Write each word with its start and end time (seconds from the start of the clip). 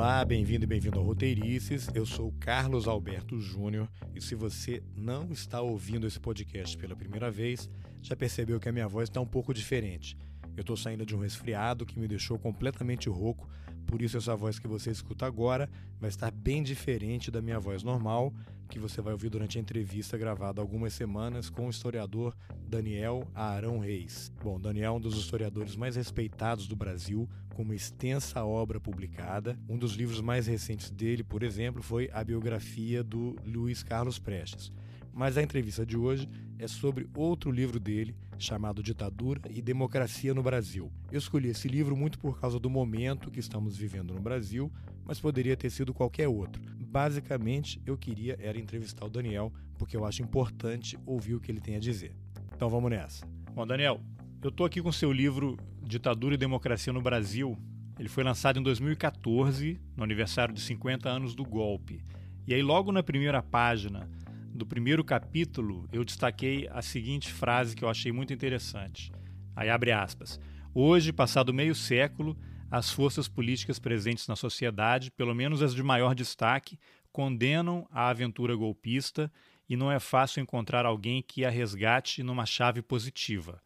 Olá, 0.00 0.24
bem-vindo 0.24 0.62
e 0.62 0.66
bem-vindo 0.68 0.96
ao 0.96 1.04
Roteirices. 1.04 1.88
Eu 1.92 2.06
sou 2.06 2.32
Carlos 2.38 2.86
Alberto 2.86 3.40
Júnior 3.40 3.90
e 4.14 4.20
se 4.20 4.36
você 4.36 4.80
não 4.94 5.32
está 5.32 5.60
ouvindo 5.60 6.06
esse 6.06 6.20
podcast 6.20 6.78
pela 6.78 6.94
primeira 6.94 7.32
vez, 7.32 7.68
já 8.00 8.14
percebeu 8.14 8.60
que 8.60 8.68
a 8.68 8.72
minha 8.72 8.86
voz 8.86 9.08
está 9.08 9.20
um 9.20 9.26
pouco 9.26 9.52
diferente. 9.52 10.16
Eu 10.56 10.60
estou 10.60 10.76
saindo 10.76 11.04
de 11.04 11.16
um 11.16 11.18
resfriado 11.18 11.84
que 11.84 11.98
me 11.98 12.06
deixou 12.06 12.38
completamente 12.38 13.08
rouco, 13.08 13.48
por 13.88 14.00
isso 14.00 14.16
essa 14.16 14.36
voz 14.36 14.60
que 14.60 14.68
você 14.68 14.92
escuta 14.92 15.26
agora 15.26 15.68
vai 15.98 16.08
estar 16.08 16.30
bem 16.30 16.62
diferente 16.62 17.28
da 17.28 17.42
minha 17.42 17.58
voz 17.58 17.82
normal, 17.82 18.32
que 18.68 18.78
você 18.78 19.00
vai 19.00 19.12
ouvir 19.12 19.30
durante 19.30 19.58
a 19.58 19.60
entrevista 19.60 20.16
gravada 20.16 20.60
há 20.60 20.62
algumas 20.62 20.92
semanas 20.92 21.50
com 21.50 21.66
o 21.66 21.70
historiador 21.70 22.36
Daniel 22.68 23.26
Arão 23.34 23.80
Reis. 23.80 24.30
Bom, 24.44 24.60
Daniel 24.60 24.92
é 24.92 24.96
um 24.96 25.00
dos 25.00 25.16
historiadores 25.16 25.74
mais 25.74 25.96
respeitados 25.96 26.68
do 26.68 26.76
Brasil, 26.76 27.28
uma 27.62 27.74
extensa 27.74 28.44
obra 28.44 28.80
publicada. 28.80 29.58
Um 29.68 29.78
dos 29.78 29.94
livros 29.94 30.20
mais 30.20 30.46
recentes 30.46 30.90
dele, 30.90 31.22
por 31.22 31.42
exemplo, 31.42 31.82
foi 31.82 32.10
a 32.12 32.22
biografia 32.22 33.02
do 33.02 33.36
Luiz 33.44 33.82
Carlos 33.82 34.18
Prestes. 34.18 34.72
Mas 35.12 35.36
a 35.36 35.42
entrevista 35.42 35.84
de 35.84 35.96
hoje 35.96 36.28
é 36.58 36.68
sobre 36.68 37.08
outro 37.16 37.50
livro 37.50 37.80
dele, 37.80 38.14
chamado 38.38 38.82
Ditadura 38.82 39.40
e 39.50 39.60
Democracia 39.60 40.32
no 40.32 40.42
Brasil. 40.42 40.92
Eu 41.10 41.18
escolhi 41.18 41.48
esse 41.48 41.66
livro 41.66 41.96
muito 41.96 42.18
por 42.18 42.38
causa 42.38 42.58
do 42.58 42.70
momento 42.70 43.30
que 43.30 43.40
estamos 43.40 43.76
vivendo 43.76 44.14
no 44.14 44.20
Brasil, 44.20 44.72
mas 45.04 45.20
poderia 45.20 45.56
ter 45.56 45.70
sido 45.70 45.92
qualquer 45.92 46.28
outro. 46.28 46.62
Basicamente, 46.78 47.82
eu 47.84 47.96
queria 47.96 48.36
era 48.40 48.58
entrevistar 48.58 49.04
o 49.06 49.10
Daniel, 49.10 49.52
porque 49.76 49.96
eu 49.96 50.04
acho 50.04 50.22
importante 50.22 50.98
ouvir 51.04 51.34
o 51.34 51.40
que 51.40 51.50
ele 51.50 51.60
tem 51.60 51.76
a 51.76 51.80
dizer. 51.80 52.14
Então 52.54 52.68
vamos 52.68 52.90
nessa. 52.90 53.26
Bom, 53.54 53.66
Daniel, 53.66 54.00
eu 54.40 54.50
estou 54.50 54.64
aqui 54.64 54.80
com 54.80 54.92
seu 54.92 55.12
livro 55.12 55.56
Ditadura 55.82 56.34
e 56.34 56.38
Democracia 56.38 56.92
no 56.92 57.02
Brasil. 57.02 57.58
Ele 57.98 58.08
foi 58.08 58.22
lançado 58.22 58.58
em 58.58 58.62
2014, 58.62 59.80
no 59.96 60.04
aniversário 60.04 60.54
de 60.54 60.60
50 60.60 61.08
anos 61.08 61.34
do 61.34 61.44
golpe. 61.44 62.04
E 62.46 62.54
aí, 62.54 62.62
logo 62.62 62.92
na 62.92 63.02
primeira 63.02 63.42
página 63.42 64.08
do 64.54 64.64
primeiro 64.64 65.02
capítulo, 65.02 65.88
eu 65.92 66.04
destaquei 66.04 66.68
a 66.70 66.80
seguinte 66.80 67.32
frase 67.32 67.74
que 67.74 67.84
eu 67.84 67.88
achei 67.88 68.12
muito 68.12 68.32
interessante. 68.32 69.10
Aí 69.56 69.68
abre 69.68 69.90
aspas. 69.90 70.40
Hoje, 70.72 71.12
passado 71.12 71.52
meio 71.52 71.74
século, 71.74 72.36
as 72.70 72.92
forças 72.92 73.26
políticas 73.26 73.80
presentes 73.80 74.28
na 74.28 74.36
sociedade, 74.36 75.10
pelo 75.10 75.34
menos 75.34 75.62
as 75.62 75.74
de 75.74 75.82
maior 75.82 76.14
destaque, 76.14 76.78
condenam 77.10 77.88
a 77.90 78.08
aventura 78.08 78.54
golpista 78.54 79.32
e 79.68 79.76
não 79.76 79.90
é 79.90 79.98
fácil 79.98 80.40
encontrar 80.40 80.86
alguém 80.86 81.22
que 81.22 81.44
a 81.44 81.50
resgate 81.50 82.22
numa 82.22 82.46
chave 82.46 82.80
positiva. 82.82 83.60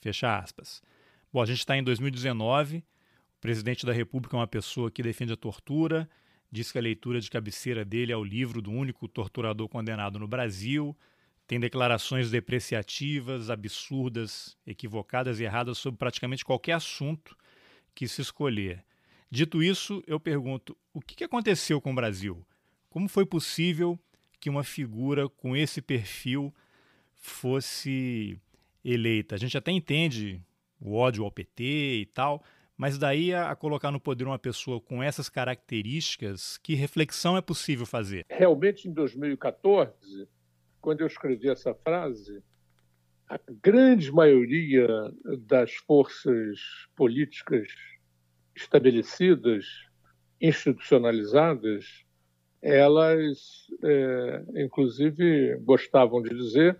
Fecha 0.00 0.38
aspas. 0.38 0.82
Bom, 1.32 1.42
a 1.42 1.46
gente 1.46 1.58
está 1.58 1.76
em 1.76 1.82
2019, 1.82 2.78
o 2.78 3.40
presidente 3.40 3.84
da 3.84 3.92
República 3.92 4.36
é 4.36 4.40
uma 4.40 4.46
pessoa 4.46 4.90
que 4.90 5.02
defende 5.02 5.32
a 5.32 5.36
tortura, 5.36 6.08
diz 6.50 6.72
que 6.72 6.78
a 6.78 6.82
leitura 6.82 7.20
de 7.20 7.30
cabeceira 7.30 7.84
dele 7.84 8.12
é 8.12 8.16
o 8.16 8.24
livro 8.24 8.62
do 8.62 8.70
único 8.70 9.06
torturador 9.06 9.68
condenado 9.68 10.18
no 10.18 10.26
Brasil, 10.26 10.96
tem 11.46 11.58
declarações 11.58 12.30
depreciativas, 12.30 13.48
absurdas, 13.48 14.56
equivocadas 14.66 15.40
e 15.40 15.44
erradas 15.44 15.78
sobre 15.78 15.98
praticamente 15.98 16.44
qualquer 16.44 16.74
assunto 16.74 17.36
que 17.94 18.06
se 18.06 18.20
escolher. 18.20 18.84
Dito 19.30 19.62
isso, 19.62 20.02
eu 20.06 20.20
pergunto: 20.20 20.76
o 20.92 21.00
que 21.00 21.24
aconteceu 21.24 21.80
com 21.80 21.92
o 21.92 21.94
Brasil? 21.94 22.46
Como 22.90 23.08
foi 23.08 23.26
possível 23.26 23.98
que 24.40 24.48
uma 24.48 24.62
figura 24.62 25.28
com 25.28 25.56
esse 25.56 25.82
perfil 25.82 26.54
fosse 27.14 28.38
eleita? 28.92 29.34
A 29.34 29.38
gente 29.38 29.56
até 29.56 29.70
entende 29.70 30.42
o 30.80 30.94
ódio 30.94 31.24
ao 31.24 31.30
PT 31.30 32.00
e 32.00 32.06
tal, 32.06 32.42
mas 32.76 32.96
daí 32.96 33.34
a, 33.34 33.54
colocar 33.56 33.90
no 33.90 34.00
poder 34.00 34.24
uma 34.24 34.38
pessoa 34.38 34.80
com 34.80 35.02
essas 35.02 35.28
características, 35.28 36.58
que 36.58 36.74
reflexão 36.74 37.36
é 37.36 37.40
possível 37.40 37.84
fazer? 37.84 38.24
Realmente, 38.30 38.88
em 38.88 38.92
2014, 38.92 40.28
quando 40.80 41.00
eu 41.00 41.06
escrevi 41.06 41.48
essa 41.48 41.74
frase, 41.74 42.42
a 43.28 43.38
grande 43.62 44.10
maioria 44.10 44.86
das 45.46 45.74
forças 45.74 46.58
políticas 46.96 47.68
estabelecidas, 48.54 49.66
institucionalizadas, 50.40 52.04
elas, 52.62 53.66
é, 53.84 54.44
inclusive, 54.64 55.56
gostavam 55.58 56.22
de 56.22 56.30
dizer 56.30 56.78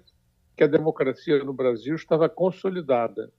que 0.58 0.64
a 0.64 0.66
democracia 0.66 1.38
no 1.44 1.52
Brasil 1.52 1.94
estava 1.94 2.28
consolidada. 2.28 3.32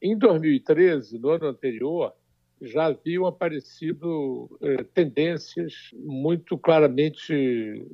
Em 0.00 0.18
2013, 0.18 1.18
no 1.18 1.30
ano 1.30 1.46
anterior, 1.46 2.12
já 2.60 2.84
haviam 2.84 3.24
aparecido 3.24 4.54
eh, 4.60 4.84
tendências 4.84 5.72
muito 5.94 6.58
claramente 6.58 7.88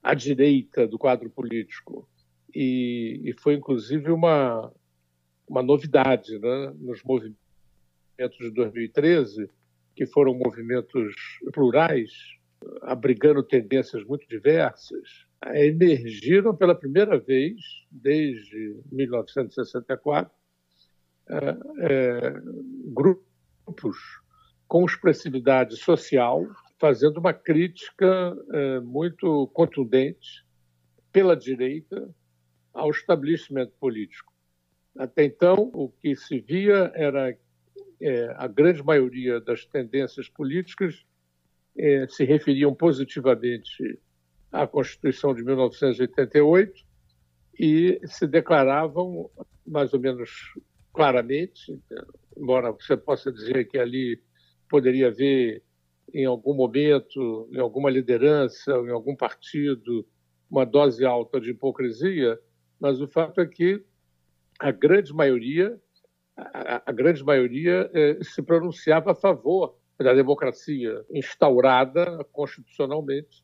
à 0.00 0.14
direita 0.14 0.86
do 0.86 0.96
quadro 0.96 1.28
político. 1.28 2.08
E, 2.54 3.20
e 3.24 3.32
foi, 3.40 3.54
inclusive, 3.54 4.12
uma, 4.12 4.72
uma 5.48 5.64
novidade 5.64 6.38
né, 6.38 6.72
nos 6.78 7.02
movimentos 7.02 7.36
de 8.38 8.50
2013, 8.52 9.50
que 9.96 10.06
foram 10.06 10.32
movimentos 10.32 11.12
plurais, 11.52 12.12
abrigando 12.82 13.42
tendências 13.42 14.04
muito 14.04 14.28
diversas, 14.28 15.26
emergiram 15.46 16.54
pela 16.54 16.74
primeira 16.74 17.18
vez 17.18 17.56
desde 17.90 18.76
1964 18.90 20.32
é, 21.28 21.36
é, 21.78 22.34
grupos 22.86 23.96
com 24.68 24.84
expressividade 24.84 25.76
social, 25.76 26.46
fazendo 26.78 27.18
uma 27.18 27.32
crítica 27.32 28.36
é, 28.52 28.80
muito 28.80 29.46
contundente 29.48 30.44
pela 31.12 31.36
direita 31.36 32.08
ao 32.72 32.90
estabelecimento 32.90 33.72
político. 33.78 34.32
Até 34.96 35.24
então, 35.24 35.70
o 35.74 35.88
que 35.88 36.14
se 36.16 36.38
via 36.40 36.90
era 36.94 37.36
a 38.36 38.48
grande 38.48 38.82
maioria 38.82 39.40
das 39.40 39.64
tendências 39.64 40.28
políticas 40.28 41.04
se 42.08 42.24
referiam 42.24 42.74
positivamente 42.74 43.98
à 44.52 44.66
Constituição 44.66 45.34
de 45.34 45.42
1988 45.42 46.84
e 47.58 47.98
se 48.04 48.26
declaravam 48.26 49.30
mais 49.66 49.94
ou 49.94 50.00
menos 50.00 50.30
claramente, 50.92 51.80
embora 52.36 52.70
você 52.70 52.96
possa 52.96 53.32
dizer 53.32 53.66
que 53.68 53.78
ali 53.78 54.22
poderia 54.68 55.08
haver, 55.08 55.62
em 56.12 56.26
algum 56.26 56.54
momento, 56.54 57.48
em 57.52 57.58
alguma 57.58 57.90
liderança, 57.90 58.72
em 58.72 58.90
algum 58.90 59.16
partido, 59.16 60.06
uma 60.50 60.66
dose 60.66 61.04
alta 61.04 61.40
de 61.40 61.50
hipocrisia, 61.50 62.38
mas 62.78 63.00
o 63.00 63.08
fato 63.08 63.40
é 63.40 63.46
que 63.46 63.82
a 64.58 64.70
grande 64.70 65.14
maioria, 65.14 65.80
a, 66.36 66.90
a 66.90 66.92
grande 66.92 67.24
maioria 67.24 67.90
eh, 67.94 68.18
se 68.22 68.42
pronunciava 68.42 69.12
a 69.12 69.14
favor 69.14 69.78
da 69.98 70.12
democracia 70.12 71.04
instaurada 71.10 72.24
constitucionalmente 72.32 73.41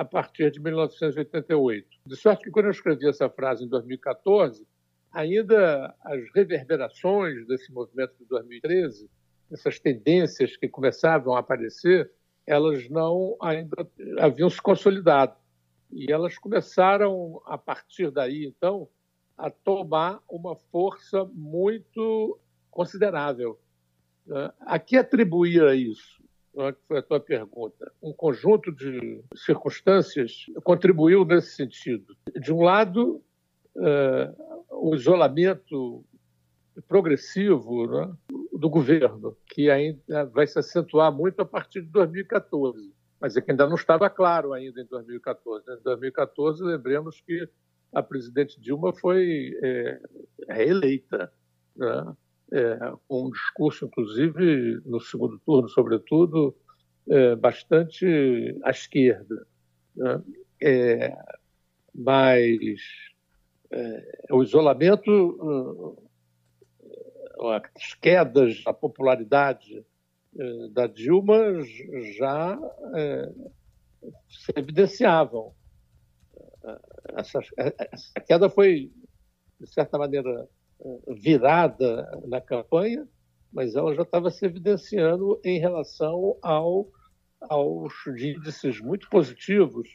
a 0.00 0.04
partir 0.06 0.50
de 0.50 0.58
1988. 0.58 1.86
De 2.06 2.16
sorte 2.16 2.44
que 2.44 2.50
quando 2.50 2.64
eu 2.64 2.70
escrevi 2.70 3.06
essa 3.06 3.28
frase 3.28 3.66
em 3.66 3.68
2014, 3.68 4.66
ainda 5.12 5.94
as 6.02 6.22
reverberações 6.34 7.46
desse 7.46 7.70
movimento 7.70 8.14
de 8.18 8.24
2013, 8.24 9.10
essas 9.52 9.78
tendências 9.78 10.56
que 10.56 10.70
começavam 10.70 11.36
a 11.36 11.40
aparecer, 11.40 12.10
elas 12.46 12.88
não 12.88 13.36
ainda 13.42 13.86
haviam 14.20 14.48
se 14.48 14.62
consolidado. 14.62 15.36
E 15.92 16.10
elas 16.10 16.38
começaram, 16.38 17.42
a 17.44 17.58
partir 17.58 18.10
daí, 18.10 18.46
então, 18.46 18.88
a 19.36 19.50
tomar 19.50 20.22
uma 20.26 20.56
força 20.56 21.26
muito 21.26 22.40
considerável. 22.70 23.60
A 24.60 24.78
que 24.78 24.96
atribuir 24.96 25.62
a 25.62 25.74
isso? 25.74 26.19
Né, 26.54 26.72
que 26.72 26.78
foi 26.86 26.98
a 26.98 27.02
tua 27.02 27.20
pergunta. 27.20 27.92
Um 28.02 28.12
conjunto 28.12 28.72
de 28.72 29.22
circunstâncias 29.36 30.46
contribuiu 30.64 31.24
nesse 31.24 31.54
sentido. 31.54 32.16
De 32.40 32.52
um 32.52 32.62
lado, 32.62 33.22
eh, 33.76 34.34
o 34.70 34.94
isolamento 34.94 36.04
progressivo 36.88 37.86
né, 37.86 38.12
do 38.52 38.68
governo, 38.68 39.36
que 39.46 39.70
ainda 39.70 40.24
vai 40.26 40.46
se 40.46 40.58
acentuar 40.58 41.12
muito 41.12 41.40
a 41.40 41.44
partir 41.44 41.82
de 41.82 41.88
2014. 41.88 42.92
Mas 43.20 43.36
é 43.36 43.40
que 43.40 43.50
ainda 43.50 43.66
não 43.68 43.76
estava 43.76 44.08
claro 44.10 44.52
ainda 44.52 44.80
em 44.80 44.86
2014. 44.86 45.64
Em 45.70 45.82
2014, 45.82 46.64
lembremos 46.64 47.20
que 47.20 47.48
a 47.92 48.02
presidente 48.02 48.60
Dilma 48.60 48.92
foi 48.92 49.56
é, 49.62 50.00
reeleita, 50.48 51.32
né, 51.76 52.16
é, 52.52 52.92
um 53.08 53.30
discurso, 53.30 53.86
inclusive, 53.86 54.80
no 54.84 55.00
segundo 55.00 55.38
turno, 55.40 55.68
sobretudo, 55.68 56.54
é, 57.08 57.36
bastante 57.36 58.06
à 58.62 58.70
esquerda. 58.70 59.46
Né, 59.96 60.22
é, 60.62 61.16
mas 61.94 62.80
é, 63.70 64.26
o 64.30 64.42
isolamento, 64.42 65.10
uh, 65.10 66.10
as 67.78 67.94
quedas 67.94 68.62
da 68.64 68.72
popularidade 68.74 69.84
eh, 70.38 70.68
da 70.70 70.86
Dilma 70.86 71.60
já 72.16 72.58
é, 72.94 73.32
se 74.28 74.52
evidenciavam. 74.56 75.54
Essa, 77.16 77.40
essa 77.56 78.20
queda 78.20 78.50
foi, 78.50 78.92
de 79.58 79.66
certa 79.66 79.96
maneira, 79.96 80.46
virada 81.08 82.08
na 82.26 82.40
campanha, 82.40 83.06
mas 83.52 83.74
ela 83.74 83.94
já 83.94 84.02
estava 84.02 84.30
se 84.30 84.44
evidenciando 84.44 85.40
em 85.44 85.58
relação 85.58 86.36
ao, 86.42 86.88
aos 87.40 87.92
índices 88.06 88.80
muito 88.80 89.08
positivos 89.08 89.88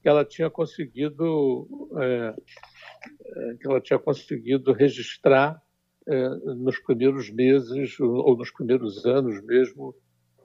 que 0.00 0.08
ela 0.08 0.24
tinha 0.24 0.50
conseguido 0.50 1.88
é, 2.00 2.34
que 3.60 3.66
ela 3.66 3.80
tinha 3.80 3.98
conseguido 3.98 4.72
registrar 4.72 5.62
é, 6.06 6.28
nos 6.56 6.78
primeiros 6.80 7.30
meses 7.30 7.98
ou 8.00 8.36
nos 8.36 8.50
primeiros 8.50 9.06
anos 9.06 9.40
mesmo 9.44 9.94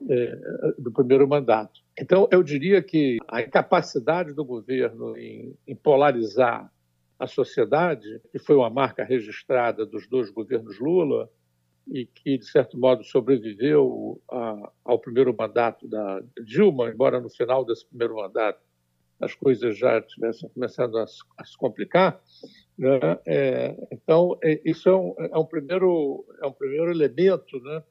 é, 0.08 0.38
do 0.78 0.92
primeiro 0.92 1.26
mandato. 1.26 1.80
Então, 1.98 2.28
eu 2.30 2.42
diria 2.42 2.80
que 2.80 3.18
a 3.26 3.42
incapacidade 3.42 4.32
do 4.32 4.44
governo 4.44 5.16
em, 5.16 5.56
em 5.66 5.74
polarizar 5.74 6.72
a 7.18 7.26
sociedade, 7.26 8.20
que 8.30 8.38
foi 8.38 8.56
uma 8.56 8.70
marca 8.70 9.04
registrada 9.04 9.84
dos 9.84 10.06
dois 10.06 10.30
governos 10.30 10.78
Lula 10.78 11.28
e 11.86 12.06
que, 12.06 12.38
de 12.38 12.46
certo 12.46 12.78
modo, 12.78 13.02
sobreviveu 13.02 14.20
a, 14.30 14.72
ao 14.84 14.98
primeiro 14.98 15.34
mandato 15.36 15.88
da 15.88 16.20
Dilma, 16.44 16.90
embora 16.90 17.20
no 17.20 17.30
final 17.30 17.64
desse 17.64 17.86
primeiro 17.86 18.16
mandato 18.16 18.60
as 19.20 19.34
coisas 19.34 19.76
já 19.76 20.00
tivessem 20.00 20.48
começado 20.50 20.96
a, 20.96 21.04
a 21.36 21.44
se 21.44 21.56
complicar. 21.56 22.20
Né? 22.78 22.98
É, 23.26 23.88
então, 23.90 24.38
é, 24.42 24.60
isso 24.64 24.88
é 24.88 24.94
um, 24.96 25.14
é 25.18 25.36
um, 25.36 25.44
primeiro, 25.44 26.24
é 26.40 26.46
um 26.46 26.52
primeiro 26.52 26.90
elemento 26.90 27.60
né? 27.60 27.82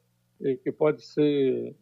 que 0.62 0.72
pode 0.72 1.04
ser 1.04 1.74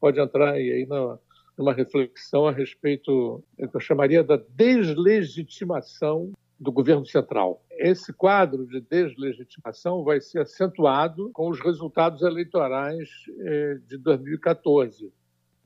pode 0.00 0.18
entrar 0.18 0.54
aí 0.54 0.86
na, 0.86 1.18
numa 1.56 1.74
reflexão 1.74 2.46
a 2.46 2.52
respeito 2.52 3.44
eu 3.58 3.80
chamaria 3.80 4.24
da 4.24 4.36
deslegitimação 4.36 6.32
do 6.58 6.72
governo 6.72 7.06
central. 7.06 7.64
Esse 7.70 8.12
quadro 8.12 8.66
de 8.66 8.80
deslegitimação 8.80 10.02
vai 10.02 10.20
ser 10.20 10.40
acentuado 10.40 11.30
com 11.32 11.48
os 11.48 11.60
resultados 11.60 12.22
eleitorais 12.22 13.08
é, 13.40 13.74
de 13.86 13.96
2014. 13.98 15.12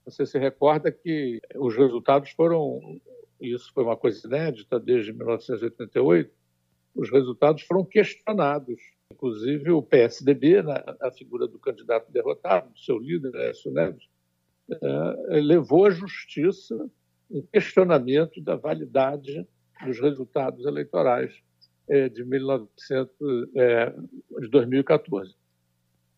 Você 0.04 0.26
se 0.26 0.38
recorda 0.38 0.92
que 0.92 1.40
os 1.56 1.76
resultados 1.76 2.30
foram 2.32 2.80
isso 3.42 3.72
foi 3.74 3.82
uma 3.82 3.96
coisa 3.96 4.24
inédita 4.26 4.78
desde 4.78 5.12
1988, 5.12 6.30
os 6.94 7.10
resultados 7.10 7.62
foram 7.62 7.84
questionados. 7.84 8.80
Inclusive 9.12 9.70
o 9.72 9.82
PSDB, 9.82 10.62
na, 10.62 10.96
na 11.00 11.10
figura 11.10 11.46
do 11.46 11.58
candidato 11.58 12.10
derrotado, 12.10 12.70
do 12.70 12.78
seu 12.78 12.98
líder, 12.98 13.34
Écio 13.34 13.72
Neves, 13.72 14.08
é, 14.70 15.40
levou 15.40 15.86
à 15.86 15.90
justiça 15.90 16.88
um 17.30 17.42
questionamento 17.42 18.40
da 18.40 18.54
validade 18.54 19.46
dos 19.84 20.00
resultados 20.00 20.64
eleitorais 20.64 21.32
é, 21.88 22.08
de, 22.08 22.24
1900, 22.24 23.14
é, 23.56 23.94
de 24.40 24.48
2014. 24.48 25.34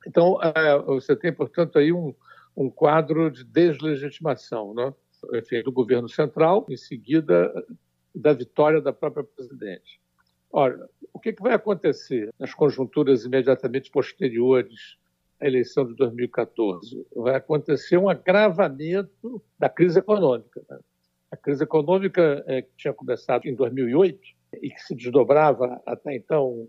Então, 0.06 0.38
é, 0.42 0.78
você 0.80 1.16
tem, 1.16 1.32
portanto, 1.32 1.78
aí 1.78 1.92
um, 1.92 2.14
um 2.56 2.70
quadro 2.70 3.30
de 3.30 3.44
deslegitimação. 3.44 4.74
Né? 4.74 4.92
enfim, 5.32 5.62
do 5.62 5.72
governo 5.72 6.08
central, 6.08 6.66
em 6.68 6.76
seguida 6.76 7.52
da 8.14 8.32
vitória 8.32 8.80
da 8.80 8.92
própria 8.92 9.24
presidente. 9.24 10.00
Ora, 10.50 10.88
o 11.12 11.18
que, 11.18 11.32
que 11.32 11.42
vai 11.42 11.54
acontecer 11.54 12.32
nas 12.38 12.54
conjunturas 12.54 13.24
imediatamente 13.24 13.90
posteriores 13.90 14.96
à 15.40 15.46
eleição 15.46 15.84
de 15.86 15.94
2014? 15.96 17.06
Vai 17.16 17.34
acontecer 17.34 17.96
um 17.96 18.08
agravamento 18.08 19.42
da 19.58 19.68
crise 19.68 19.98
econômica. 19.98 20.62
Né? 20.68 20.78
A 21.34 21.36
crise 21.36 21.64
econômica 21.64 22.44
é, 22.46 22.62
que 22.62 22.70
tinha 22.76 22.94
começado 22.94 23.44
em 23.46 23.56
2008 23.56 24.20
e 24.62 24.70
que 24.70 24.80
se 24.80 24.94
desdobrava 24.94 25.82
até 25.84 26.14
então, 26.14 26.68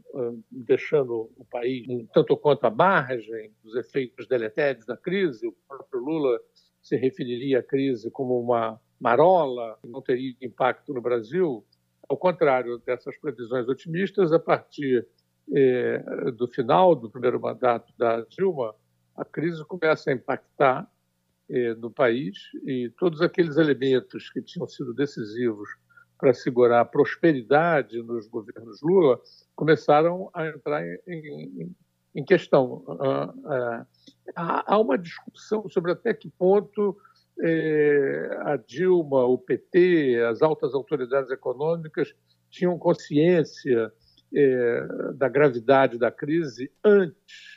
deixando 0.50 1.30
o 1.38 1.46
país 1.46 1.86
tanto 2.12 2.36
quanto 2.36 2.66
à 2.66 2.72
margem 2.72 3.54
dos 3.64 3.76
efeitos 3.76 4.28
deletérios 4.28 4.84
da 4.88 4.98
crise. 4.98 5.46
O 5.48 5.56
próprio 5.68 6.00
Lula 6.02 6.40
se 6.82 6.96
referiria 6.96 7.60
à 7.60 7.64
crise 7.64 8.10
como 8.10 8.40
uma 8.40 8.82
marola, 9.00 9.78
que 9.84 9.88
não 9.88 10.02
teria 10.02 10.34
impacto 10.42 10.96
no 10.96 11.02
Brasil. 11.02 11.64
Ao 12.10 12.18
contrário 12.18 12.80
dessas 12.80 13.16
previsões 13.20 13.68
otimistas, 13.68 14.34
a 14.34 14.40
partir 14.40 15.08
eh, 15.54 16.04
do 16.36 16.48
final 16.48 16.96
do 16.96 17.08
primeiro 17.08 17.40
mandato 17.40 17.94
da 18.00 18.22
Dilma, 18.22 18.74
a 19.16 19.24
crise 19.24 19.64
começa 19.66 20.10
a 20.10 20.14
impactar 20.14 20.84
eh, 20.84 20.95
no 21.78 21.92
país 21.92 22.36
e 22.66 22.92
todos 22.98 23.22
aqueles 23.22 23.58
elementos 23.58 24.32
que 24.32 24.42
tinham 24.42 24.68
sido 24.68 24.94
decisivos 24.94 25.70
para 26.18 26.34
segurar 26.34 26.82
a 26.82 26.86
prosperidade 26.86 28.02
nos 28.02 28.28
governos 28.28 28.82
Lula 28.82 29.20
começaram 29.56 30.30
a 30.34 30.48
entrar 30.48 30.84
em, 30.84 31.00
em, 31.08 31.76
em 32.16 32.26
questão. 32.26 32.84
Uh, 32.88 33.30
uh, 33.30 33.86
há 34.36 34.80
uma 34.80 34.98
discussão 34.98 35.70
sobre 35.70 35.92
até 35.92 36.14
que 36.14 36.30
ponto 36.30 36.98
eh, 37.42 38.30
a 38.44 38.56
Dilma, 38.56 39.26
o 39.26 39.38
PT, 39.38 40.22
as 40.30 40.42
altas 40.42 40.74
autoridades 40.74 41.30
econômicas 41.32 42.14
tinham 42.50 42.78
consciência 42.80 43.92
eh, 44.34 44.88
da 45.16 45.28
gravidade 45.28 45.98
da 45.98 46.10
crise 46.10 46.72
antes 46.84 47.16
eh, 47.16 47.55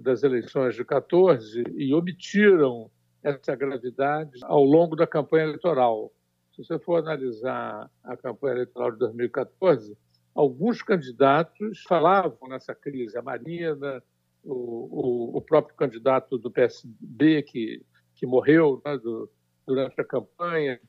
das 0.00 0.22
eleições 0.22 0.74
de 0.74 0.84
14 0.84 1.64
e 1.74 1.94
omitiram 1.94 2.90
essa 3.22 3.54
gravidade 3.54 4.38
ao 4.42 4.62
longo 4.62 4.96
da 4.96 5.06
campanha 5.06 5.44
eleitoral. 5.44 6.12
Se 6.52 6.64
você 6.64 6.78
for 6.78 6.96
analisar 6.96 7.90
a 8.02 8.16
campanha 8.16 8.54
eleitoral 8.54 8.92
de 8.92 8.98
2014, 8.98 9.96
alguns 10.34 10.82
candidatos 10.82 11.82
falavam 11.88 12.48
nessa 12.48 12.74
crise, 12.74 13.16
a 13.16 13.22
Marina, 13.22 14.02
o, 14.42 15.34
o, 15.34 15.36
o 15.38 15.42
próprio 15.42 15.76
candidato 15.76 16.38
do 16.38 16.50
PSB 16.50 17.42
que, 17.42 17.84
que 18.14 18.26
morreu 18.26 18.80
né, 18.84 18.98
do, 18.98 19.30
durante 19.66 20.00
a 20.00 20.04
campanha, 20.04 20.80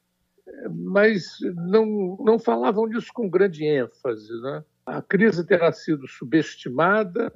mas 0.70 1.38
não, 1.56 2.18
não 2.20 2.40
falavam 2.40 2.88
disso 2.88 3.12
com 3.14 3.30
grande 3.30 3.66
ênfase. 3.66 4.30
Né? 4.42 4.64
A 4.86 5.02
crise 5.02 5.46
terá 5.46 5.72
sido 5.72 6.08
subestimada 6.08 7.32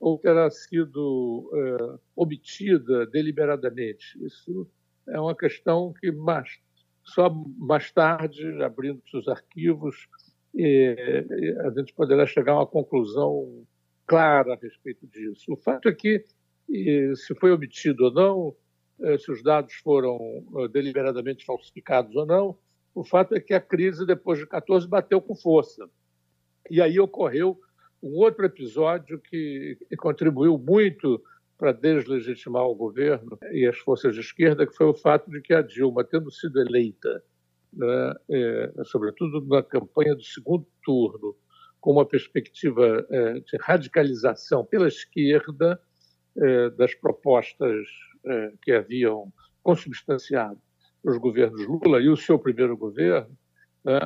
ou 0.00 0.18
terá 0.18 0.50
sido 0.50 1.50
é, 1.52 1.98
obtida 2.14 3.06
deliberadamente? 3.06 4.18
Isso 4.24 4.68
é 5.06 5.20
uma 5.20 5.34
questão 5.34 5.92
que 5.92 6.12
mais, 6.12 6.48
só 7.04 7.30
mais 7.30 7.90
tarde, 7.90 8.62
abrindo 8.62 9.02
os 9.14 9.28
arquivos, 9.28 10.08
a 11.64 11.70
gente 11.78 11.94
poderá 11.94 12.26
chegar 12.26 12.52
a 12.52 12.56
uma 12.56 12.66
conclusão 12.66 13.66
clara 14.06 14.54
a 14.54 14.56
respeito 14.56 15.06
disso. 15.06 15.52
O 15.52 15.56
fato 15.56 15.88
é 15.88 15.94
que, 15.94 16.24
se 17.14 17.34
foi 17.36 17.52
obtido 17.52 18.04
ou 18.04 18.12
não, 18.12 18.56
eh, 19.00 19.18
se 19.18 19.30
os 19.30 19.42
dados 19.42 19.74
foram 19.74 20.18
eh, 20.56 20.68
deliberadamente 20.68 21.44
falsificados 21.44 22.14
ou 22.16 22.26
não, 22.26 22.58
o 22.94 23.04
fato 23.04 23.34
é 23.34 23.40
que 23.40 23.54
a 23.54 23.60
crise, 23.60 24.04
depois 24.04 24.38
de 24.40 24.46
14, 24.46 24.88
bateu 24.88 25.20
com 25.20 25.36
força. 25.36 25.88
E 26.68 26.82
aí 26.82 26.98
ocorreu 26.98 27.60
um 28.02 28.16
outro 28.16 28.44
episódio 28.44 29.20
que 29.20 29.76
contribuiu 29.98 30.56
muito 30.58 31.22
para 31.56 31.72
deslegitimar 31.72 32.64
o 32.64 32.74
governo 32.74 33.36
e 33.52 33.66
as 33.66 33.76
forças 33.78 34.14
de 34.14 34.20
esquerda, 34.20 34.66
que 34.66 34.76
foi 34.76 34.86
o 34.86 34.94
fato 34.94 35.30
de 35.30 35.40
que 35.40 35.52
a 35.52 35.60
Dilma, 35.60 36.04
tendo 36.04 36.30
sido 36.30 36.60
eleita 36.60 37.22
né, 37.72 38.14
é, 38.30 38.72
sobretudo 38.84 39.44
na 39.46 39.62
campanha 39.62 40.14
do 40.14 40.22
segundo 40.22 40.66
turno, 40.84 41.36
com 41.80 41.92
uma 41.92 42.06
perspectiva 42.06 43.06
é, 43.10 43.34
de 43.34 43.56
radicalização 43.60 44.64
pela 44.64 44.88
esquerda 44.88 45.80
é, 46.36 46.70
das 46.70 46.94
propostas 46.94 47.86
é, 48.24 48.52
que 48.62 48.72
haviam 48.72 49.32
consubstanciado 49.62 50.60
os 51.04 51.16
governos 51.18 51.64
Lula 51.66 52.00
e 52.00 52.08
o 52.08 52.16
seu 52.16 52.38
primeiro 52.38 52.76
governo. 52.76 53.36
Né? 53.84 54.00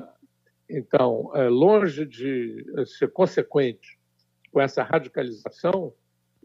Então, 0.68 1.30
é, 1.34 1.48
longe 1.48 2.06
de 2.06 2.64
ser 2.86 3.12
consequente 3.12 3.98
com 4.50 4.60
essa 4.60 4.82
radicalização, 4.82 5.92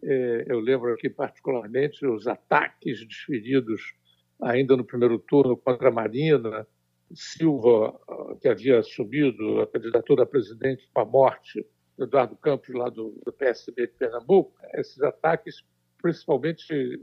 é, 0.03 0.45
eu 0.47 0.59
lembro 0.59 0.93
aqui 0.93 1.09
particularmente 1.09 2.05
os 2.05 2.27
ataques 2.27 3.05
desferidos 3.05 3.93
ainda 4.41 4.75
no 4.77 4.83
primeiro 4.83 5.17
turno 5.17 5.57
contra 5.57 5.89
a 5.89 5.91
Marina, 5.91 6.67
Silva, 7.13 7.97
que 8.41 8.49
havia 8.49 8.79
assumido 8.79 9.61
a 9.61 9.67
candidatura 9.67 10.23
a 10.23 10.25
presidente 10.25 10.89
com 10.93 11.01
a 11.01 11.05
morte 11.05 11.65
do 11.97 12.03
Eduardo 12.03 12.35
Campos, 12.35 12.75
lá 12.75 12.89
do, 12.89 13.17
PSB 13.37 13.87
de 13.87 13.93
Pernambuco, 13.93 14.53
esses 14.73 15.01
ataques 15.01 15.63
principalmente 16.01 16.99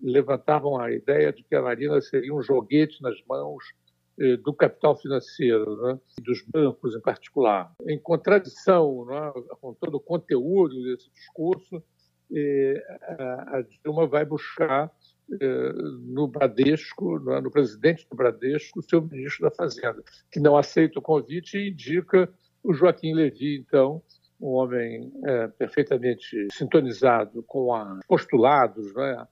levantavam 0.00 0.78
a 0.78 0.90
ideia 0.90 1.32
de 1.32 1.44
que 1.44 1.54
a 1.54 1.62
Marina 1.62 2.00
seria 2.00 2.34
um 2.34 2.42
joguete 2.42 3.00
nas 3.00 3.16
mãos 3.26 3.64
do 4.42 4.52
capital 4.54 4.96
financeiro, 4.96 5.82
né, 5.82 5.98
dos 6.22 6.42
bancos 6.42 6.94
em 6.94 7.00
particular. 7.00 7.72
Em 7.86 7.98
contradição 7.98 9.04
né, 9.06 9.32
com 9.60 9.74
todo 9.74 9.96
o 9.96 10.00
conteúdo 10.00 10.82
desse 10.84 11.10
discurso, 11.10 11.82
a 13.48 13.62
Dilma 13.62 14.06
vai 14.06 14.24
buscar 14.24 14.90
no 16.00 16.26
Bradesco, 16.28 17.18
no 17.18 17.50
presidente 17.50 18.06
do 18.08 18.16
Bradesco, 18.16 18.80
o 18.80 18.82
seu 18.82 19.02
ministro 19.02 19.48
da 19.48 19.54
Fazenda, 19.54 20.02
que 20.30 20.40
não 20.40 20.56
aceita 20.56 20.98
o 20.98 21.02
convite 21.02 21.58
e 21.58 21.70
indica 21.70 22.32
o 22.62 22.72
Joaquim 22.72 23.14
Levy, 23.14 23.56
então, 23.56 24.02
um 24.40 24.48
homem 24.48 25.12
é, 25.24 25.48
perfeitamente 25.48 26.48
sintonizado 26.52 27.42
com 27.44 27.72
os 27.72 28.06
postulados, 28.06 28.92
né, 28.94 29.26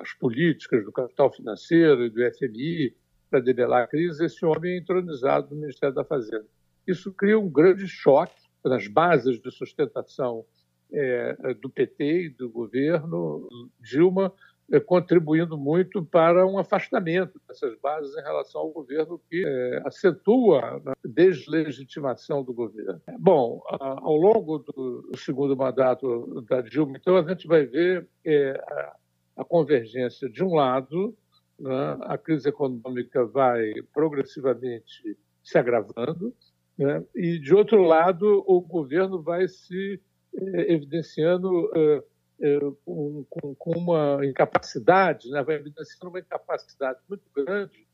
as 0.00 0.12
políticas 0.14 0.84
do 0.84 0.92
capital 0.92 1.32
financeiro 1.32 2.06
e 2.06 2.10
do 2.10 2.20
FMI 2.34 2.94
para 3.30 3.40
debelar 3.40 3.84
a 3.84 3.86
crise, 3.86 4.24
esse 4.24 4.44
homem 4.44 4.72
é 4.72 4.78
entronizado 4.78 5.54
no 5.54 5.60
Ministério 5.60 5.94
da 5.94 6.04
Fazenda. 6.04 6.46
Isso 6.86 7.12
cria 7.12 7.38
um 7.38 7.48
grande 7.48 7.86
choque 7.86 8.40
nas 8.64 8.88
bases 8.88 9.40
de 9.40 9.50
sustentação 9.50 10.44
é, 10.92 11.54
do 11.54 11.70
PT 11.70 12.24
e 12.24 12.28
do 12.30 12.50
governo 12.50 13.48
Dilma, 13.80 14.32
é, 14.72 14.78
contribuindo 14.78 15.58
muito 15.58 16.04
para 16.04 16.46
um 16.46 16.58
afastamento 16.58 17.40
dessas 17.48 17.76
bases 17.80 18.16
em 18.16 18.22
relação 18.22 18.60
ao 18.60 18.70
governo, 18.70 19.20
que 19.28 19.44
é, 19.44 19.82
acentua 19.84 20.80
a 20.84 20.94
deslegitimação 21.04 22.44
do 22.44 22.52
governo. 22.52 23.00
Bom, 23.18 23.60
ao 23.68 24.14
longo 24.14 24.58
do 24.58 25.10
segundo 25.16 25.56
mandato 25.56 26.42
da 26.48 26.60
Dilma, 26.60 26.96
então, 26.96 27.16
a 27.16 27.22
gente 27.22 27.46
vai 27.48 27.66
ver 27.66 28.08
é, 28.24 28.50
a, 28.50 28.96
a, 29.38 29.44
convergência, 29.44 30.28
de 30.28 30.44
um 30.44 30.54
lado, 30.54 31.16
né, 31.60 31.98
a 32.00 32.16
crise 32.16 32.48
econômica 32.48 33.24
vai 33.24 33.72
progressivamente 33.92 35.16
se 35.42 35.58
agravando, 35.58 36.34
né, 36.78 37.04
e, 37.14 37.38
de 37.38 37.54
outro 37.54 37.82
lado, 37.82 38.42
o 38.46 38.60
governo 38.60 39.22
vai 39.22 39.46
se 39.46 40.00
é, 40.34 40.72
evidenciando 40.72 41.70
é, 41.74 42.02
é, 42.40 42.60
com, 42.84 43.72
uma 43.76 44.24
incapacidade, 44.24 45.28
né, 45.30 45.42
vai 45.42 45.56
evidenciando 45.56 46.08
uma 46.08 46.20
incapacidade 46.20 46.98
muito 47.08 47.24
grande, 47.34 47.86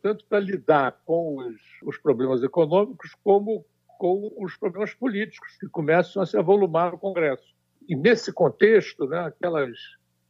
tanto 0.00 0.24
para 0.24 0.40
lidar 0.40 1.02
com 1.04 1.36
os, 1.36 1.60
os, 1.84 1.98
problemas 1.98 2.42
econômicos, 2.42 3.14
como 3.22 3.62
com 3.98 4.32
os 4.38 4.56
problemas 4.56 4.94
políticos, 4.94 5.54
que 5.60 5.68
começam 5.68 6.22
a 6.22 6.26
se 6.26 6.34
avolumar 6.38 6.92
no 6.92 6.98
Congresso. 6.98 7.54
E, 7.86 7.94
nesse 7.94 8.32
contexto, 8.32 9.06
né, 9.06 9.18
aquelas, 9.18 9.76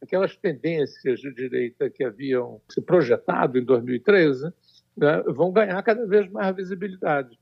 aquelas 0.01 0.35
tendências 0.35 1.19
de 1.19 1.33
direita 1.33 1.89
que 1.89 2.03
haviam 2.03 2.61
se 2.69 2.81
projetado 2.81 3.57
em 3.57 3.63
2013 3.63 4.53
né, 4.95 5.23
vão 5.27 5.51
ganhar 5.51 5.81
cada 5.83 6.05
vez 6.05 6.29
mais 6.31 6.55
visibilidade. 6.55 7.39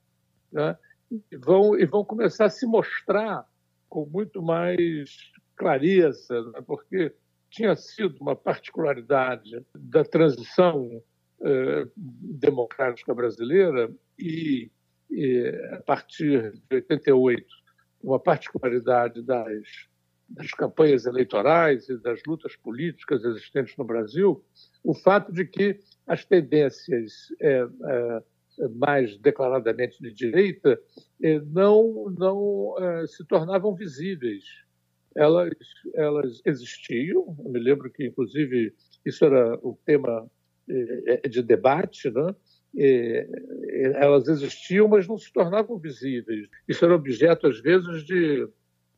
Né, 0.51 0.77
e, 1.11 1.37
vão, 1.37 1.77
e 1.77 1.85
vão 1.85 2.03
começar 2.03 2.45
a 2.45 2.49
se 2.49 2.65
mostrar 2.65 3.45
com 3.89 4.05
muito 4.05 4.41
mais 4.41 5.31
clareza, 5.55 6.41
né? 6.51 6.61
porque 6.65 7.13
tinha 7.49 7.75
sido 7.75 8.17
uma 8.19 8.35
particularidade 8.35 9.65
da 9.73 10.03
transição 10.03 11.01
eh, 11.41 11.87
democrática 11.95 13.13
brasileira 13.13 13.89
e, 14.17 14.69
e, 15.09 15.69
a 15.71 15.81
partir 15.81 16.53
de 16.69 16.75
88, 16.75 17.45
uma 18.03 18.19
particularidade 18.19 19.21
das, 19.21 19.87
das 20.27 20.51
campanhas 20.51 21.05
eleitorais 21.05 21.87
e 21.89 21.97
das 21.97 22.21
lutas 22.25 22.55
políticas 22.55 23.23
existentes 23.23 23.75
no 23.77 23.83
Brasil, 23.83 24.43
o 24.83 24.93
fato 24.93 25.31
de 25.31 25.45
que 25.45 25.79
as 26.07 26.25
tendências 26.25 27.27
eh, 27.39 27.67
eh, 27.83 28.23
mais 28.75 29.17
declaradamente 29.17 30.01
de 30.01 30.11
direita 30.11 30.79
não, 31.51 32.09
não 32.17 32.75
se 33.07 33.25
tornavam 33.25 33.75
visíveis 33.75 34.43
elas, 35.15 35.53
elas 35.93 36.41
existiam. 36.45 37.35
Eu 37.43 37.51
me 37.51 37.59
lembro 37.59 37.89
que, 37.89 38.05
inclusive, 38.05 38.73
isso 39.05 39.23
era 39.23 39.55
o 39.63 39.77
tema 39.85 40.29
eh, 40.69 41.27
de 41.27 41.41
debate, 41.41 42.11
né? 42.11 42.35
elas 43.95 44.27
existiam, 44.27 44.89
mas 44.89 45.07
não 45.07 45.17
se 45.17 45.31
tornavam 45.31 45.77
visíveis. 45.77 46.49
Isso 46.67 46.83
era 46.83 46.93
objeto, 46.93 47.47
às 47.47 47.61
vezes, 47.61 48.03
de, 48.05 48.45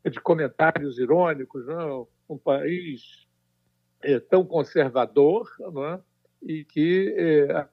de 0.09 0.19
comentários 0.19 0.97
irônicos. 0.97 1.65
Não? 1.65 2.01
Né? 2.01 2.07
Um 2.29 2.37
país 2.37 3.27
é, 4.01 4.19
tão 4.19 4.45
conservador 4.45 5.49
não 5.59 6.03
e 6.41 6.63
que 6.63 7.15
é, 7.17 7.67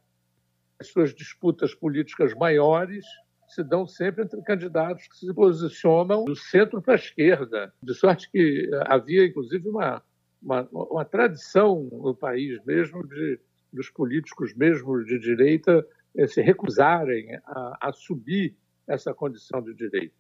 as 0.79 0.89
suas 0.89 1.15
disputas 1.15 1.75
políticas 1.75 2.33
maiores 2.35 3.05
se 3.49 3.63
dão 3.63 3.87
sempre 3.87 4.25
entre 4.25 4.41
candidatos 4.43 5.07
que 5.07 5.17
se 5.17 5.33
posicionam 5.35 6.25
do 6.25 6.35
centro 6.35 6.81
para 6.81 6.95
a 6.95 6.97
esquerda, 6.97 7.73
de 7.83 7.95
sorte 7.95 8.31
que 8.31 8.71
havia, 8.87 9.27
inclusive, 9.27 9.69
uma, 9.69 10.03
uma, 10.43 10.67
uma 10.73 11.05
tradição 11.05 11.89
no 11.93 12.15
país 12.15 12.59
mesmo 12.65 13.07
de 13.07 13.39
dos 13.75 13.91
políticos 13.91 14.55
mesmo 14.55 15.05
de 15.05 15.19
direita 15.19 15.85
se 16.29 16.41
recusarem 16.41 17.35
a, 17.45 17.89
a, 17.89 17.93
subir 17.93 18.57
essa 18.87 19.13
condição 19.13 19.61
de 19.61 19.75
direita. 19.75 20.15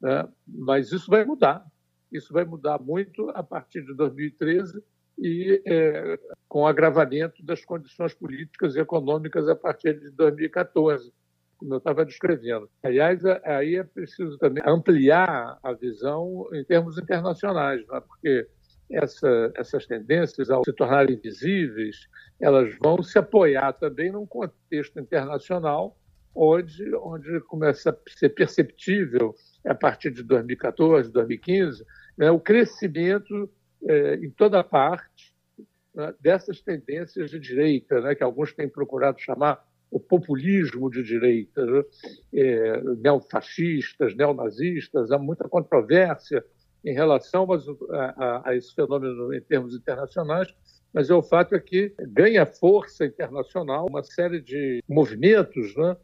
Né? 0.00 0.28
Mas 0.46 0.92
isso 0.92 1.10
vai 1.10 1.24
mudar. 1.24 1.64
Isso 2.10 2.32
vai 2.32 2.44
mudar 2.44 2.80
muito 2.80 3.30
a 3.30 3.42
partir 3.42 3.84
de 3.84 3.94
2013 3.94 4.82
e 5.18 5.62
é, 5.66 6.18
com 6.48 6.62
o 6.62 6.66
agravamento 6.66 7.44
das 7.44 7.64
condições 7.64 8.14
políticas 8.14 8.74
e 8.74 8.80
econômicas 8.80 9.48
a 9.48 9.54
partir 9.54 9.98
de 10.00 10.10
2014 10.10 11.12
como 11.60 11.74
eu 11.74 11.78
estava 11.78 12.06
descrevendo. 12.06 12.70
Aliás, 12.82 13.22
aí 13.44 13.76
é 13.76 13.84
preciso 13.84 14.38
também 14.38 14.62
ampliar 14.66 15.58
a 15.62 15.72
visão 15.74 16.48
em 16.54 16.64
termos 16.64 16.96
internacionais, 16.96 17.82
é? 17.92 18.00
porque 18.00 18.48
essa, 18.90 19.52
essas 19.54 19.86
tendências, 19.86 20.50
ao 20.50 20.64
se 20.64 20.72
tornarem 20.72 21.20
visíveis, 21.22 22.08
elas 22.40 22.74
vão 22.82 23.02
se 23.02 23.18
apoiar 23.18 23.74
também 23.74 24.10
num 24.10 24.26
contexto 24.26 24.98
internacional 24.98 25.96
onde, 26.34 26.94
onde 26.96 27.40
começa 27.40 27.90
a 27.90 27.96
ser 28.10 28.30
perceptível, 28.30 29.34
a 29.64 29.74
partir 29.74 30.10
de 30.10 30.22
2014, 30.22 31.12
2015, 31.12 31.84
né, 32.16 32.30
o 32.30 32.40
crescimento 32.40 33.50
é, 33.86 34.14
em 34.16 34.30
toda 34.30 34.62
parte 34.62 35.34
né, 35.94 36.14
dessas 36.20 36.60
tendências 36.60 37.30
de 37.30 37.38
direita, 37.38 38.00
né, 38.00 38.14
que 38.14 38.22
alguns 38.22 38.52
têm 38.52 38.68
procurado 38.68 39.20
chamar 39.20 39.64
o 39.90 39.98
populismo 39.98 40.88
de 40.88 41.02
direita, 41.02 41.66
né? 41.66 41.82
é, 42.32 42.80
neofascistas, 42.98 44.14
neonazistas, 44.14 45.10
há 45.10 45.18
muita 45.18 45.48
controvérsia 45.48 46.44
em 46.84 46.94
relação 46.94 47.46
a, 47.52 47.96
a, 47.96 48.50
a, 48.50 48.56
esse 48.56 48.72
fenômeno 48.74 49.34
em 49.34 49.40
termos 49.40 49.74
internacionais, 49.74 50.48
mas 50.92 51.10
é 51.10 51.14
o 51.14 51.22
fato 51.22 51.54
é 51.54 51.60
que 51.60 51.92
ganha 52.00 52.46
força 52.46 53.04
internacional 53.04 53.86
uma 53.88 54.02
série 54.02 54.40
de 54.40 54.82
movimentos 54.88 55.74
né, 55.76 55.96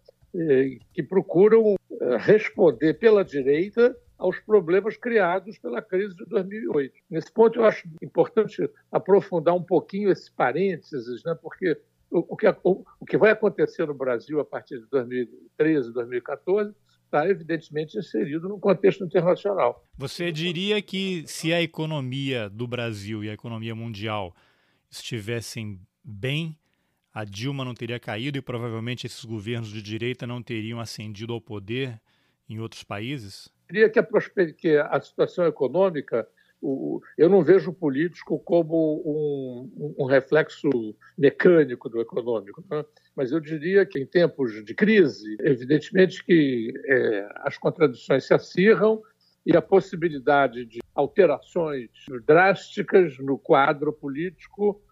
que 0.92 1.02
procuram 1.02 1.76
é, 2.00 2.16
responder 2.18 2.94
pela 2.94 3.24
direita 3.24 3.96
aos 4.18 4.38
problemas 4.40 4.96
criados 4.96 5.58
pela 5.58 5.82
crise 5.82 6.16
de 6.16 6.24
2008. 6.26 6.94
Nesse 7.10 7.32
ponto, 7.32 7.58
eu 7.58 7.64
acho 7.64 7.86
importante 8.02 8.68
aprofundar 8.90 9.54
um 9.54 9.62
pouquinho 9.62 10.10
esse 10.10 10.30
parênteses, 10.32 11.22
né, 11.24 11.36
porque 11.40 11.78
o, 12.10 12.36
que, 12.36 12.46
o 12.62 13.06
que 13.06 13.18
vai 13.18 13.32
acontecer 13.32 13.86
no 13.86 13.94
Brasil 13.94 14.40
a 14.40 14.44
partir 14.44 14.78
de 14.78 14.86
2013, 14.86 15.92
2014, 15.92 16.74
está 17.04 17.28
evidentemente 17.28 17.98
inserido 17.98 18.48
no 18.48 18.58
contexto 18.58 19.04
internacional. 19.04 19.84
Você 19.96 20.32
diria 20.32 20.82
que 20.82 21.24
se 21.26 21.52
a 21.52 21.62
economia 21.62 22.48
do 22.48 22.66
Brasil 22.66 23.22
e 23.22 23.30
a 23.30 23.32
economia 23.32 23.74
mundial 23.74 24.34
estivessem 24.90 25.80
bem, 26.02 26.58
a 27.16 27.24
Dilma 27.24 27.64
não 27.64 27.72
teria 27.72 27.98
caído 27.98 28.36
e 28.36 28.42
provavelmente 28.42 29.06
esses 29.06 29.24
governos 29.24 29.70
de 29.70 29.80
direita 29.80 30.26
não 30.26 30.42
teriam 30.42 30.78
ascendido 30.78 31.32
ao 31.32 31.40
poder 31.40 31.98
em 32.46 32.60
outros 32.60 32.84
países? 32.84 33.48
Eu 33.70 33.72
diria 33.72 33.88
que 33.88 33.98
a, 33.98 34.06
que 34.52 34.76
a 34.76 35.00
situação 35.00 35.46
econômica 35.46 36.28
o, 36.60 37.00
eu 37.16 37.30
não 37.30 37.42
vejo 37.42 37.70
o 37.70 37.74
político 37.74 38.38
como 38.40 39.00
um, 39.02 39.94
um 39.98 40.04
reflexo 40.04 40.68
mecânico 41.16 41.88
do 41.88 42.02
econômico, 42.02 42.62
né? 42.70 42.84
mas 43.14 43.32
eu 43.32 43.40
diria 43.40 43.86
que 43.86 43.98
em 43.98 44.04
tempos 44.04 44.62
de 44.62 44.74
crise, 44.74 45.38
evidentemente 45.40 46.22
que 46.22 46.70
é, 46.84 47.28
as 47.36 47.56
contradições 47.56 48.26
se 48.26 48.34
acirram 48.34 49.02
e 49.46 49.56
a 49.56 49.62
possibilidade 49.62 50.66
de 50.66 50.80
alterações 50.94 51.88
drásticas 52.26 53.18
no 53.18 53.38
quadro 53.38 53.90
político 53.90 54.82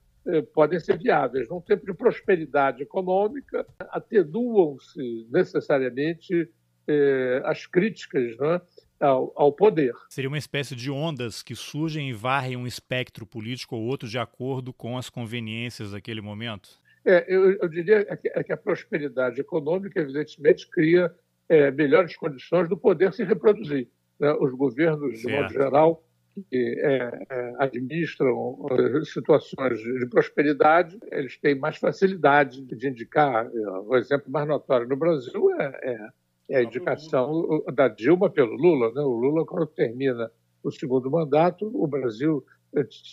podem 0.55 0.81
ser 0.81 0.99
viáveis. 0.99 1.49
Num 1.49 1.61
tempo 1.61 1.85
de 1.85 1.95
prosperidade 1.95 2.83
econômica, 2.83 3.67
atenuam-se 3.91 5.27
necessariamente 5.31 6.49
é, 6.89 7.43
as 7.45 7.67
críticas 7.67 8.37
né, 8.37 8.61
ao, 9.01 9.33
ao, 9.37 9.53
poder. 9.53 9.95
Seria 10.09 10.29
uma 10.29 10.39
espécie 10.39 10.75
de 10.75 10.91
ondas 10.91 11.43
que 11.43 11.55
surgem 11.55 12.11
e 12.11 12.13
varrem 12.13 12.57
um 12.57 12.67
espectro 12.67 13.27
político 13.27 13.77
ou 13.77 13.83
outro 13.83 14.09
de 14.09 14.19
acordo 14.19 14.73
com 14.73 14.97
as 14.97 15.09
conveniências 15.09 15.93
daquele 15.93 16.21
momento? 16.21 16.71
É, 17.05 17.25
eu, 17.29 17.53
eu 17.53 17.69
diria 17.69 18.05
que, 18.17 18.29
é 18.29 18.43
que, 18.43 18.53
a 18.53 18.57
prosperidade 18.57 19.41
econômica, 19.41 20.01
evidentemente, 20.01 20.69
cria 20.71 21.15
é, 21.49 21.71
melhores 21.71 22.17
condições 22.17 22.69
do 22.69 22.77
poder 22.77 23.13
se 23.13 23.23
reproduzir. 23.25 23.89
Né? 24.19 24.33
Os 24.41 24.53
governos, 24.53 25.13
de 25.13 25.23
certo. 25.23 25.43
modo 25.43 25.53
geral, 25.53 26.04
que 26.43 26.81
é, 26.81 27.27
é, 27.31 27.55
administram 27.59 28.67
situações 29.05 29.79
de 29.79 30.07
prosperidade, 30.07 30.99
eles 31.13 31.39
têm 31.39 31.55
mais 31.55 31.77
facilidade 31.77 32.63
de 32.63 32.89
indicar. 32.89 33.49
O 33.87 33.97
exemplo 33.97 34.31
mais 34.31 34.47
notório 34.49 34.89
no 34.89 34.97
Brasil 34.97 35.51
é, 35.61 35.81
é, 35.83 36.09
é 36.51 36.57
a 36.59 36.63
indicação 36.63 37.63
da 37.73 37.89
Dilma 37.89 38.29
pelo 38.31 38.55
Lula. 38.55 38.93
Né? 38.93 39.03
O 39.03 39.13
Lula, 39.13 39.47
quando 39.47 39.67
termina 39.67 40.31
o 40.63 40.71
segundo 40.71 41.11
mandato, 41.11 41.71
o 41.73 41.87
Brasil 41.87 42.45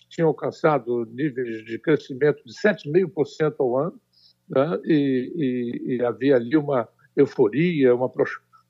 tinha 0.10 0.26
alcançado 0.26 1.06
níveis 1.06 1.64
de 1.64 1.78
crescimento 1.78 2.42
de 2.44 2.54
7,5% 2.54 3.56
ao 3.60 3.78
ano, 3.78 4.02
né? 4.50 4.80
e, 4.84 5.34
e, 5.36 5.96
e, 5.96 6.06
havia 6.06 6.36
ali 6.36 6.58
uma 6.58 6.90
euforia, 7.16 7.94
uma, 7.94 8.12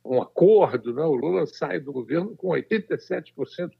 um 0.03 0.21
acordo. 0.21 0.93
Né? 0.93 1.03
O 1.03 1.15
Lula 1.15 1.45
sai 1.45 1.79
do 1.79 1.93
governo 1.93 2.35
com 2.35 2.49
87% 2.49 3.71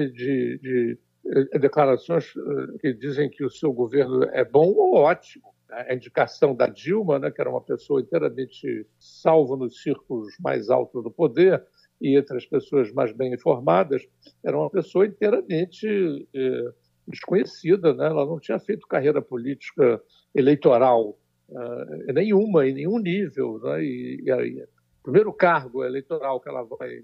de, 0.00 0.58
de, 0.58 0.98
eh, 1.26 1.58
declarações 1.58 2.34
eh, 2.36 2.78
que 2.80 2.92
dizem 2.94 3.30
que 3.30 3.44
o 3.44 3.50
seu 3.50 3.72
governo 3.72 4.24
é 4.24 4.44
bom 4.44 4.72
ou 4.72 4.94
ótimo. 4.94 5.54
A 5.70 5.92
indicação 5.94 6.54
da 6.54 6.68
Dilma, 6.68 7.18
né, 7.18 7.30
que 7.30 7.40
era 7.40 7.50
uma 7.50 7.60
pessoa 7.60 8.00
inteiramente 8.00 8.86
salva 8.98 9.56
nos 9.56 9.82
círculos 9.82 10.34
mais 10.38 10.70
altos 10.70 11.02
do 11.02 11.10
poder, 11.10 11.62
e 12.00 12.16
entre 12.16 12.36
as 12.36 12.46
pessoas 12.46 12.92
mais 12.92 13.12
bem 13.12 13.32
informadas, 13.32 14.06
era 14.44 14.56
uma 14.56 14.70
pessoa 14.70 15.06
inteiramente 15.06 16.28
eh, 16.34 16.72
desconhecida, 17.06 17.94
né? 17.94 18.06
ela 18.06 18.26
não 18.26 18.38
tinha 18.38 18.58
feito 18.58 18.86
carreira 18.86 19.22
política 19.22 20.02
eleitoral 20.34 21.18
uh, 21.48 22.12
nenhuma, 22.12 22.66
em 22.66 22.74
nenhum 22.74 22.98
nível. 22.98 23.60
Né? 23.60 23.84
E, 23.84 24.22
e 24.24 24.30
aí, 24.30 24.62
o 24.62 25.02
primeiro 25.02 25.32
cargo 25.32 25.84
eleitoral 25.84 26.40
que 26.40 26.48
ela 26.48 26.64
vai, 26.64 27.02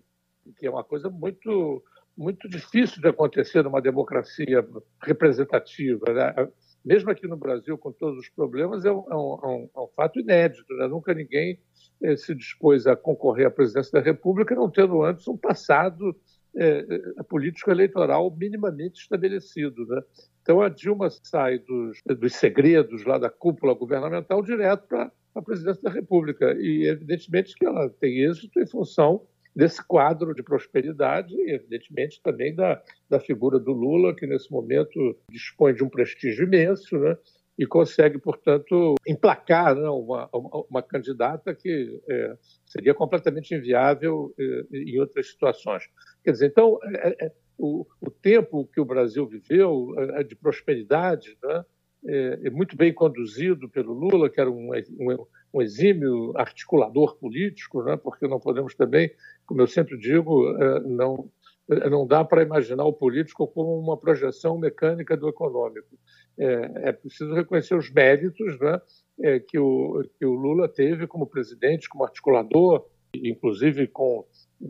que 0.58 0.66
é 0.66 0.70
uma 0.70 0.84
coisa 0.84 1.08
muito, 1.08 1.82
muito 2.16 2.49
difícil 2.49 3.00
de 3.00 3.09
acontecer 3.09 3.62
numa 3.62 3.81
democracia 3.81 4.66
representativa, 5.02 6.12
né? 6.12 6.49
mesmo 6.85 7.11
aqui 7.11 7.26
no 7.28 7.37
Brasil, 7.37 7.78
com 7.78 7.92
todos 7.92 8.19
os 8.19 8.28
problemas, 8.28 8.85
é 8.85 8.90
um, 8.90 9.04
é 9.11 9.14
um, 9.14 9.69
é 9.75 9.81
um 9.81 9.85
é 9.85 9.95
fato 9.95 10.19
inédito. 10.19 10.64
Né? 10.75 10.88
Nunca 10.88 11.14
ninguém 11.14 11.61
eh, 12.02 12.16
se 12.16 12.35
dispôs 12.35 12.87
a 12.87 12.97
concorrer 12.97 13.47
à 13.47 13.50
presidência 13.50 13.92
da 13.92 14.04
República, 14.04 14.54
não 14.54 14.69
tendo 14.69 15.02
antes 15.02 15.26
um 15.28 15.37
passado 15.37 16.16
eh, 16.57 16.85
eh 16.88 17.23
político 17.28 17.71
eleitoral 17.71 18.35
minimamente 18.37 19.00
estabelecido. 19.00 19.87
Né? 19.87 20.02
Então 20.42 20.61
a 20.61 20.69
Dilma 20.69 21.09
sai 21.23 21.61
dos, 21.61 21.99
dos 22.04 22.35
segredos 22.35 23.04
lá 23.04 23.16
da 23.16 23.31
cúpula 23.31 23.75
governamental 23.75 24.42
direto 24.42 24.87
para 24.88 25.12
a 25.37 25.42
presidência 25.42 25.83
da 25.83 25.90
República. 25.90 26.52
E 26.59 26.88
evidentemente 26.88 27.54
que 27.54 27.64
ela 27.64 27.88
tem 28.00 28.25
êxito 28.25 28.61
em 28.61 28.66
função 28.66 29.25
desse 29.54 29.85
quadro 29.87 30.35
de 30.35 30.42
prosperidade 30.42 31.35
e, 31.35 31.52
evidentemente, 31.52 32.21
também 32.23 32.54
da, 32.54 32.82
da 33.09 33.21
figura 33.21 33.59
do 33.59 33.73
Lula, 33.73 34.14
que 34.14 34.26
nesse 34.26 34.50
momento 34.50 35.16
dispõe 35.30 35.75
de 35.75 35.85
um 35.85 35.88
prestígio 35.88 36.44
imenso, 36.44 36.99
né? 36.99 37.16
e 37.59 37.66
consegue, 37.66 38.18
portanto, 38.18 38.94
emplacar 39.06 39.75
né, 39.76 39.88
uma, 39.88 40.28
uma, 40.32 40.82
candidata 40.82 41.54
que 41.54 42.00
é, 42.09 42.37
seria 42.64 42.94
completamente 42.94 43.54
inviável 43.54 44.35
é, 44.38 44.66
em 44.73 44.99
outras 44.99 45.28
situações. 45.28 45.85
Quer 46.25 46.32
dizer, 46.32 46.47
então, 46.47 46.78
é, 46.82 47.26
é 47.26 47.32
o, 47.59 47.87
o, 48.00 48.11
tempo 48.11 48.68
que 48.73 48.80
o 48.80 48.85
Brasil 48.85 49.26
viveu 49.26 49.94
é, 50.16 50.25
de 50.25 50.35
prosperidade 50.35 51.37
né, 51.42 51.64
é, 52.06 52.40
é, 52.44 52.50
muito 52.50 52.76
bem 52.76 52.92
conduzido 52.92 53.68
pelo 53.68 53.92
Lula, 53.92 54.30
que 54.30 54.40
era 54.40 54.50
um, 54.50 54.71
um, 54.73 55.26
um 55.54 55.62
exímio 55.62 56.32
articulador 56.37 57.16
político, 57.16 57.82
né, 57.85 57.97
porque 57.97 58.26
não 58.26 58.40
podemos 58.40 58.75
também 58.75 59.12
como 59.52 59.61
eu 59.61 59.66
sempre 59.66 59.99
digo, 59.99 60.49
é, 60.56 60.80
não, 60.80 61.30
é, 61.71 61.90
não 61.90 62.06
dá 62.06 62.25
para 62.25 62.42
imaginar 62.42 62.87
o 62.87 62.92
político 62.92 63.47
como 63.47 63.78
uma 63.78 63.99
projeção 63.99 64.56
mecânica 64.56 65.14
do 65.14 65.28
econômico. 65.28 65.88
É, 66.38 66.88
é 66.88 66.92
preciso 66.92 67.35
reconhecer 67.35 67.74
os 67.74 67.90
méritos 67.90 68.59
né, 68.59 68.81
é, 69.20 69.38
que, 69.40 69.59
o, 69.59 70.03
que 70.18 70.24
o 70.24 70.33
Lula 70.33 70.70
teve 70.70 71.07
como 71.07 71.26
presidente, 71.26 71.87
como 71.87 72.03
articulador, 72.03 72.87
inclusive 73.14 73.87
com, 73.88 74.24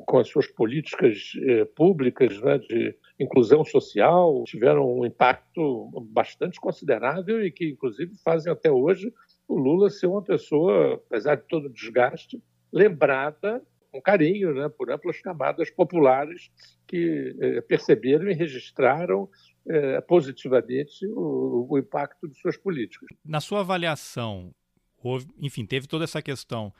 com 0.04 0.18
as 0.18 0.26
suas 0.26 0.48
políticas 0.48 1.30
é, 1.46 1.64
públicas 1.64 2.40
né, 2.40 2.58
de 2.58 2.96
inclusão 3.20 3.64
social, 3.64 4.42
tiveram 4.44 4.98
um 4.98 5.06
impacto 5.06 5.92
bastante 6.10 6.60
considerável 6.60 7.46
e 7.46 7.52
que, 7.52 7.70
inclusive, 7.70 8.16
fazem 8.24 8.52
até 8.52 8.68
hoje 8.68 9.14
o 9.46 9.56
Lula 9.56 9.90
ser 9.90 10.08
uma 10.08 10.22
pessoa, 10.22 10.94
apesar 10.94 11.36
de 11.36 11.46
todo 11.46 11.66
o 11.66 11.72
desgaste, 11.72 12.42
lembrada 12.72 13.62
com 13.92 14.00
carinho 14.00 14.54
né, 14.54 14.68
por 14.70 14.90
amplas 14.90 15.20
camadas 15.20 15.70
populares 15.70 16.50
que 16.86 17.36
eh, 17.38 17.60
perceberam 17.60 18.28
e 18.28 18.32
registraram 18.32 19.28
eh, 19.68 20.00
positivamente 20.00 21.06
o, 21.08 21.66
o, 21.68 21.78
impacto 21.78 22.26
de 22.26 22.34
suas 22.40 22.56
políticas. 22.56 23.06
Na 23.22 23.40
sua 23.40 23.60
avaliação, 23.60 24.54
houve, 24.96 25.26
enfim, 25.38 25.66
teve 25.66 25.86
toda 25.86 26.04
essa 26.04 26.22
questão 26.22 26.72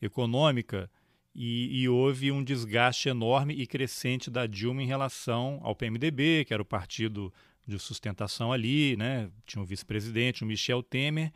econômica 0.00 0.88
e, 1.34 1.82
e, 1.82 1.88
houve 1.88 2.32
um 2.32 2.42
desgaste 2.42 3.08
enorme 3.08 3.54
e 3.54 3.66
crescente 3.66 4.30
da 4.30 4.46
Dilma 4.46 4.82
em 4.82 4.86
relação 4.86 5.60
ao 5.62 5.76
PMDB, 5.76 6.44
que 6.44 6.54
era 6.54 6.62
o 6.62 6.66
partido 6.66 7.32
de 7.66 7.78
sustentação 7.78 8.52
ali, 8.52 8.96
né? 8.96 9.30
tinha 9.44 9.62
um 9.62 9.66
vice-presidente, 9.66 10.42
o 10.42 10.46
Michel 10.46 10.82
Temer, 10.82 11.32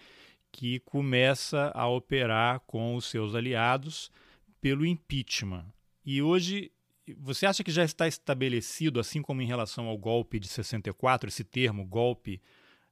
que 0.50 0.80
começa 0.80 1.70
a 1.74 1.88
operar 1.88 2.60
com 2.60 2.96
os 2.96 3.04
seus 3.06 3.34
aliados 3.34 4.10
pelo 4.64 4.86
impeachment. 4.86 5.66
E 6.06 6.22
hoje, 6.22 6.72
você 7.18 7.44
acha 7.44 7.62
que 7.62 7.70
já 7.70 7.84
está 7.84 8.08
estabelecido, 8.08 8.98
assim 8.98 9.20
como 9.20 9.42
em 9.42 9.46
relação 9.46 9.88
ao 9.88 9.98
golpe 9.98 10.40
de 10.40 10.48
64, 10.48 11.28
esse 11.28 11.44
termo 11.44 11.84
golpe, 11.84 12.40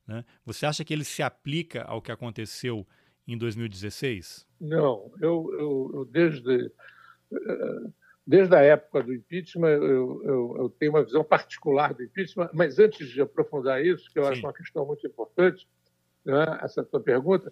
né? 0.07 0.23
você 0.45 0.67
acha 0.67 0.85
que 0.85 0.93
ele 0.93 1.03
se 1.03 1.23
aplica 1.23 1.83
ao 1.85 2.03
que 2.03 2.13
aconteceu 2.13 2.87
em 3.27 3.39
2016? 3.39 4.47
Não, 4.61 5.11
eu, 5.19 5.49
eu, 5.55 5.91
eu 5.95 6.05
desde, 6.05 6.71
desde 8.27 8.55
a 8.55 8.61
época 8.61 9.03
do 9.03 9.15
impeachment, 9.15 9.71
eu, 9.71 10.57
eu, 10.59 10.77
tenho 10.79 10.93
uma 10.93 11.03
visão 11.03 11.25
particular 11.25 11.95
do 11.95 12.03
impeachment, 12.03 12.51
mas 12.53 12.79
antes 12.79 13.09
de 13.09 13.23
aprofundar 13.23 13.83
isso, 13.83 14.11
que 14.13 14.19
eu 14.19 14.25
Sim. 14.25 14.31
acho 14.31 14.41
uma 14.43 14.53
questão 14.53 14.85
muito 14.85 15.07
importante, 15.07 15.67
né, 16.23 16.59
essa 16.63 16.85
tua 16.85 17.01
pergunta, 17.01 17.51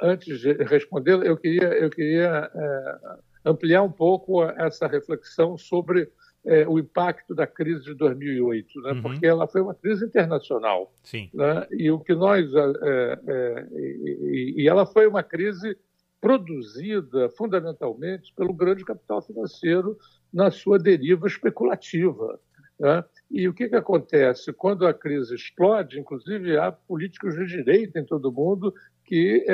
antes 0.00 0.38
de 0.38 0.52
responder, 0.52 1.20
eu 1.26 1.36
queria, 1.36 1.74
eu 1.74 1.90
queria 1.90 2.48
é, 2.54 3.18
ampliar 3.46 3.82
um 3.82 3.92
pouco 3.92 4.42
essa 4.42 4.88
reflexão 4.88 5.56
sobre 5.56 6.10
é, 6.44 6.66
o 6.66 6.78
impacto 6.78 7.34
da 7.34 7.46
crise 7.46 7.84
de 7.84 7.94
2008, 7.94 8.80
né? 8.80 8.92
uhum. 8.92 9.02
porque 9.02 9.24
ela 9.26 9.46
foi 9.46 9.60
uma 9.60 9.74
crise 9.74 10.04
internacional. 10.04 10.92
Sim. 11.02 11.30
Né? 11.32 11.66
E 11.70 11.90
o 11.90 12.00
que 12.00 12.14
nós 12.14 12.52
é, 12.54 13.20
é, 13.26 13.66
e, 13.72 14.54
e, 14.58 14.68
ela 14.68 14.84
foi 14.84 15.06
uma 15.06 15.22
crise 15.22 15.76
produzida 16.20 17.28
fundamentalmente 17.30 18.32
pelo 18.34 18.52
grande 18.52 18.84
capital 18.84 19.22
financeiro 19.22 19.96
na 20.32 20.50
sua 20.50 20.78
deriva 20.78 21.28
especulativa. 21.28 22.38
Né? 22.78 23.04
E 23.30 23.48
o 23.48 23.54
que, 23.54 23.68
que 23.68 23.76
acontece? 23.76 24.52
Quando 24.52 24.86
a 24.86 24.94
crise 24.94 25.34
explode, 25.34 26.00
inclusive 26.00 26.56
há 26.58 26.72
políticos 26.72 27.34
de 27.34 27.46
direita 27.46 27.98
em 27.98 28.04
todo 28.04 28.28
o 28.28 28.32
mundo 28.32 28.74
que 29.04 29.44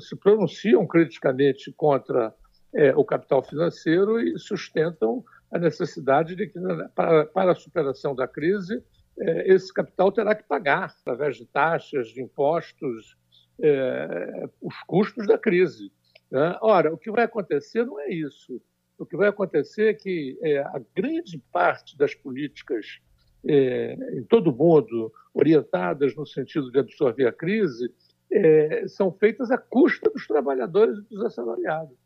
se 0.00 0.14
pronunciam 0.14 0.86
criticamente 0.86 1.72
contra 1.72 2.34
é, 2.74 2.94
o 2.94 3.04
capital 3.04 3.42
financeiro 3.42 4.20
e 4.20 4.38
sustentam 4.38 5.24
a 5.50 5.58
necessidade 5.58 6.34
de 6.34 6.48
que, 6.48 6.58
para, 6.94 7.26
para 7.26 7.52
a 7.52 7.54
superação 7.54 8.14
da 8.14 8.26
crise, 8.26 8.82
é, 9.18 9.52
esse 9.52 9.72
capital 9.72 10.10
terá 10.10 10.34
que 10.34 10.42
pagar, 10.42 10.94
através 11.00 11.36
de 11.36 11.46
taxas, 11.46 12.08
de 12.08 12.20
impostos, 12.22 13.16
é, 13.60 14.48
os 14.60 14.74
custos 14.86 15.26
da 15.26 15.38
crise. 15.38 15.92
Né? 16.30 16.58
Ora, 16.60 16.92
o 16.92 16.98
que 16.98 17.10
vai 17.10 17.24
acontecer 17.24 17.84
não 17.84 18.00
é 18.00 18.10
isso. 18.10 18.60
O 18.98 19.06
que 19.06 19.16
vai 19.16 19.28
acontecer 19.28 19.90
é 19.90 19.94
que 19.94 20.38
é, 20.42 20.58
a 20.58 20.80
grande 20.94 21.38
parte 21.52 21.96
das 21.96 22.14
políticas 22.14 23.00
é, 23.46 23.94
em 24.18 24.24
todo 24.24 24.50
o 24.50 24.56
mundo 24.56 25.12
orientadas 25.32 26.14
no 26.16 26.26
sentido 26.26 26.70
de 26.70 26.78
absorver 26.78 27.26
a 27.26 27.32
crise 27.32 27.92
é, 28.32 28.88
são 28.88 29.12
feitas 29.12 29.50
à 29.50 29.58
custa 29.58 30.10
dos 30.10 30.26
trabalhadores 30.26 30.98
e 30.98 31.02
dos 31.02 31.24
assalariados. 31.24 32.03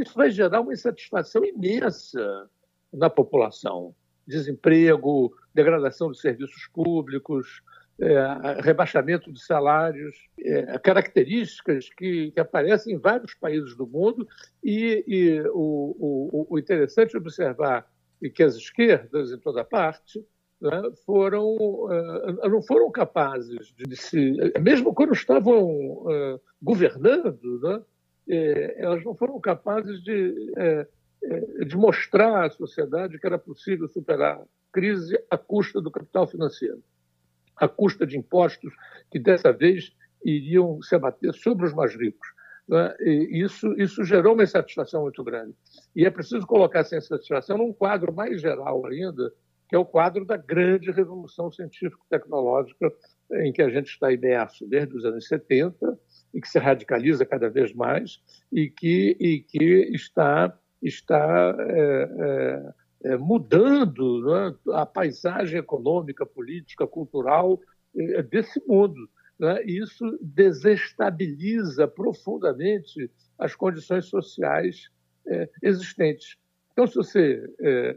Isso 0.00 0.14
vai 0.14 0.30
gerar 0.30 0.60
uma 0.60 0.72
insatisfação 0.72 1.44
imensa 1.44 2.48
na 2.92 3.10
população. 3.10 3.94
Desemprego, 4.26 5.36
degradação 5.54 6.10
de 6.10 6.18
serviços 6.18 6.68
públicos, 6.72 7.62
é, 8.00 8.60
rebaixamento 8.62 9.30
de 9.30 9.44
salários, 9.44 10.16
é, 10.38 10.78
características 10.78 11.90
que, 11.90 12.30
que, 12.30 12.40
aparecem 12.40 12.94
em 12.94 12.98
vários 12.98 13.34
países 13.34 13.76
do 13.76 13.86
mundo. 13.86 14.26
E, 14.64 15.04
e 15.06 15.40
o, 15.48 15.96
o, 15.98 16.46
o, 16.48 16.58
interessante 16.58 17.14
é 17.14 18.30
que 18.30 18.42
as 18.42 18.54
esquerdas, 18.54 19.32
em 19.32 19.38
toda 19.38 19.62
parte, 19.64 20.24
né, 20.60 20.82
foram, 21.04 21.56
uh, 21.56 22.48
não 22.48 22.62
foram 22.62 22.90
capazes 22.90 23.72
de 23.76 23.96
se. 23.96 24.34
Mesmo 24.60 24.94
quando 24.94 25.12
estavam 25.12 25.64
uh, 25.64 26.40
governando, 26.62 27.60
né, 27.62 27.82
elas 28.76 29.04
não 29.04 29.14
foram 29.14 29.40
capazes 29.40 30.02
de, 30.02 30.52
é, 30.56 30.86
é, 31.22 31.64
de 31.64 31.76
mostrar 31.76 32.44
à 32.44 32.50
sociedade 32.50 33.18
que 33.18 33.26
era 33.26 33.38
possível 33.38 33.88
superar 33.88 34.40
crise 34.72 35.18
à 35.28 35.36
custa 35.36 35.80
do 35.80 35.90
capital 35.90 36.26
financeiro, 36.26 36.82
à 37.56 37.66
custa 37.66 38.06
de 38.06 38.16
impostos 38.16 38.72
que 39.10 39.18
dessa 39.18 39.52
vez 39.52 39.92
iriam 40.24 40.80
se 40.80 40.94
abater 40.94 41.34
sobre 41.34 41.66
os 41.66 41.74
mais 41.74 41.94
ricos. 41.94 42.28
Isso, 43.00 43.74
isso 43.76 44.04
gerou 44.04 44.34
uma 44.34 44.44
insatisfação 44.44 45.02
muito 45.02 45.24
grande. 45.24 45.54
E 45.96 46.06
é 46.06 46.10
preciso 46.10 46.46
colocar 46.46 46.80
essa 46.80 46.96
insatisfação 46.96 47.58
num 47.58 47.72
quadro 47.72 48.12
mais 48.12 48.40
geral 48.40 48.86
ainda, 48.86 49.32
que 49.68 49.74
é 49.74 49.78
o 49.78 49.84
quadro 49.84 50.24
da 50.24 50.36
grande 50.36 50.92
revolução 50.92 51.50
científico-tecnológica 51.50 52.92
em 53.32 53.52
que 53.52 53.62
a 53.62 53.68
gente 53.70 53.88
está 53.88 54.12
imerso 54.12 54.66
desde 54.68 54.96
os 54.96 55.04
anos 55.04 55.26
70 55.26 55.98
e 56.32 56.40
que 56.40 56.48
se 56.48 56.58
radicaliza 56.58 57.26
cada 57.26 57.48
vez 57.48 57.72
mais 57.74 58.22
e 58.52 58.68
que, 58.68 59.16
e 59.18 59.40
que 59.40 59.90
está, 59.94 60.56
está 60.82 61.56
é, 61.58 62.72
é, 63.04 63.12
é 63.12 63.16
mudando 63.16 64.24
né, 64.24 64.54
a 64.74 64.86
paisagem 64.86 65.58
econômica, 65.58 66.24
política, 66.24 66.86
cultural 66.86 67.60
é, 67.96 68.22
desse 68.22 68.62
mundo. 68.66 69.08
Né? 69.38 69.62
Isso 69.64 70.18
desestabiliza 70.20 71.88
profundamente 71.88 73.10
as 73.38 73.54
condições 73.54 74.06
sociais 74.06 74.90
é, 75.26 75.48
existentes. 75.62 76.36
Então, 76.72 76.86
se 76.86 76.94
você 76.94 77.54
é, 77.60 77.96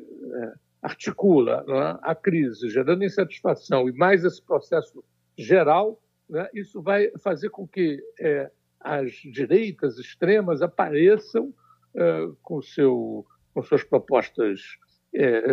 articula 0.82 1.63
né, 1.67 2.00
a 2.02 2.13
crise, 2.13 2.69
gerando 2.69 3.04
insatisfação 3.04 3.88
e 3.88 3.93
mais 3.93 4.24
esse 4.24 4.41
processo 4.41 5.04
geral, 5.38 6.00
né, 6.34 6.50
isso 6.52 6.82
vai 6.82 7.12
fazer 7.19 7.50
com 7.50 7.67
que 7.67 8.04
é, 8.19 8.50
as 8.80 9.12
direitas 9.12 10.00
extremas 10.00 10.63
apareçam 10.63 11.54
é, 11.96 12.28
com, 12.41 12.60
seu, 12.60 13.24
com 13.54 13.62
suas 13.62 13.84
propostas 13.84 14.80
é, 15.13 15.43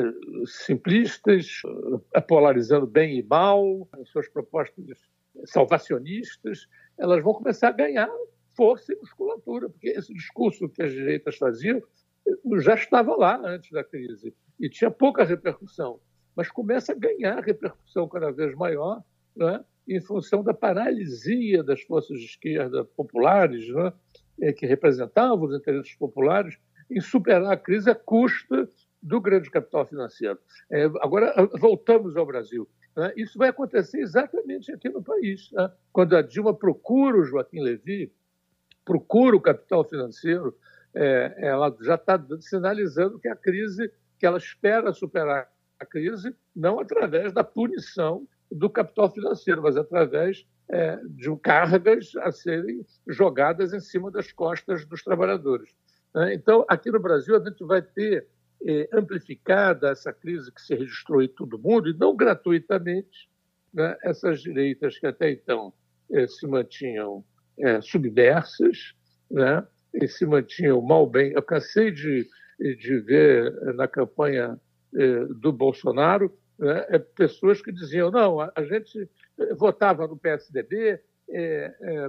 simplistas, 0.46 1.60
polarizando 2.26 2.86
bem 2.86 3.18
e 3.18 3.22
mal, 3.22 3.86
suas 4.06 4.26
propostas 4.26 4.98
salvacionistas, 5.44 6.66
elas 6.96 7.22
vão 7.22 7.34
começar 7.34 7.68
a 7.68 7.72
ganhar 7.72 8.10
força 8.56 8.90
e 8.90 8.96
musculatura, 8.96 9.68
porque 9.68 9.88
esse 9.88 10.14
discurso 10.14 10.66
que 10.70 10.82
as 10.82 10.92
direitas 10.92 11.36
faziam 11.36 11.82
já 12.58 12.74
estava 12.74 13.14
lá 13.16 13.38
antes 13.44 13.70
da 13.70 13.84
crise 13.84 14.34
e 14.58 14.70
tinha 14.70 14.90
pouca 14.90 15.24
repercussão, 15.24 16.00
mas 16.34 16.50
começa 16.50 16.92
a 16.92 16.96
ganhar 16.98 17.38
repercussão 17.40 18.08
cada 18.08 18.30
vez 18.32 18.54
maior, 18.54 19.04
né, 19.36 19.62
em 19.88 20.00
função 20.00 20.42
da 20.42 20.54
paralisia 20.54 21.62
das 21.62 21.82
forças 21.82 22.18
de 22.18 22.26
esquerda 22.26 22.84
populares, 22.84 23.68
né, 23.68 23.92
é, 24.42 24.52
que 24.52 24.66
representavam 24.66 25.46
os 25.46 25.54
interesses 25.54 25.94
populares, 25.94 26.58
em 26.90 27.00
superar 27.00 27.52
a 27.52 27.56
crise 27.56 27.90
à 27.90 27.94
custa 27.94 28.68
do 29.02 29.20
grande 29.20 29.50
capital 29.50 29.86
financeiro. 29.86 30.38
É, 30.70 30.84
agora, 31.00 31.34
voltamos 31.58 32.16
ao 32.16 32.26
Brasil. 32.26 32.68
Né, 32.96 33.12
isso 33.16 33.38
vai 33.38 33.48
acontecer 33.48 34.00
exatamente 34.00 34.72
aqui 34.72 34.88
no 34.88 35.02
país. 35.02 35.50
Né? 35.52 35.70
Quando 35.92 36.16
a 36.16 36.22
Dilma 36.22 36.54
procura 36.54 37.18
o 37.18 37.24
Joaquim 37.24 37.60
Levy, 37.60 38.12
procura 38.84 39.36
o 39.36 39.40
capital 39.40 39.84
financeiro, 39.84 40.56
é, 40.94 41.34
ela 41.38 41.74
já 41.80 41.94
está 41.94 42.20
sinalizando 42.40 43.18
que 43.18 43.28
a 43.28 43.36
crise 43.36 43.92
que 44.18 44.26
ela 44.26 44.38
espera 44.38 44.92
superar 44.92 45.50
a 45.78 45.86
crise 45.86 46.34
não 46.54 46.78
através 46.78 47.32
da 47.32 47.42
punição 47.42 48.28
do 48.50 48.68
capital 48.68 49.10
financeiro, 49.10 49.62
mas 49.62 49.76
através 49.76 50.46
é, 50.68 50.98
de 51.08 51.34
cargas 51.36 52.12
a 52.16 52.30
serem 52.32 52.84
jogadas 53.08 53.72
em 53.72 53.80
cima 53.80 54.10
das 54.10 54.32
costas 54.32 54.84
dos 54.84 55.02
trabalhadores. 55.02 55.70
Né? 56.14 56.34
Então, 56.34 56.64
aqui 56.68 56.90
no 56.90 57.00
Brasil, 57.00 57.36
a 57.36 57.44
gente 57.44 57.64
vai 57.64 57.82
ter 57.82 58.26
é, 58.66 58.88
amplificada 58.92 59.90
essa 59.90 60.12
crise 60.12 60.52
que 60.52 60.60
se 60.60 60.74
registrou 60.74 61.22
em 61.22 61.28
todo 61.28 61.54
o 61.54 61.58
mundo, 61.58 61.88
e 61.88 61.96
não 61.96 62.14
gratuitamente, 62.14 63.30
né? 63.72 63.96
essas 64.02 64.40
direitas 64.40 64.98
que 64.98 65.06
até 65.06 65.30
então 65.30 65.72
é, 66.10 66.26
se 66.26 66.46
mantinham 66.46 67.24
é, 67.58 67.80
submersas, 67.80 68.94
né? 69.30 69.66
e 69.94 70.06
se 70.06 70.24
mantinham 70.24 70.80
mal 70.80 71.06
bem. 71.06 71.32
Eu 71.32 71.42
cansei 71.42 71.90
de 71.90 72.28
de 72.60 73.00
ver 73.00 73.46
eh, 73.46 73.72
na 73.72 73.88
campanha 73.88 74.58
eh, 74.94 75.24
do 75.40 75.52
Bolsonaro 75.52 76.32
né, 76.60 76.84
é, 76.88 76.98
pessoas 76.98 77.62
que 77.62 77.72
diziam 77.72 78.10
não, 78.10 78.40
a, 78.40 78.62
gente 78.64 79.08
eh, 79.38 79.54
votava 79.54 80.06
no 80.06 80.16
PSDB 80.16 81.00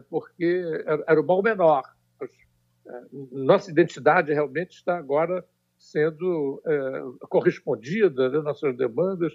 porque 0.09 0.63
era 1.05 1.21
o 1.21 1.23
mal 1.23 1.43
menor. 1.43 1.83
Nossa 3.31 3.69
identidade 3.69 4.33
realmente 4.33 4.71
está 4.71 4.97
agora 4.97 5.45
sendo 5.77 6.59
correspondida, 7.29 8.29
né, 8.29 8.39
nossas 8.39 8.75
demandas, 8.75 9.31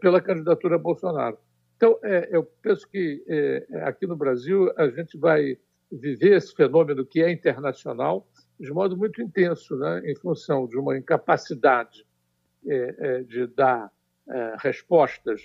pela 0.00 0.20
candidatura 0.20 0.74
a 0.74 0.78
Bolsonaro. 0.78 1.38
Então, 1.76 2.00
eu 2.32 2.42
penso 2.60 2.88
que 2.88 3.24
aqui 3.84 4.04
no 4.04 4.16
Brasil 4.16 4.72
a 4.76 4.88
gente 4.88 5.16
vai 5.16 5.56
viver 5.88 6.38
esse 6.38 6.52
fenômeno 6.52 7.06
que 7.06 7.22
é 7.22 7.30
internacional, 7.30 8.26
de 8.58 8.72
modo 8.72 8.96
muito 8.96 9.22
intenso, 9.22 9.76
né, 9.76 10.02
em 10.04 10.16
função 10.16 10.66
de 10.66 10.76
uma 10.76 10.98
incapacidade 10.98 12.04
é, 12.64 12.94
é, 12.98 13.22
de 13.22 13.48
dar 13.48 13.86
é, 13.86 13.90
respostas 14.60 15.42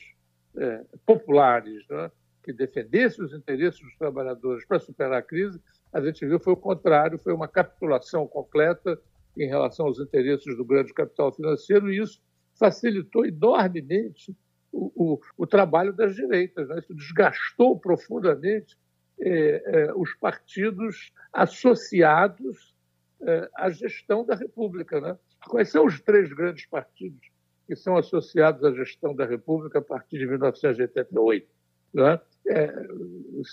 é, 0.57 0.83
populares 1.05 1.85
né, 1.89 2.11
que 2.43 2.51
defendessem 2.51 3.23
os 3.23 3.33
interesses 3.33 3.79
dos 3.79 3.95
trabalhadores 3.97 4.65
para 4.65 4.79
superar 4.79 5.19
a 5.19 5.21
crise, 5.21 5.61
a 5.91 6.01
gente 6.01 6.25
viu 6.25 6.39
foi 6.39 6.53
o 6.53 6.57
contrário, 6.57 7.19
foi 7.19 7.33
uma 7.33 7.47
capitulação 7.47 8.27
completa 8.27 8.99
em 9.37 9.47
relação 9.47 9.85
aos 9.85 9.99
interesses 9.99 10.55
do 10.57 10.65
grande 10.65 10.93
capital 10.93 11.31
financeiro, 11.31 11.91
e 11.91 12.01
isso 12.01 12.21
facilitou 12.57 13.25
enormemente 13.25 14.35
o, 14.71 14.91
o, 14.95 15.21
o 15.37 15.47
trabalho 15.47 15.93
das 15.93 16.15
direitas. 16.15 16.67
Né? 16.67 16.79
Isso 16.79 16.93
desgastou 16.93 17.79
profundamente 17.79 18.77
é, 19.19 19.29
é, 19.65 19.93
os 19.93 20.13
partidos 20.15 21.11
associados 21.31 22.75
é, 23.21 23.49
a 23.55 23.69
gestão 23.69 24.25
da 24.25 24.35
República. 24.35 24.99
Né? 24.99 25.17
Quais 25.47 25.69
são 25.69 25.85
os 25.85 25.99
três 26.01 26.31
grandes 26.33 26.65
partidos 26.65 27.29
que 27.67 27.75
são 27.75 27.97
associados 27.97 28.63
à 28.63 28.71
gestão 28.71 29.13
da 29.13 29.25
República 29.25 29.79
a 29.79 29.81
partir 29.81 30.17
de 30.17 30.25
1988? 30.25 31.47
Né? 31.93 32.19
É, 32.47 32.73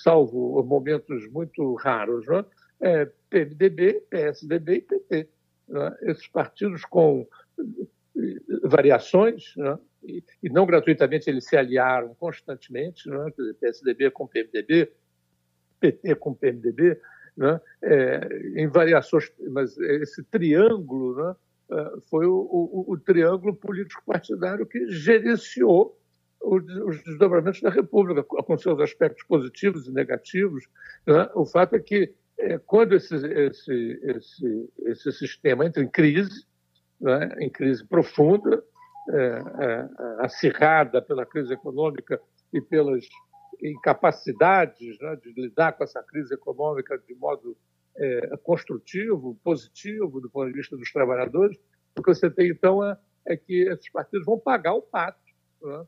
salvo 0.03 0.63
momentos 0.63 1.29
muito 1.31 1.75
raros, 1.75 2.27
né? 2.27 2.45
é, 2.81 3.11
PMDB, 3.29 4.05
PSDB 4.09 4.75
e 4.77 4.83
PT. 4.83 5.29
Né? 5.69 5.97
Esses 6.03 6.29
partidos 6.29 6.85
com 6.85 7.27
variações, 8.63 9.53
né? 9.57 9.79
e, 10.05 10.23
e, 10.43 10.49
não 10.49 10.67
gratuitamente 10.67 11.29
eles 11.29 11.45
se 11.45 11.57
aliaram 11.57 12.15
constantemente, 12.15 13.09
né? 13.09 13.27
PSDB 13.61 14.11
com 14.11 14.27
PMDB, 14.27 14.93
PT 15.81 16.15
com 16.15 16.33
PMDB, 16.33 17.01
né, 17.37 17.61
é, 17.83 18.29
em 18.57 18.67
variações, 18.69 19.31
mas 19.51 19.77
esse 19.77 20.23
triângulo 20.25 21.17
né, 21.17 21.33
é, 21.33 21.37
foi 22.11 22.27
o, 22.27 22.35
o, 22.35 22.93
o 22.93 22.99
triângulo 22.99 23.55
político-partidário 23.55 24.67
que 24.67 24.89
gerenciou 24.91 25.99
os, 26.41 26.63
os, 26.63 27.03
desdobramentos 27.05 27.61
da 27.61 27.71
República, 27.71 28.23
com 28.23 28.59
seus 28.59 28.79
aspectos 28.81 29.25
positivos 29.25 29.87
e 29.87 29.93
negativos. 29.93 30.65
Né? 31.07 31.29
O 31.35 31.47
fato 31.47 31.75
é 31.75 31.81
que 31.81 32.15
é, 32.39 32.59
quando 32.59 32.95
esse, 32.95 33.15
esse, 33.15 34.01
esse, 34.03 34.71
esse 34.87 35.13
sistema 35.13 35.65
entra 35.65 35.83
em 35.83 35.89
crise, 35.89 36.47
né, 37.01 37.35
em 37.39 37.49
crise 37.49 37.85
profunda, 37.87 38.63
é, 39.11 39.17
é, 39.17 39.89
acirrada 40.21 41.01
pela 41.01 41.27
crise 41.27 41.53
econômica 41.53 42.21
e 42.53 42.61
pelas 42.61 43.05
incapacidades 43.63 44.99
né, 44.99 45.17
de 45.17 45.33
lidar 45.33 45.73
com 45.73 45.85
essa 45.85 46.03
crise 46.03 46.35
econômica 46.35 46.99
de 46.99 47.15
modo 47.15 47.57
é, 47.97 48.37
construtivo, 48.39 49.39
positivo, 49.43 50.21
do 50.21 50.31
ponto 50.31 50.49
de 50.49 50.59
vista 50.59 50.77
dos 50.77 50.93
trabalhadores, 50.93 51.57
o 51.97 52.03
que 52.03 52.15
você 52.15 52.31
tem, 52.31 52.51
então, 52.51 52.85
é, 52.85 52.97
é 53.27 53.37
que 53.37 53.69
esses 53.69 53.91
partidos 53.91 54.27
vão 54.27 54.39
pagar 54.39 54.75
o 54.75 54.83
pato, 54.83 55.19
né? 55.63 55.87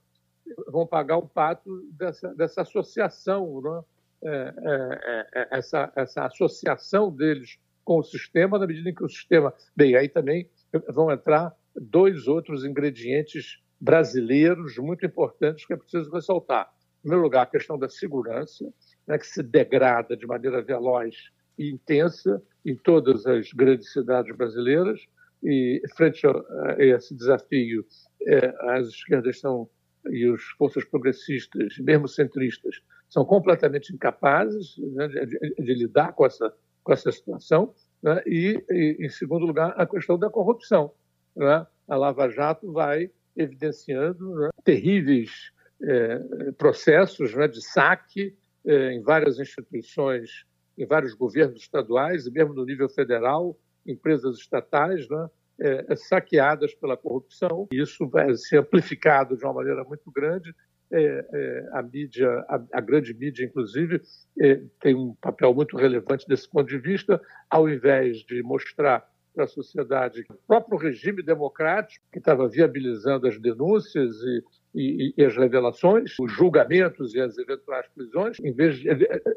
vão 0.69 0.87
pagar 0.87 1.17
o 1.17 1.29
pato 1.29 1.83
dessa, 1.93 2.35
dessa 2.35 2.63
associação, 2.63 3.61
né? 3.61 3.83
É, 4.23 5.49
essa, 5.51 5.93
essa 5.95 6.25
associação 6.25 7.15
deles 7.15 7.59
com 7.85 7.99
o 7.99 8.03
sistema, 8.03 8.59
na 8.59 8.67
medida 8.67 8.89
em 8.89 8.95
que 8.95 9.05
o 9.05 9.09
sistema. 9.09 9.53
Bem, 9.77 9.95
aí 9.95 10.09
também 10.09 10.49
vão 10.89 11.13
entrar 11.13 11.55
dois 11.77 12.27
outros 12.27 12.65
ingredientes 12.65 13.63
brasileiros 13.79 14.79
muito 14.79 15.05
importantes 15.05 15.67
que 15.67 15.75
é 15.75 15.77
preciso 15.77 16.11
ressaltar 16.11 16.73
primeiro 17.07 17.23
lugar, 17.23 17.43
a 17.43 17.47
questão 17.47 17.79
da 17.79 17.89
segurança, 17.89 18.65
né, 19.07 19.17
que 19.17 19.27
se 19.27 19.41
degrada 19.41 20.17
de 20.17 20.27
maneira 20.27 20.61
veloz 20.61 21.15
intensa 21.59 22.43
em 22.65 22.77
todas 22.77 23.27
as 23.27 23.53
grandes 23.53 23.93
cidades 23.93 24.35
brasileiras. 24.37 25.01
E, 25.43 25.83
frente 25.95 26.27
a, 26.27 26.33
esse 26.79 27.15
desafio, 27.15 27.85
é, 28.23 28.55
as 28.73 28.89
esquerdas 28.89 29.39
são, 29.39 29.69
e 30.11 30.27
as 30.33 30.43
forças 30.59 30.85
progressistas, 30.85 31.79
mesmo 31.79 32.09
centristas, 32.09 32.81
são 33.09 33.25
completamente 33.25 33.95
incapazes 33.95 34.77
né, 34.79 35.09
de, 35.09 35.27
de, 35.27 35.55
de, 35.59 35.75
lidar 35.75 36.13
com 36.13 36.27
essa, 36.27 36.53
com 36.83 36.93
essa 36.93 37.13
situação. 37.13 37.73
Né, 38.03 38.23
e, 38.27 38.65
e, 38.71 38.97
em 39.07 39.09
segundo 39.09 39.47
lugar, 39.47 39.75
a 39.77 39.87
questão 39.87 40.19
da 40.19 40.31
corrupção. 40.31 40.93
Né? 41.37 41.67
A 41.87 41.97
Lava 41.97 42.29
Jato 42.29 42.73
vai 42.73 43.11
evidenciando 43.37 44.35
né, 44.35 44.51
terríveis 44.65 45.53
é, 45.83 46.53
processos 46.57 47.35
né, 47.35 47.47
de 47.47 47.63
saque 47.63 48.35
é, 48.65 48.93
em 48.93 49.03
várias 49.03 49.39
instituições, 49.39 50.45
em 50.77 50.87
vários 50.87 51.15
governos 51.15 51.63
estaduais 51.63 52.27
e 52.27 52.31
mesmo 52.31 52.55
no 52.55 52.65
nível 52.65 52.89
federal, 52.89 53.59
empresas 53.87 54.39
estatais, 54.39 55.09
né, 55.09 55.29
é, 55.59 55.97
saqueadas 55.97 56.75
pela 56.75 56.97
corrupção. 56.97 57.67
Isso 57.73 58.07
vai 58.09 58.35
ser 58.35 58.59
amplificado 58.59 59.37
de 59.37 59.45
uma 59.45 59.55
maneira 59.55 59.85
muito 59.85 60.11
grande. 60.11 60.55
É, 60.91 61.27
é, 61.33 61.69
a 61.73 61.83
mídia, 61.83 62.29
a, 62.49 62.63
a, 62.75 62.81
grande 62.81 63.13
mídia, 63.13 63.45
inclusive, 63.45 64.01
é, 64.41 64.63
tem 64.81 64.95
um 64.95 65.15
papel 65.21 65.53
muito 65.53 65.77
relevante 65.77 66.29
desse 66.29 66.49
ponto 66.49 66.69
de 66.69 66.79
vista, 66.79 67.21
ao 67.51 67.69
invés 67.69 68.19
de 68.19 68.41
mostrar 68.43 69.05
para 69.35 69.45
a 69.45 69.49
sociedade 69.49 70.25
o 70.31 70.35
próprio 70.47 70.79
regime 70.79 71.23
democrático, 71.23 72.05
que 72.13 72.19
estava 72.19 72.49
viabilizando 72.49 73.27
as 73.27 73.39
denúncias 73.39 74.15
e, 74.23 74.45
e, 74.77 75.15
e, 75.17 75.25
as 75.25 75.35
revelações, 75.37 76.15
os 76.21 76.31
julgamentos 76.31 77.15
e 77.15 77.21
as 77.21 77.39
eventuais 77.39 77.87
prisões, 77.95 78.39
em 78.41 78.53
vez 78.53 78.77
de, 78.77 78.95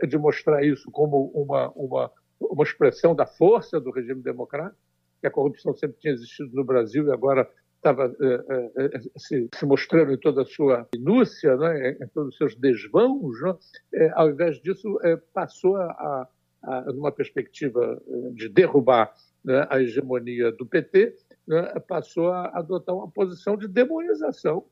de 0.07 0.17
mostrar 0.17 0.63
isso 0.63 0.91
como 0.91 1.31
uma, 1.33 1.71
uma, 1.71 2.11
uma 2.39 2.63
expressão 2.63 3.15
da 3.15 3.25
força 3.25 3.79
do 3.79 3.89
regime 3.89 4.21
democrático, 4.21 4.77
que 5.21 5.27
a 5.27 5.31
corrupção 5.31 5.73
sempre 5.73 5.97
tinha 5.99 6.13
existido 6.13 6.53
no 6.53 6.63
Brasil 6.63 7.07
e 7.07 7.11
agora 7.11 7.49
estava 7.79 8.13
eh, 8.21 8.71
eh, 8.77 8.99
se, 9.17 9.49
se, 9.53 9.65
mostrando 9.65 10.11
em 10.11 10.17
toda 10.17 10.41
a 10.41 10.45
sua 10.45 10.87
minúcia, 10.93 11.55
né, 11.55 11.91
em 11.91 12.07
todos 12.07 12.33
os 12.33 12.37
seus 12.37 12.55
desvãos, 12.55 13.41
né, 13.41 13.55
eh, 13.93 14.11
ao 14.15 14.29
invés 14.29 14.61
disso, 14.61 14.99
passou 15.33 15.77
a, 15.77 16.27
a, 16.63 16.81
numa 16.93 17.11
perspectiva 17.11 18.01
de 18.33 18.49
derrubar 18.49 19.13
né, 19.43 19.65
a 19.69 19.81
hegemonia 19.81 20.51
do 20.51 20.65
PT, 20.65 21.15
né, 21.47 21.61
passou 21.87 22.27
a 22.27 22.47
adotar 22.59 22.95
uma 22.95 23.09
posição 23.09 23.55
de 23.55 23.67
demonização, 23.67 24.65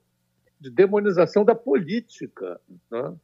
de 0.60 0.70
demonização 0.70 1.46
da 1.46 1.56
política, 1.56 2.60
né, 2.92 3.16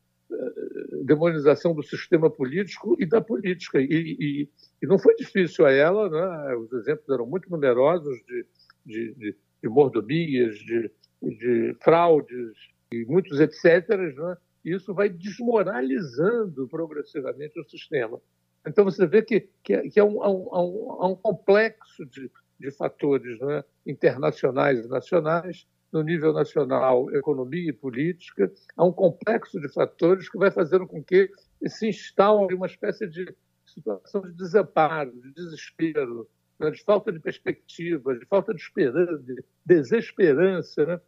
demonização 1.04 1.74
do 1.74 1.84
sistema 1.84 2.30
político 2.30 2.96
e 3.00 3.06
da 3.06 3.22
política. 3.22 3.80
E, 3.80 3.88
e, 3.89 4.50
e 4.82 4.88
não 4.88 4.98
foi 4.98 5.15
difícil 5.15 5.65
a 5.65 5.72
ela, 5.72 6.10
né, 6.10 6.56
os 6.56 6.72
exemplos 6.74 7.10
eram 7.10 7.26
muito 7.26 7.50
numerosos 7.50 8.17
de, 8.26 8.46
de, 8.86 9.13
de, 9.13 9.36
de 9.62 9.69
mordomias, 9.69 10.56
de, 10.58 10.91
de 11.22 11.76
fraudes 11.82 12.54
e 12.91 13.06
muitos 13.06 13.39
etc. 13.39 13.88
Né, 13.89 14.38
isso 14.63 14.93
vai 14.93 15.10
desmoralizando 15.10 16.67
progressivamente 16.67 17.60
o 17.60 17.69
sistema. 17.69 18.19
Então 18.65 18.86
você 18.86 19.06
vê 19.06 19.22
que, 19.22 19.50
que, 19.62 19.74
é, 19.74 19.89
que 19.89 20.00
é, 20.00 20.04
um, 20.04 20.24
um, 20.24 21.12
um, 21.12 21.15
complexo 21.15 22.06
de, 22.06 22.32
de 22.60 22.72
fatores 22.72 23.38
né, 23.39 23.63
internacionais 23.86 24.86
e 24.86 24.88
nacionais, 24.88 25.67
no 25.94 26.02
nível 26.02 26.34
nacional, 26.34 27.10
economia 27.16 27.70
e 27.70 27.74
política, 27.74 28.52
há 28.76 28.84
um 28.84 28.92
complexo 28.92 29.62
de 29.62 29.72
fatores 29.72 30.28
que 30.28 30.40
vai 30.40 30.50
fazendo 30.50 30.88
com 30.88 31.04
que 31.04 31.30
se 31.68 31.88
instaure 31.88 32.56
uma 32.56 32.66
espécie 32.66 33.08
de 33.08 33.34
situação 33.66 34.22
de 34.22 34.34
desamparo, 34.34 35.12
de 35.12 35.32
desespero, 35.34 36.28
né, 36.60 36.72
de 36.72 36.84
falta 36.84 37.12
de 37.12 37.20
perspectiva, 37.20 38.18
de 38.18 38.26
falta 38.26 38.54
de 38.54 38.62
esperança, 38.62 39.20
de 39.20 39.44
desesperança. 39.64 40.86
Né? 40.86 41.02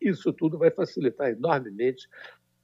Isso 0.00 0.32
tudo 0.32 0.58
vai 0.58 0.70
facilitar 0.70 1.30
enormemente 1.30 2.08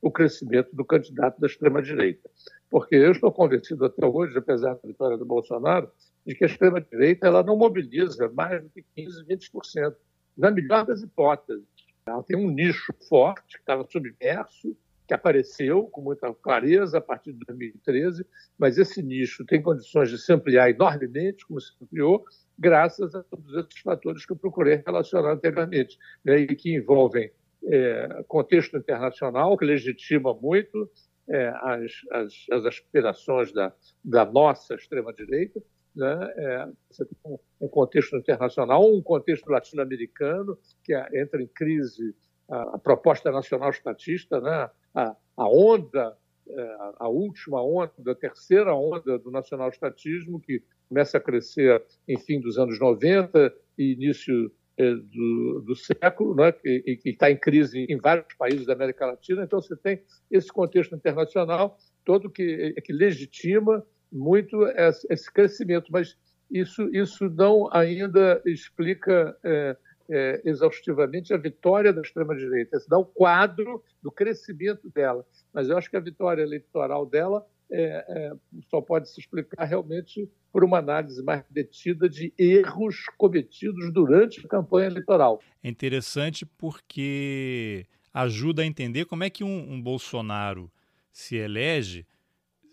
o 0.00 0.10
crescimento 0.10 0.74
do 0.74 0.84
candidato 0.84 1.40
da 1.40 1.48
extrema-direita. 1.48 2.30
Porque 2.70 2.94
eu 2.94 3.10
estou 3.10 3.32
convencido 3.32 3.84
até 3.84 4.06
hoje, 4.06 4.38
apesar 4.38 4.74
da 4.74 4.88
vitória 4.88 5.18
do 5.18 5.26
Bolsonaro, 5.26 5.90
de 6.24 6.34
que 6.34 6.44
a 6.44 6.46
extrema-direita 6.46 7.26
ela 7.26 7.42
não 7.42 7.56
mobiliza 7.56 8.30
mais 8.30 8.62
do 8.62 8.70
que 8.70 8.84
15%, 8.96 9.26
20%, 9.26 9.94
na 10.36 10.50
melhor 10.50 10.84
das 10.84 11.02
hipóteses. 11.02 11.64
Ela 12.06 12.22
tem 12.22 12.36
um 12.36 12.50
nicho 12.50 12.92
forte 13.08 13.56
que 13.56 13.60
estava 13.60 13.86
submerso, 13.88 14.76
que 15.06 15.14
apareceu 15.14 15.84
com 15.84 16.00
muita 16.02 16.32
clareza 16.34 16.98
a 16.98 17.00
partir 17.00 17.32
de 17.32 17.44
2013, 17.46 18.24
mas 18.56 18.78
esse 18.78 19.02
nicho 19.02 19.44
tem 19.44 19.60
condições 19.60 20.08
de 20.08 20.18
se 20.18 20.32
ampliar 20.32 20.70
enormemente, 20.70 21.44
como 21.46 21.60
se 21.60 21.72
ampliou, 21.82 22.24
graças 22.56 23.14
a 23.14 23.22
todos 23.24 23.52
esses 23.54 23.80
fatores 23.80 24.24
que 24.24 24.32
eu 24.32 24.36
procurei 24.36 24.82
relacionar 24.86 25.32
anteriormente, 25.32 25.98
né, 26.24 26.38
e 26.38 26.54
que 26.54 26.76
envolvem 26.76 27.30
é, 27.64 28.24
contexto 28.28 28.76
internacional, 28.76 29.56
que 29.56 29.64
legitima 29.64 30.32
muito 30.34 30.88
é, 31.28 31.48
as, 31.48 31.92
as, 32.12 32.34
as, 32.52 32.66
aspirações 32.66 33.52
da, 33.52 33.72
da 34.04 34.24
nossa 34.24 34.74
extrema-direita, 34.74 35.60
né? 35.94 36.32
É, 36.36 36.68
você 36.90 37.04
tem 37.04 37.16
um, 37.24 37.38
um, 37.60 37.68
contexto 37.68 38.16
internacional, 38.16 38.84
um 38.92 39.02
contexto 39.02 39.48
latino-americano, 39.48 40.58
que 40.84 40.94
é, 40.94 41.20
entra 41.20 41.42
em 41.42 41.46
crise 41.46 42.14
a, 42.48 42.76
a 42.76 42.78
proposta 42.78 43.30
nacional 43.30 43.70
estatista, 43.70 44.40
né? 44.40 44.70
a, 44.94 45.16
a 45.36 45.48
onda, 45.48 46.16
é, 46.48 46.76
a 46.98 47.08
última 47.08 47.62
onda, 47.62 47.92
a 48.06 48.14
terceira 48.14 48.74
onda 48.74 49.18
do 49.18 49.30
nacional-estatismo, 49.30 50.40
que 50.40 50.62
começa 50.88 51.18
a 51.18 51.20
crescer 51.20 51.82
em 52.08 52.18
fim 52.18 52.40
dos 52.40 52.58
anos 52.58 52.78
90 52.78 53.52
e 53.78 53.92
início 53.92 54.52
é, 54.76 54.94
do, 54.94 55.62
do, 55.66 55.76
século, 55.76 56.34
né, 56.34 56.54
e 56.64 56.96
que 56.96 57.10
está 57.10 57.30
em 57.30 57.36
crise 57.36 57.86
em 57.88 57.98
vários 57.98 58.34
países 58.38 58.66
da 58.66 58.72
América 58.72 59.06
Latina. 59.06 59.44
Então, 59.44 59.60
você 59.60 59.76
tem 59.76 60.02
esse 60.30 60.48
contexto 60.48 60.94
internacional 60.94 61.76
todo 62.04 62.30
que, 62.30 62.74
que 62.82 62.92
legitima 62.92 63.84
muito 64.12 64.66
esse 65.08 65.30
crescimento, 65.32 65.90
mas 65.90 66.16
isso, 66.50 66.88
isso 66.94 67.28
não 67.30 67.68
ainda 67.72 68.42
explica 68.44 69.36
é, 69.44 69.76
é, 70.08 70.42
exaustivamente 70.44 71.32
a 71.32 71.36
vitória 71.36 71.92
da 71.92 72.00
extrema-direita. 72.00 72.78
Dá 72.88 72.98
o 72.98 73.02
um 73.02 73.04
quadro 73.04 73.82
do 74.02 74.10
crescimento 74.10 74.90
dela. 74.90 75.24
Mas 75.52 75.68
eu 75.68 75.78
acho 75.78 75.88
que 75.88 75.96
a 75.96 76.00
vitória 76.00 76.42
eleitoral 76.42 77.06
dela 77.06 77.46
é, 77.70 78.04
é, 78.08 78.32
só 78.68 78.80
pode 78.80 79.08
se 79.08 79.20
explicar 79.20 79.64
realmente 79.64 80.28
por 80.52 80.64
uma 80.64 80.78
análise 80.78 81.22
mais 81.22 81.44
detida 81.48 82.08
de 82.08 82.34
erros 82.36 83.06
cometidos 83.16 83.92
durante 83.92 84.44
a 84.44 84.48
campanha 84.48 84.88
eleitoral. 84.88 85.40
É 85.62 85.68
interessante 85.68 86.44
porque 86.44 87.86
ajuda 88.12 88.62
a 88.62 88.66
entender 88.66 89.04
como 89.04 89.22
é 89.22 89.30
que 89.30 89.44
um, 89.44 89.72
um 89.72 89.80
Bolsonaro 89.80 90.68
se 91.12 91.36
elege 91.36 92.04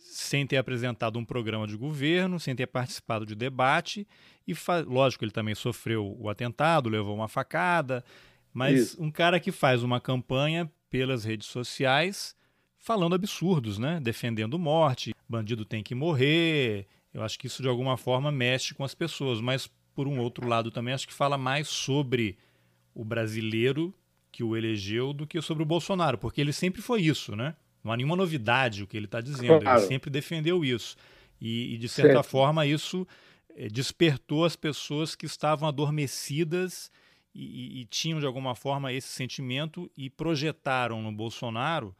sem 0.09 0.47
ter 0.47 0.57
apresentado 0.57 1.19
um 1.19 1.25
programa 1.25 1.67
de 1.67 1.75
governo, 1.75 2.39
sem 2.39 2.55
ter 2.55 2.67
participado 2.67 3.25
de 3.25 3.35
debate 3.35 4.07
e 4.47 4.53
lógico 4.85 5.25
ele 5.25 5.31
também 5.31 5.53
sofreu 5.53 6.15
o 6.19 6.29
atentado, 6.29 6.89
levou 6.89 7.15
uma 7.15 7.27
facada, 7.27 8.03
mas 8.53 8.79
Isso. 8.79 9.03
um 9.03 9.11
cara 9.11 9.39
que 9.39 9.51
faz 9.51 9.83
uma 9.83 9.99
campanha 9.99 10.71
pelas 10.89 11.23
redes 11.23 11.47
sociais 11.47 12.35
falando 12.79 13.15
absurdos, 13.15 13.77
né? 13.77 13.99
Defendendo 13.99 14.57
morte, 14.57 15.13
bandido 15.27 15.65
tem 15.65 15.83
que 15.83 15.93
morrer. 15.93 16.87
Eu 17.13 17.21
acho 17.21 17.37
que 17.37 17.47
isso 17.47 17.61
de 17.61 17.67
alguma 17.67 17.97
forma 17.97 18.31
mexe 18.31 18.73
com 18.73 18.83
as 18.83 18.95
pessoas, 18.95 19.41
mas 19.41 19.69
por 19.93 20.07
um 20.07 20.19
outro 20.19 20.47
lado 20.47 20.71
também 20.71 20.93
acho 20.93 21.07
que 21.07 21.13
fala 21.13 21.37
mais 21.37 21.67
sobre 21.67 22.37
o 22.93 23.03
brasileiro 23.03 23.93
que 24.31 24.43
o 24.43 24.55
elegeu 24.55 25.13
do 25.13 25.27
que 25.27 25.41
sobre 25.41 25.63
o 25.63 25.65
Bolsonaro, 25.65 26.17
porque 26.17 26.39
ele 26.39 26.53
sempre 26.53 26.81
foi 26.81 27.01
isso, 27.01 27.35
né? 27.35 27.55
Não 27.87 27.93
há 27.93 27.97
nenhuma 27.97 28.17
novidade 28.17 28.83
o 28.83 28.87
que 28.87 28.97
ele 28.97 29.05
está 29.05 29.21
dizendo. 29.21 29.61
Claro. 29.61 29.79
Ele 29.79 29.87
sempre 29.87 30.09
defendeu 30.09 30.63
isso. 30.65 30.97
E, 31.39 31.75
e 31.75 31.77
de 31.77 31.87
certa 31.87 32.15
certo. 32.15 32.27
forma, 32.27 32.65
isso 32.65 33.07
é, 33.55 33.69
despertou 33.69 34.43
as 34.43 34.57
pessoas 34.57 35.15
que 35.15 35.25
estavam 35.25 35.69
adormecidas 35.69 36.91
e, 37.33 37.81
e, 37.81 37.85
tinham, 37.85 38.19
de 38.19 38.25
alguma 38.25 38.55
forma, 38.55 38.91
esse 38.91 39.07
sentimento 39.07 39.89
e 39.95 40.09
projetaram 40.09 41.01
no 41.01 41.11
Bolsonaro 41.11 41.95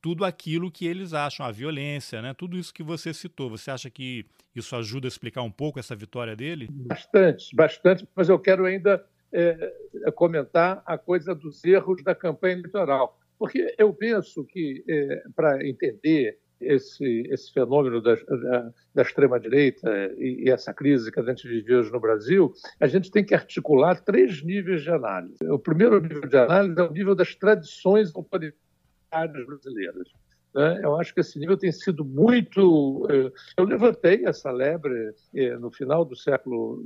tudo 0.00 0.24
aquilo 0.24 0.70
que 0.70 0.86
eles 0.86 1.12
acham, 1.12 1.44
a 1.44 1.50
violência, 1.50 2.22
né? 2.22 2.32
tudo 2.32 2.56
isso 2.56 2.72
que 2.72 2.82
você 2.82 3.12
citou. 3.12 3.50
Você 3.50 3.70
acha 3.70 3.90
que 3.90 4.24
isso 4.56 4.74
ajuda 4.74 5.06
a 5.06 5.10
explicar 5.10 5.42
um 5.42 5.50
pouco 5.50 5.78
essa 5.78 5.94
vitória 5.94 6.34
dele? 6.34 6.68
Bastante, 6.70 7.54
bastante, 7.54 8.08
mas 8.16 8.30
eu 8.30 8.38
quero 8.38 8.64
ainda 8.64 9.04
é, 9.30 9.74
comentar 10.14 10.82
a 10.86 10.96
coisa 10.96 11.34
dos 11.34 11.62
erros 11.62 12.02
da 12.02 12.14
campanha 12.14 12.54
eleitoral. 12.54 13.19
Porque 13.40 13.74
eu 13.78 13.94
penso 13.94 14.44
que, 14.44 14.84
é, 14.86 15.22
para 15.34 15.66
entender 15.66 16.38
esse, 16.60 17.22
esse 17.30 17.50
fenômeno 17.50 18.02
da, 18.02 18.14
da, 18.14 18.72
da 18.94 19.00
extrema-direita 19.00 19.90
e, 20.18 20.44
e, 20.44 20.50
essa 20.50 20.74
crise 20.74 21.10
que 21.10 21.18
a 21.18 21.22
gente 21.22 21.48
vive 21.48 21.74
hoje 21.74 21.90
no 21.90 21.98
Brasil, 21.98 22.52
a 22.78 22.86
gente 22.86 23.10
tem 23.10 23.24
que 23.24 23.34
articular 23.34 23.98
três 23.98 24.42
níveis 24.42 24.82
de 24.82 24.90
análise. 24.90 25.38
O 25.48 25.58
primeiro 25.58 25.98
nível 26.02 26.28
de 26.28 26.36
análise 26.36 26.78
é 26.78 26.82
o 26.82 26.92
nível 26.92 27.14
das 27.14 27.34
tradições 27.34 28.14
autoritárias 28.14 29.46
brasileiras. 29.46 30.08
Né? 30.54 30.80
Eu 30.82 30.96
acho 30.96 31.14
que 31.14 31.20
esse 31.20 31.38
nível 31.38 31.56
tem 31.56 31.70
sido 31.70 32.04
muito. 32.04 33.06
Eh, 33.08 33.32
eu 33.56 33.64
levantei 33.64 34.24
essa 34.24 34.50
lebre 34.50 35.14
eh, 35.34 35.56
no 35.56 35.70
final 35.70 36.04
do 36.04 36.16
século 36.16 36.84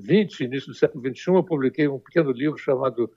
XX, 0.00 0.40
eh, 0.40 0.44
início 0.44 0.68
do 0.68 0.74
século 0.74 1.02
XXI. 1.06 1.34
Eu 1.34 1.44
publiquei 1.44 1.88
um 1.88 1.98
pequeno 1.98 2.30
livro 2.30 2.56
chamado 2.56 3.10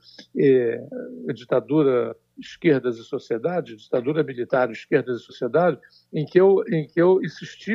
Ditadura, 1.34 2.14
Esquerdas 2.38 2.98
e 2.98 3.04
Sociedade, 3.04 3.76
Ditadura 3.76 4.22
Militar, 4.22 4.70
Esquerdas 4.70 5.20
e 5.20 5.24
Sociedade, 5.24 5.78
em 6.12 6.26
que 6.26 6.38
eu, 6.38 6.62
em 6.68 6.86
que 6.86 7.00
eu 7.00 7.20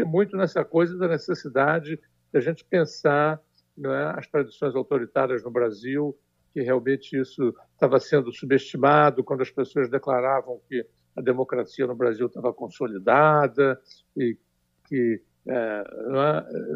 muito 0.05 0.37
nessa 0.37 0.63
coisa 0.63 0.97
da 0.97 1.07
necessidade 1.07 1.99
da 2.31 2.39
gente 2.39 2.63
pensar 2.63 3.41
é, 3.83 4.19
as 4.19 4.27
tradições 4.27 4.75
autoritárias 4.75 5.43
no 5.43 5.49
Brasil 5.49 6.15
que 6.53 6.61
realmente 6.61 7.19
isso 7.19 7.53
estava 7.73 7.99
sendo 7.99 8.31
subestimado 8.31 9.23
quando 9.23 9.41
as 9.41 9.51
pessoas 9.51 9.89
declaravam 9.89 10.59
que 10.67 10.85
a 11.15 11.21
democracia 11.21 11.85
no 11.87 11.95
Brasil 11.95 12.27
estava 12.27 12.53
consolidada 12.53 13.79
e 14.15 14.37
que 14.87 15.21
é, 15.47 15.83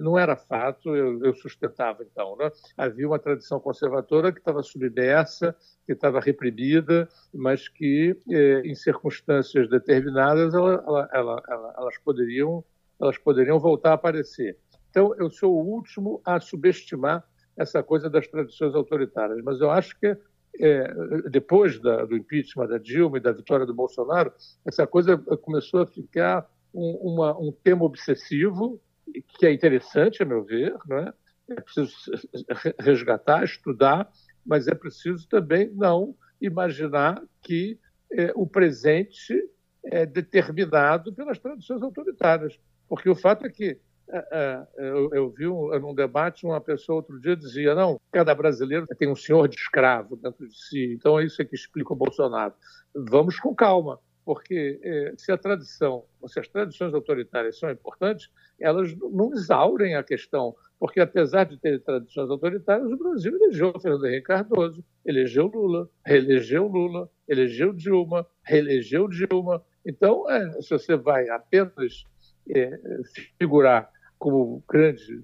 não, 0.02 0.18
é, 0.18 0.24
era 0.24 0.36
fato, 0.36 0.96
eu, 0.96 1.24
eu 1.24 1.34
sustentava 1.36 2.04
então. 2.04 2.36
Né? 2.38 2.50
Havia 2.78 3.08
uma 3.08 3.20
tradição 3.20 3.60
conservadora 3.60 4.32
que 4.32 4.40
estava 4.40 4.64
submersa, 4.64 5.56
que 5.86 5.94
estava 5.94 6.20
reprimida, 6.20 7.08
mas 7.34 7.68
que, 7.68 8.18
é, 8.30 8.62
em 8.62 8.74
circunstâncias 8.74 9.70
determinadas, 9.70 10.54
ela, 10.54 10.84
ela, 11.14 11.44
ela, 11.48 11.74
elas, 11.78 11.98
poderiam, 12.00 12.64
elas 13.00 13.18
poderiam 13.18 13.60
voltar 13.60 13.92
a 13.92 13.94
aparecer. 13.94 14.58
Então, 14.90 15.14
eu 15.20 15.30
sou 15.30 15.54
o 15.54 15.66
último 15.66 16.22
a 16.26 16.40
subestimar 16.40 17.24
essa 17.56 17.84
coisa 17.84 18.10
das 18.10 18.28
tradições 18.28 18.74
autoritárias, 18.74 19.40
mas 19.44 19.62
eu 19.62 19.70
acho 19.70 20.00
que 20.00 20.18
é, 20.60 20.94
depois 21.30 21.80
da, 21.80 22.06
do 22.06 22.16
impeachment 22.16 22.68
da 22.68 22.78
Dilma 22.78 23.18
e 23.18 23.22
da 23.22 23.32
vitória 23.32 23.66
do 23.66 23.74
Bolsonaro, 23.74 24.32
essa 24.66 24.86
coisa 24.86 25.18
começou 25.18 25.82
a 25.82 25.88
ficar 25.88 26.48
um, 26.74 27.14
uma, 27.14 27.38
um 27.38 27.52
tema 27.52 27.84
obsessivo, 27.86 28.82
que 29.38 29.46
é 29.46 29.52
interessante, 29.52 30.22
a 30.22 30.26
meu 30.26 30.44
ver, 30.44 30.76
é? 30.92 31.14
é 31.54 31.62
preciso 31.62 31.94
resgatar, 32.80 33.44
estudar, 33.44 34.10
mas 34.46 34.68
é 34.68 34.76
preciso 34.76 35.28
também 35.28 35.70
não 35.74 36.16
imaginar 36.42 37.22
que 37.42 37.80
é, 38.12 38.32
o 38.36 38.46
presente 38.46 39.34
é 39.86 40.06
determinado 40.06 41.14
pelas 41.14 41.40
tradições 41.40 41.82
autoritárias. 41.82 42.60
Porque 42.88 43.10
o 43.10 43.16
fato 43.16 43.46
é 43.46 43.50
que 43.50 43.80
eu, 44.78 45.10
eu, 45.14 45.30
vi 45.30 45.48
um, 45.48 45.80
num 45.80 45.96
debate 45.96 46.46
uma 46.46 46.62
pessoa 46.62 46.98
outro 46.98 47.20
dia 47.20 47.36
dizia 47.36 47.74
não 47.74 48.00
cada 48.12 48.36
brasileiro 48.36 48.86
tem 48.98 49.10
um 49.10 49.16
senhor 49.16 49.48
de 49.48 49.56
escravo 49.56 50.16
dentro 50.16 50.48
de 50.48 50.56
si 50.56 50.94
então 50.94 51.20
é 51.20 51.26
isso 51.26 51.44
que 51.46 51.56
explica 51.56 51.94
o 51.94 51.96
Bolsonaro 51.96 52.54
vamos 52.94 53.40
com 53.40 53.56
calma 53.56 54.00
porque 54.26 54.80
eh, 54.82 55.14
se 55.18 55.32
a 55.32 55.38
tradição, 55.38 56.06
se 56.28 56.40
as 56.40 56.48
tradições 56.48 56.94
autoritárias 56.94 57.60
são 57.60 57.70
importantes, 57.70 58.30
elas 58.60 58.96
não 58.96 59.34
exaurem 59.34 59.96
a 59.96 60.04
questão, 60.04 60.56
porque 60.80 61.00
apesar 61.00 61.46
de 61.46 61.58
ter 61.58 61.82
tradições 61.82 62.30
autoritárias, 62.30 62.92
o 62.92 62.98
Brasil 62.98 63.36
elegeu 63.36 63.74
Fernando 63.80 64.06
Henrique 64.06 64.28
Cardoso, 64.28 64.84
elegeu 65.06 65.48
Lula, 65.48 65.90
reelegeu 66.06 66.68
Lula, 66.68 67.10
elegeu 67.28 67.74
Dilma, 67.74 68.26
reelegeu 68.44 69.08
Dilma. 69.08 69.64
Então, 69.86 70.30
é, 70.30 70.62
se 70.62 70.70
você 70.70 70.96
vai 70.96 71.28
apenas 71.30 72.06
é, 72.50 72.80
figurar 73.40 73.90
como 74.18 74.64
grande, 74.68 75.24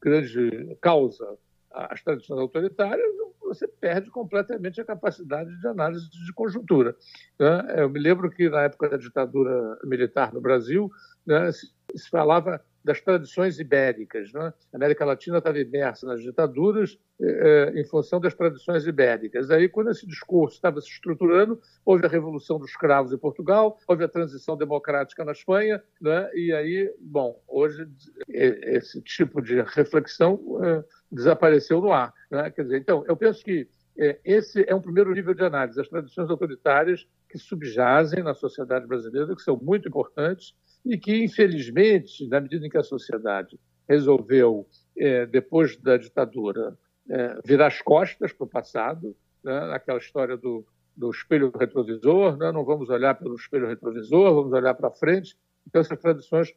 grande 0.00 0.76
causa 0.80 1.38
as 1.70 2.02
tradições 2.02 2.40
autoritárias, 2.40 3.06
você 3.40 3.68
perde 3.68 4.10
completamente 4.10 4.80
a 4.80 4.84
capacidade 4.84 5.54
de 5.60 5.68
análise 5.68 6.10
de 6.10 6.32
conjuntura. 6.32 6.96
Né? 7.38 7.82
Eu 7.82 7.88
me 7.88 8.00
lembro 8.00 8.30
que 8.30 8.48
na 8.48 8.62
época 8.62 8.88
da 8.88 8.96
ditadura 8.96 9.78
militar 9.84 10.32
no 10.32 10.40
Brasil, 10.40 10.90
né, 11.24 11.50
se 11.52 12.10
falava 12.10 12.60
das 12.86 13.00
tradições 13.00 13.58
ibéricas. 13.58 14.32
Né? 14.32 14.54
A 14.72 14.76
América 14.76 15.04
Latina 15.04 15.38
estava 15.38 15.58
imersa 15.58 16.06
nas 16.06 16.22
ditaduras 16.22 16.96
eh, 17.20 17.72
em 17.74 17.84
função 17.84 18.20
das 18.20 18.32
tradições 18.32 18.86
ibéricas. 18.86 19.50
Aí, 19.50 19.68
quando 19.68 19.90
esse 19.90 20.06
discurso 20.06 20.54
estava 20.54 20.80
se 20.80 20.88
estruturando, 20.88 21.60
houve 21.84 22.06
a 22.06 22.08
Revolução 22.08 22.60
dos 22.60 22.76
Cravos 22.76 23.12
em 23.12 23.18
Portugal, 23.18 23.76
houve 23.88 24.04
a 24.04 24.08
transição 24.08 24.56
democrática 24.56 25.24
na 25.24 25.32
Espanha, 25.32 25.82
né? 26.00 26.30
e 26.32 26.52
aí, 26.52 26.94
bom, 27.00 27.42
hoje 27.48 27.88
esse 28.28 29.02
tipo 29.02 29.42
de 29.42 29.60
reflexão 29.62 30.40
eh, 30.62 30.84
desapareceu 31.10 31.80
no 31.80 31.92
ar. 31.92 32.14
Né? 32.30 32.48
Quer 32.52 32.62
dizer, 32.62 32.78
então, 32.78 33.04
eu 33.08 33.16
penso 33.16 33.42
que 33.42 33.68
eh, 33.98 34.20
esse 34.24 34.64
é 34.68 34.74
um 34.76 34.80
primeiro 34.80 35.12
nível 35.12 35.34
de 35.34 35.42
análise, 35.42 35.80
as 35.80 35.88
tradições 35.88 36.30
autoritárias 36.30 37.04
que 37.28 37.36
subjazem 37.36 38.22
na 38.22 38.34
sociedade 38.34 38.86
brasileira, 38.86 39.34
que 39.34 39.42
são 39.42 39.58
muito 39.60 39.88
importantes, 39.88 40.54
e 40.86 40.96
que, 40.96 41.24
infelizmente, 41.24 42.26
na 42.28 42.40
medida 42.40 42.66
em 42.66 42.70
que 42.70 42.78
a 42.78 42.82
sociedade 42.82 43.58
resolveu, 43.88 44.66
é, 44.96 45.26
depois 45.26 45.76
da 45.76 45.96
ditadura, 45.96 46.78
é, 47.08 47.40
virar 47.44 47.66
as 47.66 47.82
costas 47.82 48.32
para 48.32 48.44
o 48.44 48.48
passado, 48.48 49.14
né, 49.42 49.56
aquela 49.72 49.98
história 49.98 50.36
do, 50.36 50.64
do 50.96 51.10
espelho 51.10 51.52
retrovisor, 51.56 52.36
né, 52.36 52.50
não 52.52 52.64
vamos 52.64 52.88
olhar 52.88 53.14
pelo 53.14 53.34
espelho 53.34 53.68
retrovisor, 53.68 54.34
vamos 54.34 54.52
olhar 54.52 54.74
para 54.74 54.90
frente. 54.90 55.36
Então, 55.66 55.80
essas 55.80 55.98
tradições, 55.98 56.54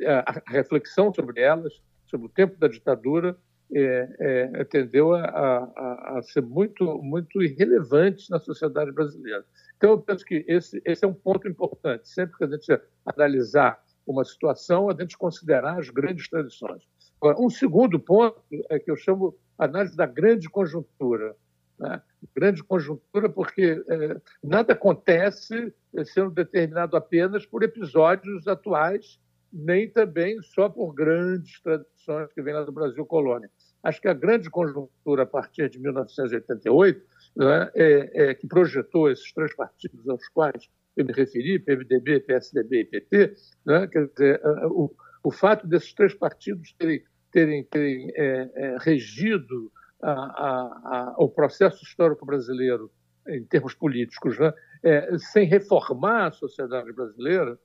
é, 0.00 0.12
a 0.12 0.42
reflexão 0.48 1.12
sobre 1.14 1.40
elas, 1.40 1.80
sobre 2.06 2.26
o 2.26 2.30
tempo 2.30 2.58
da 2.58 2.68
ditadura, 2.68 3.36
é, 3.72 4.08
é, 4.18 4.64
tendeu 4.64 5.14
a, 5.14 5.20
a, 5.20 6.18
a, 6.18 6.22
ser 6.22 6.42
muito, 6.42 6.84
muito 7.02 7.42
irrelevante 7.42 8.30
na 8.30 8.38
sociedade 8.38 8.90
brasileira. 8.92 9.44
Então, 9.78 9.90
eu 9.90 9.98
penso 9.98 10.24
que 10.24 10.44
esse, 10.48 10.82
esse 10.84 11.04
é 11.04 11.08
um 11.08 11.14
ponto 11.14 11.46
importante. 11.46 12.08
Sempre 12.08 12.36
que 12.36 12.44
a 12.44 12.48
gente 12.48 12.80
analisar 13.06 13.80
uma 14.04 14.24
situação, 14.24 14.90
a 14.90 14.94
gente 14.94 15.16
considerar 15.16 15.78
as 15.78 15.88
grandes 15.88 16.28
tradições. 16.28 16.82
Agora, 17.20 17.40
um 17.40 17.48
segundo 17.48 17.98
ponto 17.98 18.42
é 18.68 18.78
que 18.78 18.90
eu 18.90 18.96
chamo 18.96 19.36
análise 19.56 19.96
da 19.96 20.06
grande 20.06 20.50
conjuntura. 20.50 21.36
Né? 21.78 22.02
Grande 22.34 22.64
conjuntura 22.64 23.28
porque 23.28 23.84
é, 23.88 24.20
nada 24.42 24.72
acontece 24.72 25.72
sendo 26.06 26.32
determinado 26.32 26.96
apenas 26.96 27.46
por 27.46 27.62
episódios 27.62 28.48
atuais, 28.48 29.20
nem 29.52 29.88
também 29.88 30.42
só 30.42 30.68
por 30.68 30.92
grandes 30.92 31.60
tradições 31.60 32.32
que 32.32 32.42
vêm 32.42 32.54
lá 32.54 32.64
do 32.64 32.72
Brasil 32.72 33.06
colônia. 33.06 33.48
Acho 33.82 34.00
que 34.00 34.08
a 34.08 34.14
grande 34.14 34.50
conjuntura 34.50 35.22
a 35.22 35.26
partir 35.26 35.70
de 35.70 35.78
1988 35.78 37.00
né, 37.36 37.70
é, 37.74 38.30
é, 38.30 38.34
que 38.34 38.46
projetou 38.46 39.10
esses 39.10 39.32
três 39.32 39.54
partidos 39.54 40.08
aos 40.08 40.26
quais 40.28 40.68
eu 40.96 41.04
me 41.04 41.12
referi, 41.12 41.58
PMDB, 41.58 42.20
PSDB 42.20 42.80
e 42.80 42.84
PT, 42.84 43.34
né, 43.64 43.86
quer 43.86 44.08
dizer, 44.08 44.40
o, 44.66 44.92
o 45.22 45.30
fato 45.30 45.66
desses 45.66 45.92
três 45.92 46.14
partidos 46.14 46.72
terem, 46.72 47.02
terem, 47.30 47.64
terem 47.64 48.12
é, 48.16 48.50
é, 48.54 48.76
regido 48.80 49.72
a, 50.02 50.10
a, 50.10 51.14
a, 51.14 51.14
o 51.18 51.28
processo 51.28 51.84
histórico 51.84 52.26
brasileiro 52.26 52.90
em 53.28 53.44
termos 53.44 53.74
políticos, 53.74 54.38
né, 54.38 54.52
sem 55.32 55.46
reformar 55.46 56.28
a 56.28 56.32
sociedade 56.32 56.92
brasileira, 56.92 57.58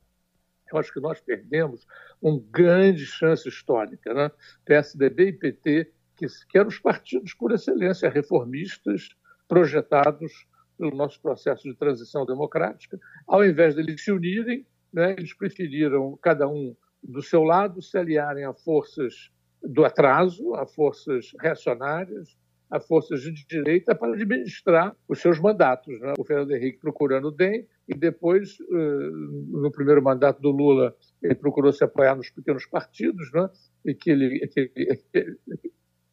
eu 0.73 0.79
acho 0.79 0.91
que 0.91 0.99
nós 0.99 1.21
perdemos 1.21 1.85
uma 2.21 2.41
grande 2.49 3.05
chance 3.05 3.47
histórica. 3.47 4.13
Né? 4.13 4.31
PSDB 4.65 5.27
e 5.27 5.33
PT, 5.33 5.91
que, 6.17 6.25
que 6.49 6.57
eram 6.57 6.69
os 6.69 6.79
partidos 6.79 7.33
por 7.33 7.51
excelência 7.51 8.09
reformistas, 8.09 9.09
projetados 9.47 10.47
pelo 10.77 10.95
nosso 10.95 11.21
processo 11.21 11.63
de 11.63 11.75
transição 11.75 12.25
democrática. 12.25 12.99
Ao 13.27 13.43
invés 13.45 13.75
de 13.75 13.81
eles 13.81 14.03
se 14.03 14.11
unirem, 14.11 14.65
né, 14.91 15.15
eles 15.17 15.33
preferiram, 15.33 16.17
cada 16.21 16.47
um 16.47 16.75
do 17.01 17.21
seu 17.21 17.43
lado, 17.43 17.81
se 17.81 17.97
aliarem 17.97 18.45
a 18.45 18.53
forças 18.53 19.31
do 19.61 19.85
atraso, 19.85 20.53
a 20.55 20.65
forças 20.65 21.31
reacionárias, 21.39 22.37
a 22.69 22.79
forças 22.79 23.21
de 23.21 23.31
direita 23.45 23.93
para 23.93 24.13
administrar 24.13 24.95
os 25.07 25.19
seus 25.19 25.39
mandatos. 25.39 25.99
Né? 25.99 26.13
O 26.17 26.23
Fernando 26.23 26.51
Henrique 26.51 26.79
procurando 26.79 27.27
o 27.27 27.31
DEM 27.31 27.67
e 27.87 27.93
depois, 27.93 28.57
eh, 28.59 29.09
no 29.47 29.71
primeiro 29.71 30.01
mandato 30.01 30.41
do 30.41 30.49
Lula, 30.49 30.95
ele 31.21 31.35
procurou 31.35 31.71
se 31.71 31.83
apoiar 31.83 32.15
nos 32.15 32.31
pequenos 32.31 32.65
partidos, 32.65 33.31
né? 33.31 33.47
e 33.85 33.93
que 33.93 34.09
ele, 34.09 34.47
que, 34.47 34.71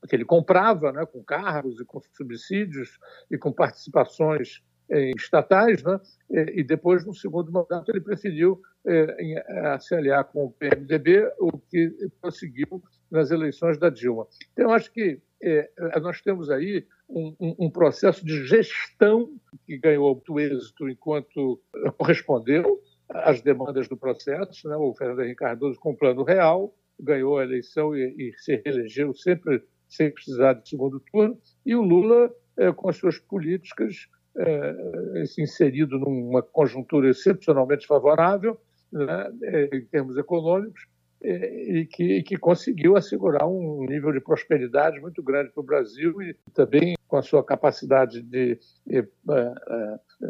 que 0.08 0.16
ele 0.16 0.24
comprava 0.24 0.92
né, 0.92 1.04
com 1.06 1.22
cargos 1.22 1.80
e 1.80 1.84
com 1.84 2.00
subsídios 2.16 2.98
e 3.30 3.36
com 3.36 3.52
participações 3.52 4.62
eh, 4.90 5.12
estatais, 5.16 5.82
né? 5.84 6.00
e 6.30 6.64
depois, 6.64 7.06
no 7.06 7.14
segundo 7.14 7.52
mandato, 7.52 7.90
ele 7.90 8.00
preferiu 8.00 8.60
eh, 8.84 9.78
se 9.78 9.94
aliar 9.94 10.24
com 10.24 10.46
o 10.46 10.50
PMDB, 10.50 11.30
o 11.38 11.58
que 11.58 11.92
conseguiu 12.20 12.82
nas 13.08 13.30
eleições 13.30 13.78
da 13.78 13.88
Dilma. 13.88 14.26
Então, 14.52 14.72
acho 14.72 14.90
que 14.90 15.20
eh, 15.42 15.70
nós 16.00 16.20
temos 16.20 16.50
aí 16.50 16.86
um, 17.08 17.36
um, 17.38 17.54
um, 17.66 17.70
processo 17.70 18.24
de 18.24 18.44
gestão 18.46 19.30
que 19.64 19.78
ganhou 19.78 20.12
muito 20.12 20.40
êxito 20.40 20.88
enquanto 20.88 21.60
correspondeu 21.96 22.82
às 23.08 23.40
demandas 23.40 23.86
do 23.88 23.96
processo. 23.96 24.68
Né? 24.68 24.76
O 24.76 24.92
Fernando 24.94 25.22
Henrique 25.22 25.36
Cardoso, 25.36 25.78
com 25.78 25.92
o 25.92 25.96
plano 25.96 26.24
real, 26.24 26.74
ganhou 26.98 27.38
a 27.38 27.44
eleição 27.44 27.96
e, 27.96 28.14
e 28.18 28.32
se 28.38 28.60
reelegeu 28.64 29.14
sempre 29.14 29.62
sem 29.90 30.10
precisar 30.10 30.54
de 30.54 30.68
segundo 30.68 31.00
turno, 31.00 31.36
e 31.66 31.74
o 31.74 31.82
Lula, 31.82 32.32
é, 32.56 32.72
com 32.72 32.88
as 32.88 32.96
suas 32.96 33.18
políticas, 33.18 34.08
é, 34.36 35.24
se 35.26 35.42
inserido 35.42 35.98
numa 35.98 36.42
conjuntura 36.42 37.10
excepcionalmente 37.10 37.86
favorável, 37.86 38.58
né, 38.92 39.30
é, 39.42 39.76
em 39.76 39.84
termos 39.86 40.16
econômicos, 40.16 40.86
e 41.22 41.86
que, 41.86 42.22
que, 42.22 42.36
conseguiu 42.36 42.96
assegurar 42.96 43.46
um 43.46 43.84
nível 43.84 44.12
de 44.12 44.20
prosperidade 44.20 45.00
muito 45.00 45.22
grande 45.22 45.50
para 45.50 45.60
o 45.60 45.64
Brasil 45.64 46.20
e 46.22 46.34
também 46.54 46.96
com 47.06 47.16
a 47.16 47.22
sua 47.22 47.44
capacidade 47.44 48.22
de, 48.22 48.58
é, 48.88 48.98
é, 48.98 49.06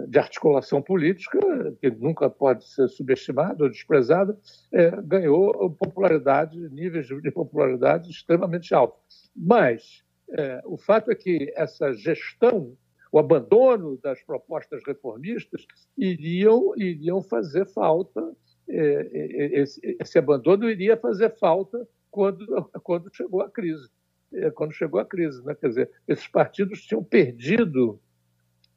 de 0.08 0.18
articulação 0.18 0.82
política, 0.82 1.38
que 1.80 1.90
nunca 1.90 2.28
pode 2.28 2.66
ser 2.66 2.88
subestimada 2.88 3.62
ou 3.64 3.70
desprezada, 3.70 4.36
ganhou 5.04 5.70
popularidade, 5.70 6.58
níveis 6.70 7.06
de 7.06 7.30
popularidade 7.30 8.10
extremamente 8.10 8.74
altos. 8.74 9.30
Mas 9.36 10.02
É, 10.32 10.62
o 10.64 10.76
fato 10.76 11.10
é 11.10 11.14
que 11.14 11.52
essa 11.56 11.92
gestão, 11.92 12.76
o 13.10 13.18
abandono 13.18 13.98
das 13.98 14.22
propostas 14.22 14.80
reformistas, 14.86 15.66
iriam, 15.98 16.72
iriam 16.76 17.20
fazer 17.22 17.66
falta, 17.66 18.20
é, 18.20 18.22
é, 18.22 18.49
esse, 18.70 19.96
esse, 20.00 20.18
abandono 20.18 20.70
iria 20.70 20.96
fazer 20.96 21.30
falta 21.38 21.86
quando, 22.10 22.70
quando 22.82 23.14
chegou 23.14 23.42
a 23.42 23.50
crise. 23.50 23.88
É, 24.32 24.50
quando 24.50 24.72
chegou 24.72 25.00
a 25.00 25.04
crise, 25.04 25.44
né? 25.44 25.54
quer 25.54 25.68
dizer, 25.68 25.90
esses 26.06 26.28
partidos 26.28 26.82
tinham 26.82 27.02
perdido, 27.02 28.00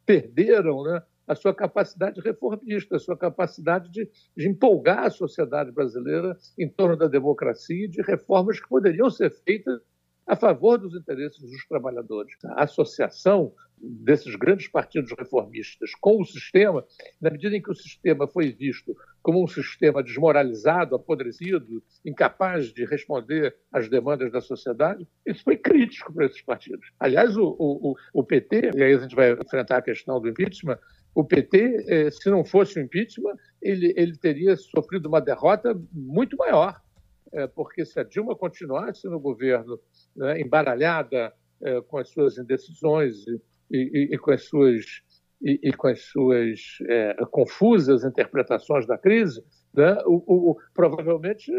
perderam 0.04 0.84
né, 0.84 1.02
a 1.28 1.36
sua 1.36 1.54
capacidade 1.54 2.20
reformista, 2.22 2.96
a 2.96 3.00
sua 3.00 3.16
capacidade 3.16 3.90
de, 3.92 4.10
de, 4.36 4.48
empolgar 4.48 5.06
a 5.06 5.12
sociedade 5.12 5.72
brasileira 5.72 6.36
em 6.58 6.68
torno 6.68 6.98
da 6.98 7.08
democracia 7.08 7.86
e 7.86 7.88
de 7.88 8.02
reformas 8.02 8.60
que 8.60 8.68
poderiam 8.68 9.10
ser 9.12 9.30
feitas 9.30 9.80
a 10.26 10.36
favor 10.36 10.78
dos 10.78 10.96
interesses 10.96 11.40
dos 11.40 11.66
trabalhadores. 11.68 12.34
A 12.46 12.64
associação 12.64 13.54
desses 13.78 14.36
grandes 14.36 14.68
partidos 14.68 15.12
reformistas 15.18 15.92
com 16.00 16.22
o 16.22 16.26
sistema, 16.26 16.86
na 17.20 17.30
medida 17.30 17.56
em 17.56 17.62
que 17.62 17.72
o 17.72 17.76
sistema 17.76 18.28
foi 18.28 18.52
visto 18.52 18.96
como 19.24 19.42
um 19.42 19.48
sistema 19.48 20.04
desmoralizado, 20.04 20.96
apodrecido, 20.96 21.82
incapaz 22.06 22.74
de 22.74 22.84
responder 22.84 23.56
às 23.72 23.90
demandas 23.90 24.30
da 24.32 24.42
sociedade, 24.42 25.08
isso 25.26 25.44
foi 25.46 25.56
crítico 25.56 26.14
para 26.14 26.26
esses 26.26 26.42
partidos. 26.42 26.86
Aliás, 27.00 27.38
o, 27.38 27.56
o, 27.58 27.96
o 28.14 28.24
PT, 28.24 28.72
e 28.76 28.84
aí 28.84 28.94
a 28.94 29.00
gente 29.00 29.16
vai 29.16 29.32
enfrentar 29.32 29.78
a 29.78 29.82
questão 29.82 30.20
do 30.20 30.28
impeachment, 30.28 30.78
o 31.16 31.24
PT, 31.24 31.86
eh, 31.88 32.12
se 32.12 32.30
não 32.30 32.44
fosse 32.44 32.78
o 32.78 32.82
impeachment, 32.82 33.38
ele, 33.62 33.94
ele 33.96 34.18
teria 34.18 34.58
sofrido 34.58 35.08
uma 35.08 35.22
derrota 35.22 35.80
muito 35.92 36.36
maior, 36.36 36.82
eh, 37.32 37.48
porque 37.48 37.86
se 37.86 38.00
a 38.00 38.04
Dilma 38.04 38.36
continuasse 38.36 39.08
no 39.08 39.20
governo 39.20 39.80
né, 40.16 40.42
embaralhada 40.42 41.32
eh, 41.62 41.82
com 41.88 41.98
as 41.98 42.10
suas 42.10 42.38
indecisões 42.38 43.26
e, 43.28 43.40
e, 43.72 44.10
e 44.16 44.18
com 44.18 44.32
as 44.32 44.44
suas 44.44 45.02
e, 45.44 45.60
e 45.62 45.74
com 45.74 45.88
as 45.88 46.02
suas 46.04 46.78
é, 46.88 47.16
confusas 47.30 48.04
interpretações 48.04 48.88
da 48.88 48.98
crise, 48.98 49.44
né, 49.74 49.98
o, 50.06 50.52
o, 50.52 50.58
provavelmente 50.74 51.52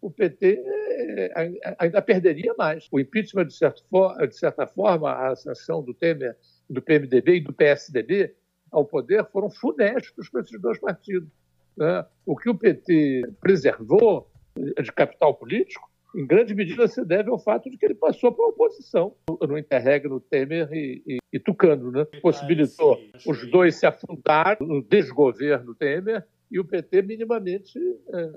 o 0.00 0.10
PT 0.10 0.62
é, 0.66 1.32
ainda 1.78 2.00
perderia 2.02 2.54
mais. 2.56 2.88
O 2.90 2.98
impeachment, 2.98 3.46
de, 3.46 3.54
certo 3.54 3.84
for, 3.88 4.16
de 4.26 4.36
certa 4.36 4.66
forma, 4.66 5.10
a 5.10 5.30
ascensão 5.30 5.82
do 5.82 5.92
Temer, 5.92 6.36
do 6.68 6.80
PMDB 6.80 7.36
e 7.36 7.40
do 7.40 7.52
PSDB 7.52 8.34
ao 8.70 8.84
poder 8.84 9.24
foram 9.30 9.50
funestos 9.50 10.28
para 10.28 10.40
esses 10.40 10.60
dois 10.60 10.78
partidos. 10.80 11.28
Né? 11.76 12.04
O 12.24 12.36
que 12.36 12.48
o 12.48 12.54
PT 12.54 13.22
preservou 13.40 14.30
de 14.56 14.92
capital 14.92 15.34
político 15.34 15.91
em 16.14 16.26
grande 16.26 16.54
medida 16.54 16.86
se 16.86 17.04
deve 17.04 17.30
ao 17.30 17.38
fato 17.38 17.70
de 17.70 17.76
que 17.76 17.86
ele 17.86 17.94
passou 17.94 18.32
para 18.32 18.44
a 18.44 18.48
oposição 18.48 19.14
no 19.40 19.58
interregno 19.58 20.20
Temer 20.20 20.68
e, 20.72 21.02
e, 21.06 21.18
e 21.32 21.38
Tucano, 21.38 21.90
né? 21.90 22.04
Possibilitou 22.20 23.00
os 23.26 23.50
dois 23.50 23.76
se 23.76 23.86
afundar 23.86 24.58
no 24.60 24.82
desgoverno 24.82 25.74
Temer 25.74 26.26
e 26.50 26.60
o 26.60 26.64
PT 26.64 27.02
minimamente 27.02 27.78
é, 28.12 28.30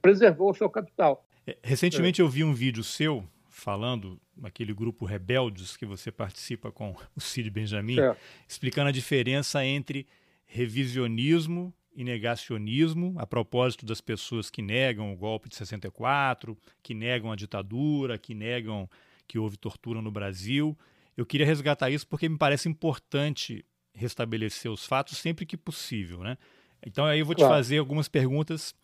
preservou 0.00 0.50
o 0.50 0.54
seu 0.54 0.70
capital. 0.70 1.26
É, 1.46 1.56
recentemente 1.62 2.20
é. 2.20 2.24
eu 2.24 2.28
vi 2.28 2.42
um 2.42 2.54
vídeo 2.54 2.82
seu 2.82 3.24
falando 3.48 4.18
naquele 4.34 4.72
grupo 4.72 5.04
Rebeldes 5.04 5.76
que 5.76 5.84
você 5.84 6.10
participa 6.10 6.72
com 6.72 6.96
o 7.14 7.20
Cid 7.20 7.50
Benjamin, 7.50 8.00
é. 8.00 8.16
explicando 8.48 8.88
a 8.88 8.92
diferença 8.92 9.64
entre 9.64 10.06
revisionismo 10.46 11.72
e 11.94 12.04
negacionismo 12.04 13.14
a 13.18 13.26
propósito 13.26 13.84
das 13.84 14.00
pessoas 14.00 14.50
que 14.50 14.62
negam 14.62 15.12
o 15.12 15.16
golpe 15.16 15.48
de 15.48 15.56
64, 15.56 16.56
que 16.82 16.94
negam 16.94 17.30
a 17.30 17.36
ditadura, 17.36 18.18
que 18.18 18.34
negam 18.34 18.88
que 19.26 19.38
houve 19.38 19.56
tortura 19.56 20.00
no 20.02 20.10
Brasil. 20.10 20.76
Eu 21.16 21.26
queria 21.26 21.46
resgatar 21.46 21.90
isso 21.90 22.06
porque 22.06 22.28
me 22.28 22.38
parece 22.38 22.68
importante 22.68 23.64
restabelecer 23.94 24.70
os 24.70 24.86
fatos 24.86 25.18
sempre 25.18 25.44
que 25.44 25.56
possível, 25.56 26.20
né? 26.20 26.38
Então 26.84 27.04
aí 27.04 27.20
eu 27.20 27.26
vou 27.26 27.34
te 27.34 27.38
claro. 27.38 27.54
fazer 27.54 27.78
algumas 27.78 28.08
perguntas 28.08 28.74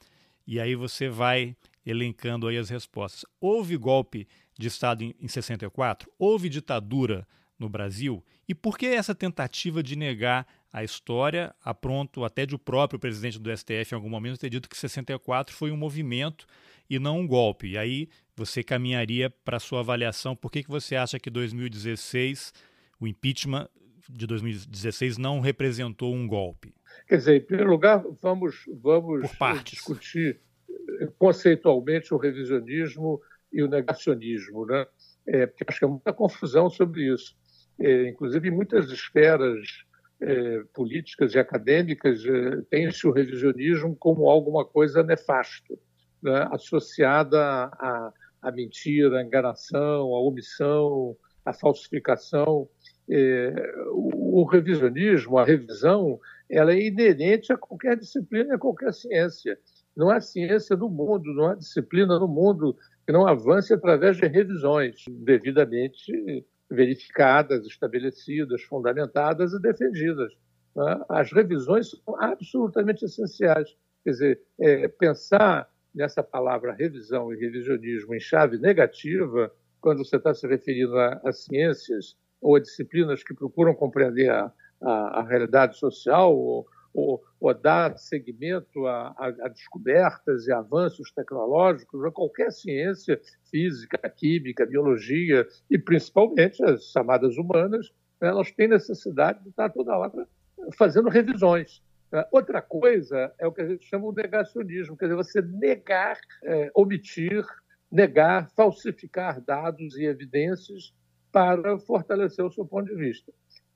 e 0.46 0.61
aí 0.61 0.74
você 0.74 1.09
vai 1.09 1.56
elencando 1.84 2.46
aí 2.46 2.56
as 2.56 2.68
respostas. 2.68 3.24
Houve 3.40 3.76
golpe 3.76 4.28
de 4.59 4.68
Estado 4.68 5.02
em, 5.02 5.14
em 5.20 5.28
64? 5.28 6.11
Houve 6.18 6.48
ditadura 6.48 7.26
no 7.59 7.68
Brasil? 7.68 8.24
E 8.48 8.54
por 8.54 8.78
que 8.78 8.86
essa 8.86 9.14
tentativa 9.14 9.82
de 9.82 9.96
negar 9.96 10.46
a 10.72 10.84
história, 10.84 11.54
a 11.64 11.72
pronto 11.72 12.24
até 12.24 12.44
de 12.44 12.54
o 12.54 12.58
próprio 12.58 12.98
presidente 12.98 13.38
do 13.38 13.54
STF 13.56 13.92
em 13.92 13.94
algum 13.94 14.08
momento 14.08 14.38
ter 14.38 14.50
dito 14.50 14.68
que 14.68 14.76
64 14.76 15.54
foi 15.54 15.70
um 15.70 15.76
movimento 15.76 16.46
e 16.88 16.98
não 16.98 17.20
um 17.20 17.26
golpe? 17.26 17.68
E 17.68 17.78
aí 17.78 18.08
você 18.36 18.62
caminharia 18.62 19.30
para 19.30 19.56
a 19.56 19.60
sua 19.60 19.80
avaliação, 19.80 20.36
por 20.36 20.50
que, 20.50 20.62
que 20.62 20.70
você 20.70 20.96
acha 20.96 21.18
que 21.18 21.30
2016, 21.30 22.52
o 23.00 23.06
impeachment 23.06 23.68
de 24.08 24.26
2016 24.26 25.18
não 25.18 25.40
representou 25.40 26.14
um 26.14 26.26
golpe? 26.26 26.74
Quer 27.06 27.16
dizer, 27.16 27.36
em 27.36 27.40
primeiro 27.40 27.70
lugar, 27.70 28.02
vamos, 28.22 28.64
vamos 28.80 29.22
discutir 29.64 30.40
conceitualmente 31.18 32.12
o 32.12 32.16
revisionismo 32.16 33.20
e 33.52 33.62
o 33.62 33.68
negacionismo, 33.68 34.66
né? 34.66 34.86
É, 35.26 35.46
porque 35.46 35.64
acho 35.66 35.78
que 35.78 35.84
há 35.84 35.88
muita 35.88 36.12
confusão 36.12 36.70
sobre 36.70 37.12
isso 37.12 37.36
é, 37.78 38.08
inclusive 38.08 38.48
em 38.48 38.52
muitas 38.52 38.90
esferas 38.90 39.58
é, 40.20 40.62
políticas 40.74 41.34
e 41.34 41.38
acadêmicas, 41.38 42.22
tem-se 42.70 43.06
o 43.06 43.12
revisionismo 43.12 43.96
como 43.96 44.28
alguma 44.28 44.64
coisa 44.64 45.02
nefasto, 45.02 45.78
né, 46.22 46.48
associada 46.50 47.40
à, 47.40 48.12
à 48.42 48.52
mentira, 48.52 49.18
à 49.18 49.22
enganação, 49.22 50.14
à 50.14 50.20
omissão, 50.20 51.16
à 51.44 51.52
falsificação. 51.52 52.68
É, 53.10 53.72
o, 53.92 54.40
o, 54.40 54.44
revisionismo, 54.44 55.38
a 55.38 55.44
revisão, 55.44 56.20
ela 56.50 56.72
é 56.72 56.86
inerente 56.86 57.52
a 57.52 57.56
qualquer 57.56 57.96
disciplina, 57.96 58.54
a 58.54 58.58
qualquer 58.58 58.92
ciência. 58.92 59.58
Não 59.96 60.10
há 60.10 60.20
ciência 60.20 60.76
no 60.76 60.88
mundo, 60.90 61.32
não 61.32 61.46
há 61.46 61.54
disciplina 61.54 62.18
no 62.18 62.28
mundo 62.28 62.76
que 63.06 63.12
não 63.12 63.26
avance 63.26 63.72
através 63.72 64.16
de 64.18 64.26
revisões 64.26 65.04
devidamente 65.08 66.12
verificadas, 66.70 67.66
estabelecidas, 67.66 68.62
fundamentadas 68.62 69.52
e 69.52 69.60
defendidas. 69.60 70.32
Né? 70.76 71.04
As 71.08 71.32
revisões 71.32 71.90
são 71.90 72.20
absolutamente 72.22 73.04
essenciais. 73.04 73.76
Quer 74.04 74.10
dizer, 74.10 74.42
é, 74.60 74.88
pensar 74.88 75.68
nessa 75.94 76.22
palavra 76.22 76.72
revisão 76.72 77.32
e 77.32 77.36
revisionismo 77.36 78.14
em 78.14 78.20
chave 78.20 78.58
negativa, 78.58 79.52
quando 79.80 80.04
você 80.04 80.16
está 80.16 80.34
se 80.34 80.46
referindo 80.46 80.96
a, 80.98 81.20
a 81.24 81.32
ciências 81.32 82.16
ou 82.40 82.56
a 82.56 82.60
disciplinas 82.60 83.22
que 83.22 83.34
procuram 83.34 83.74
compreender 83.74 84.30
a, 84.30 84.52
a, 84.80 85.20
a 85.20 85.22
realidade 85.22 85.76
social 85.76 86.36
ou, 86.36 86.66
ou, 86.93 87.22
ou 87.41 87.55
dar 87.55 87.97
seguimento 87.99 88.86
a, 88.86 89.14
a, 89.18 89.26
a, 89.26 89.49
descobertas 89.49 90.47
e 90.47 90.53
avanços 90.53 91.11
tecnológicos, 91.12 92.05
a 92.05 92.11
qualquer 92.11 92.51
ciência 92.51 93.20
física, 93.51 93.99
química, 94.11 94.66
biologia 94.66 95.47
e 95.70 95.78
principalmente 95.78 96.62
as 96.64 96.84
chamadas 96.91 97.36
humanas, 97.36 97.93
elas 98.20 98.51
têm 98.51 98.68
necessidade 98.68 99.43
de 99.43 99.51
estar 99.51 99.70
toda 99.70 99.97
hora 99.97 100.26
fazendo 100.76 101.09
revisões. 101.09 101.82
Outra 102.32 102.62
coisa 102.62 103.32
é 103.39 103.47
o 103.47 103.53
que 103.53 103.61
a 103.61 103.68
gente 103.68 103.84
chama 103.84 104.11
de 104.12 104.22
negacionismo, 104.22 104.97
quer 104.97 105.07
dizer, 105.07 105.16
você 105.16 105.43
negar, 105.43 106.18
é, 106.43 106.70
omitir, 106.74 107.45
negar, 107.93 108.49
falsificar 108.57 109.41
dados 109.43 109.95
e 109.97 110.05
evidências 110.05 110.95
para 111.30 111.78
fortalecer 111.78 112.45
o 112.45 112.51
seu 112.51 112.64
ponto 112.64 112.86
de 112.86 112.95
vista. 112.95 113.30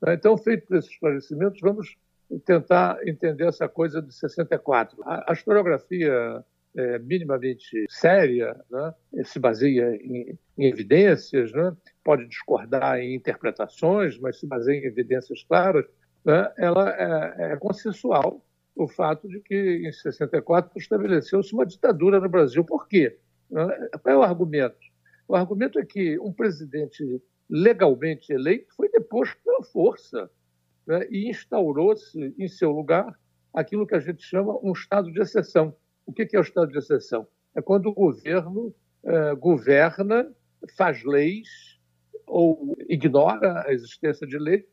Então, 0.09 0.37
feito 0.39 0.75
esses 0.75 0.91
esclarecimentos, 0.91 1.61
vamos 1.61 1.95
tentar 2.41 2.99
entender 3.07 3.47
essa 3.47 3.69
coisa 3.69 4.01
de 4.01 4.15
64. 4.15 5.03
A, 5.05 5.33
historiografia 5.33 6.45
é, 6.77 6.99
minimamente 6.99 7.85
séria, 7.89 8.57
né, 8.71 8.95
se 9.25 9.39
baseia 9.39 9.95
em, 9.97 10.39
em 10.59 10.67
evidências, 10.67 11.53
né, 11.53 11.77
pode 12.05 12.27
discordar 12.27 12.99
em 12.99 13.15
interpretações, 13.15 14.19
mas 14.19 14.39
se 14.39 14.47
baseia 14.47 14.81
em 14.81 14.87
evidências 14.87 15.43
claras, 15.45 15.85
né, 16.25 16.53
ela 16.57 16.91
é, 16.91 17.53
é 17.53 17.57
consensual 17.57 18.45
o 18.75 18.89
fato 18.89 19.29
de 19.29 19.41
que 19.41 19.83
em 19.87 19.93
64 19.93 20.79
estabeleceu-se 20.79 21.53
uma 21.53 21.67
ditadura 21.67 22.19
no 22.19 22.29
Brasil. 22.29 22.65
Por 22.65 22.89
quê? 22.89 23.19
Né, 23.51 23.67
qual 24.03 24.15
é 24.15 24.19
o 24.19 24.23
argumento? 24.23 24.79
O 25.29 25.35
argumento 25.35 25.79
é 25.79 25.85
que 25.85 26.19
um 26.19 26.33
presidente 26.33 27.23
legalmente 27.49 28.33
eleito 28.33 28.75
foi 28.75 28.89
deposto 28.89 29.37
pela 29.45 29.63
força 29.63 30.31
né, 30.87 31.07
e 31.11 31.29
instaurou-se 31.29 32.35
em 32.39 32.49
seu 32.49 32.71
lugar 32.71 33.19
aquilo 33.53 33.87
que 33.87 33.95
a 33.95 34.01
gente 34.01 34.23
chama 34.23 34.59
um 34.63 34.73
estado 34.73 35.13
de 35.13 35.21
exceção. 35.21 35.75
O 36.07 36.13
que 36.13 36.29
é 36.35 36.39
o 36.39 36.43
estado 36.43 36.71
de 36.73 36.79
exceção? 36.79 37.27
É 37.55 37.61
quando 37.61 37.87
o 37.87 37.95
governo 37.95 38.75
eh, 39.05 39.35
governa, 39.35 40.33
faz 40.77 41.05
leis 41.05 41.81
ou 42.27 42.77
ignora 42.89 43.65
a 43.67 43.73
existência 43.73 44.27
de 44.27 44.39
lei 44.39 44.67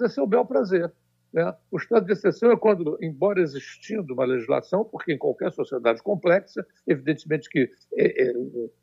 a 0.00 0.08
seu 0.08 0.26
bel 0.26 0.44
prazer. 0.44 0.92
Né? 1.32 1.54
O 1.70 1.78
estado 1.78 2.04
de 2.04 2.12
exceção 2.12 2.50
é 2.52 2.56
quando, 2.56 2.98
embora 3.00 3.40
existindo 3.40 4.12
uma 4.12 4.24
legislação, 4.24 4.84
porque 4.84 5.12
em 5.12 5.18
qualquer 5.18 5.50
sociedade 5.50 6.02
complexa, 6.02 6.64
evidentemente 6.86 7.48
que 7.48 7.70
é, 7.94 8.28
é, 8.28 8.32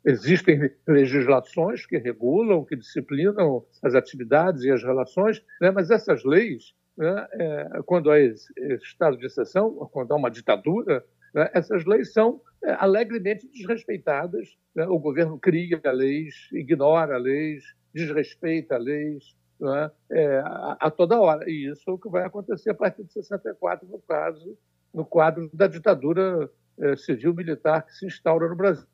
existem 0.04 0.70
legislações 0.86 1.86
que 1.86 1.96
regulam, 1.96 2.64
que 2.64 2.76
disciplinam 2.76 3.64
as 3.82 3.94
atividades 3.94 4.64
e 4.64 4.70
as 4.70 4.82
relações, 4.82 5.42
né? 5.60 5.70
mas 5.70 5.90
essas 5.90 6.24
leis, 6.24 6.74
né, 6.98 7.26
é, 7.32 7.68
quando 7.86 8.10
há 8.10 8.18
estado 8.18 9.16
de 9.16 9.26
exceção, 9.26 9.72
quando 9.92 10.12
há 10.12 10.16
uma 10.16 10.30
ditadura, 10.30 11.04
né, 11.32 11.48
essas 11.54 11.84
leis 11.84 12.12
são 12.12 12.40
é, 12.64 12.72
alegremente 12.72 13.48
desrespeitadas. 13.48 14.56
Né? 14.74 14.86
O 14.86 14.98
governo 14.98 15.38
cria 15.38 15.80
leis, 15.92 16.48
ignora 16.52 17.16
leis, 17.16 17.62
desrespeita 17.94 18.76
leis, 18.76 19.36
é? 19.68 19.90
É, 20.10 20.38
a, 20.38 20.76
a, 20.80 20.90
toda 20.90 21.20
hora. 21.20 21.48
E 21.48 21.70
isso 21.70 21.82
é 21.88 21.92
o 21.92 21.98
que 21.98 22.08
vai 22.08 22.24
acontecer 22.24 22.70
a 22.70 22.74
partir 22.74 23.04
de 23.04 23.12
64, 23.12 23.86
no 23.88 23.98
caso, 24.00 24.56
no 24.92 25.04
quadro 25.04 25.50
da 25.52 25.66
ditadura 25.66 26.50
é, 26.78 26.96
civil-militar 26.96 27.84
que 27.84 27.92
se 27.94 28.06
instaura 28.06 28.48
no 28.48 28.56
Brasil. 28.56 28.86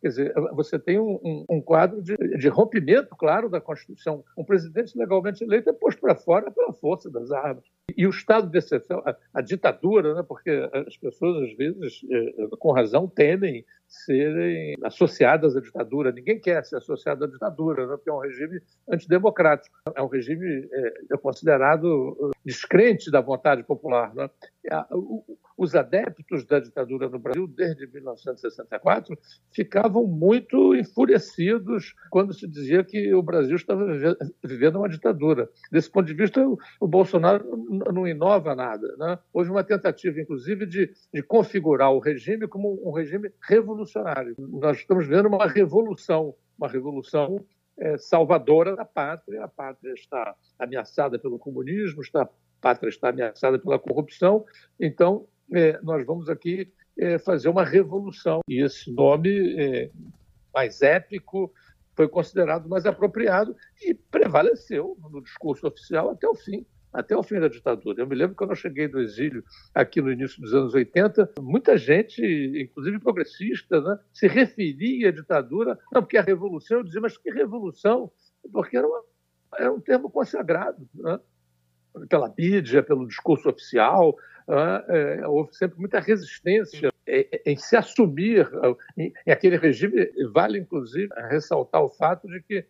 Quer 0.00 0.08
dizer, 0.08 0.34
você 0.52 0.78
tem 0.78 1.00
um, 1.00 1.18
um, 1.24 1.44
um 1.56 1.60
quadro 1.60 2.02
de, 2.02 2.16
de, 2.16 2.48
rompimento, 2.48 3.16
claro, 3.16 3.48
da 3.48 3.60
Constituição. 3.60 4.22
Um 4.36 4.44
presidente 4.44 4.96
legalmente 4.96 5.42
eleito 5.42 5.70
é 5.70 5.72
posto 5.72 6.00
para 6.00 6.14
fora 6.14 6.50
pela 6.50 6.72
força 6.72 7.10
das 7.10 7.30
armas. 7.32 7.64
E 7.94 8.04
o 8.04 8.10
estado 8.10 8.50
de 8.50 8.58
exceção, 8.58 9.00
a, 9.06 9.16
a 9.32 9.40
ditadura, 9.40 10.14
né, 10.14 10.24
porque 10.26 10.50
as 10.72 10.96
pessoas, 10.96 11.44
às 11.44 11.56
vezes, 11.56 12.00
é, 12.10 12.56
com 12.58 12.72
razão, 12.72 13.06
temem 13.06 13.64
serem 13.88 14.74
associadas 14.82 15.56
à 15.56 15.60
ditadura. 15.60 16.12
Ninguém 16.12 16.40
quer 16.40 16.64
ser 16.64 16.76
associado 16.76 17.24
à 17.24 17.28
ditadura, 17.28 17.86
né? 17.86 17.96
porque 17.96 18.10
é 18.10 18.12
um 18.12 18.18
regime 18.18 18.60
antidemocrático. 18.88 19.76
É 19.94 20.02
um 20.02 20.08
regime 20.08 20.68
é, 20.72 20.92
é 21.12 21.16
considerado 21.16 22.32
descrente 22.44 23.10
da 23.10 23.20
vontade 23.20 23.62
popular. 23.62 24.14
Né? 24.14 24.28
Os 25.56 25.74
adeptos 25.74 26.44
da 26.44 26.60
ditadura 26.60 27.08
no 27.08 27.18
Brasil, 27.18 27.46
desde 27.46 27.86
1964, 27.86 29.16
ficavam 29.52 30.06
muito 30.06 30.74
enfurecidos 30.74 31.94
quando 32.10 32.34
se 32.34 32.46
dizia 32.46 32.84
que 32.84 33.14
o 33.14 33.22
Brasil 33.22 33.56
estava 33.56 33.86
vivendo 34.44 34.76
uma 34.76 34.88
ditadura. 34.88 35.48
Desse 35.70 35.90
ponto 35.90 36.06
de 36.06 36.14
vista, 36.14 36.44
o 36.80 36.86
Bolsonaro 36.86 37.44
não 37.92 38.06
inova 38.06 38.54
nada. 38.54 38.94
Né? 38.96 39.18
Houve 39.32 39.50
uma 39.50 39.64
tentativa, 39.64 40.20
inclusive, 40.20 40.66
de, 40.66 40.92
de 41.12 41.22
configurar 41.22 41.92
o 41.92 41.98
regime 41.98 42.46
como 42.46 42.80
um 42.86 42.92
regime 42.92 43.30
revolucionário. 43.40 44.34
Nós 44.38 44.78
estamos 44.78 45.06
vendo 45.06 45.28
uma 45.28 45.46
revolução, 45.46 46.34
uma 46.58 46.68
revolução 46.68 47.44
é, 47.78 47.96
salvadora 47.98 48.74
da 48.74 48.84
pátria. 48.84 49.44
A 49.44 49.48
pátria 49.48 49.92
está 49.92 50.34
ameaçada 50.58 51.18
pelo 51.18 51.38
comunismo, 51.38 52.02
está, 52.02 52.22
a 52.22 52.28
pátria 52.60 52.88
está 52.88 53.10
ameaçada 53.10 53.58
pela 53.58 53.78
corrupção. 53.78 54.44
Então, 54.80 55.26
é, 55.54 55.78
nós 55.82 56.04
vamos 56.04 56.28
aqui 56.28 56.72
é, 56.98 57.18
fazer 57.18 57.48
uma 57.48 57.64
revolução. 57.64 58.40
E 58.48 58.62
esse 58.62 58.90
nome 58.92 59.90
mais 60.54 60.80
épico 60.80 61.52
foi 61.94 62.08
considerado 62.08 62.68
mais 62.68 62.84
apropriado 62.84 63.56
e 63.82 63.94
prevaleceu 63.94 64.96
no 65.10 65.22
discurso 65.22 65.66
oficial 65.66 66.10
até 66.10 66.28
o 66.28 66.34
fim 66.34 66.64
até 66.96 67.14
o 67.14 67.22
fim 67.22 67.38
da 67.38 67.46
ditadura. 67.46 68.00
Eu 68.00 68.06
me 68.06 68.14
lembro 68.14 68.34
quando 68.34 68.50
eu 68.50 68.56
cheguei 68.56 68.88
do 68.88 68.98
exílio 68.98 69.44
aqui 69.74 70.00
no 70.00 70.10
início 70.10 70.40
dos 70.40 70.54
anos 70.54 70.74
80, 70.74 71.34
muita 71.40 71.76
gente, 71.76 72.22
inclusive 72.58 72.98
progressista, 72.98 73.80
né, 73.82 73.98
se 74.12 74.26
referia 74.26 75.10
à 75.10 75.12
ditadura, 75.12 75.78
não, 75.92 76.00
porque 76.00 76.16
a 76.16 76.22
revolução, 76.22 76.78
eu 76.78 76.84
dizia, 76.84 77.00
mas 77.00 77.18
que 77.18 77.30
revolução? 77.30 78.10
Porque 78.50 78.78
era, 78.78 78.86
uma, 78.86 79.02
era 79.58 79.72
um 79.72 79.80
termo 79.80 80.10
consagrado 80.10 80.88
né, 80.94 81.20
pela 82.08 82.32
mídia, 82.36 82.82
pelo 82.82 83.06
discurso 83.06 83.48
oficial, 83.50 84.16
né, 84.48 84.84
é, 84.88 85.28
houve 85.28 85.54
sempre 85.54 85.78
muita 85.78 86.00
resistência 86.00 86.90
em 87.44 87.56
se 87.56 87.76
assumir 87.76 88.48
em, 88.96 89.12
aquele 89.30 89.56
regime. 89.56 90.10
Vale, 90.32 90.58
inclusive, 90.58 91.08
ressaltar 91.28 91.82
o 91.82 91.90
fato 91.90 92.26
de 92.26 92.42
que 92.42 92.64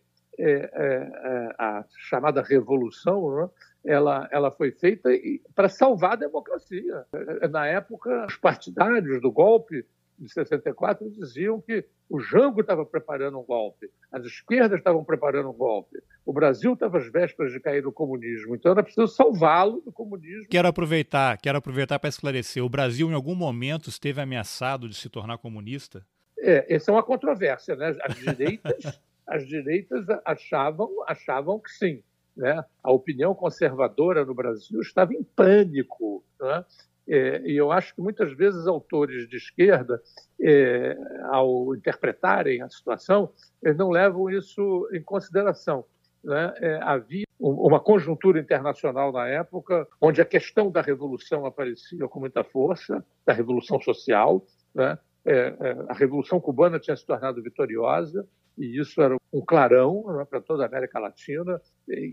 a 1.58 1.84
chamada 1.98 2.42
revolução, 2.42 3.36
né, 3.36 3.48
ela, 3.84 4.28
ela 4.32 4.50
foi 4.50 4.72
feita 4.72 5.08
para 5.54 5.68
salvar 5.68 6.12
a 6.12 6.16
democracia. 6.16 7.04
Na 7.50 7.66
época, 7.66 8.26
os 8.26 8.36
partidários 8.36 9.20
do 9.20 9.30
golpe 9.30 9.84
de 10.18 10.32
64 10.32 11.10
diziam 11.10 11.60
que 11.60 11.84
o 12.08 12.20
Jango 12.20 12.60
estava 12.60 12.84
preparando 12.86 13.38
um 13.38 13.44
golpe, 13.44 13.90
as 14.10 14.24
esquerdas 14.24 14.78
estavam 14.78 15.04
preparando 15.04 15.50
um 15.50 15.52
golpe, 15.52 15.98
o 16.24 16.32
Brasil 16.32 16.72
estava 16.72 16.98
às 16.98 17.10
vésperas 17.10 17.52
de 17.52 17.60
cair 17.60 17.82
no 17.82 17.92
comunismo, 17.92 18.54
então 18.54 18.72
era 18.72 18.82
preciso 18.82 19.08
salvá-lo 19.08 19.80
do 19.80 19.92
comunismo. 19.92 20.46
Quero 20.48 20.68
aproveitar, 20.68 21.36
quero 21.38 21.58
aproveitar 21.58 21.98
para 21.98 22.08
esclarecer. 22.08 22.64
O 22.64 22.68
Brasil, 22.68 23.10
em 23.10 23.14
algum 23.14 23.34
momento, 23.34 23.88
esteve 23.88 24.20
ameaçado 24.20 24.88
de 24.88 24.94
se 24.94 25.08
tornar 25.08 25.38
comunista? 25.38 26.04
É, 26.38 26.74
essa 26.74 26.90
é 26.90 26.94
uma 26.94 27.02
controvérsia, 27.02 27.74
né? 27.76 27.96
As 28.02 28.14
direitas, 28.16 29.00
as 29.26 29.46
direitas 29.46 30.06
achavam, 30.24 30.90
achavam 31.06 31.58
que 31.58 31.70
sim. 31.70 32.02
Né? 32.36 32.62
A 32.82 32.92
opinião 32.92 33.34
conservadora 33.34 34.24
no 34.24 34.34
Brasil 34.34 34.80
estava 34.80 35.14
em 35.14 35.22
pânico. 35.22 36.24
Né? 36.40 36.64
É, 37.08 37.42
e 37.42 37.56
eu 37.56 37.72
acho 37.72 37.94
que 37.94 38.00
muitas 38.00 38.32
vezes 38.36 38.66
autores 38.66 39.28
de 39.28 39.36
esquerda, 39.36 40.02
é, 40.40 40.96
ao 41.24 41.74
interpretarem 41.74 42.62
a 42.62 42.68
situação, 42.68 43.32
não 43.76 43.90
levam 43.90 44.28
isso 44.28 44.88
em 44.92 45.02
consideração. 45.02 45.84
Né? 46.22 46.54
É, 46.60 46.78
havia 46.82 47.24
uma 47.38 47.78
conjuntura 47.78 48.40
internacional 48.40 49.12
na 49.12 49.28
época, 49.28 49.86
onde 50.00 50.20
a 50.20 50.24
questão 50.24 50.70
da 50.70 50.80
revolução 50.80 51.46
aparecia 51.46 52.08
com 52.08 52.20
muita 52.20 52.42
força, 52.42 53.04
da 53.24 53.32
revolução 53.32 53.80
social. 53.80 54.44
Né? 54.74 54.98
É, 55.24 55.32
é, 55.34 55.76
a 55.88 55.94
revolução 55.94 56.40
cubana 56.40 56.78
tinha 56.78 56.96
se 56.96 57.06
tornado 57.06 57.42
vitoriosa, 57.42 58.26
e 58.56 58.80
isso 58.80 59.00
era 59.02 59.16
um 59.32 59.40
clarão 59.40 60.04
né, 60.16 60.24
para 60.24 60.40
toda 60.40 60.64
a 60.64 60.66
América 60.66 60.98
Latina, 60.98 61.60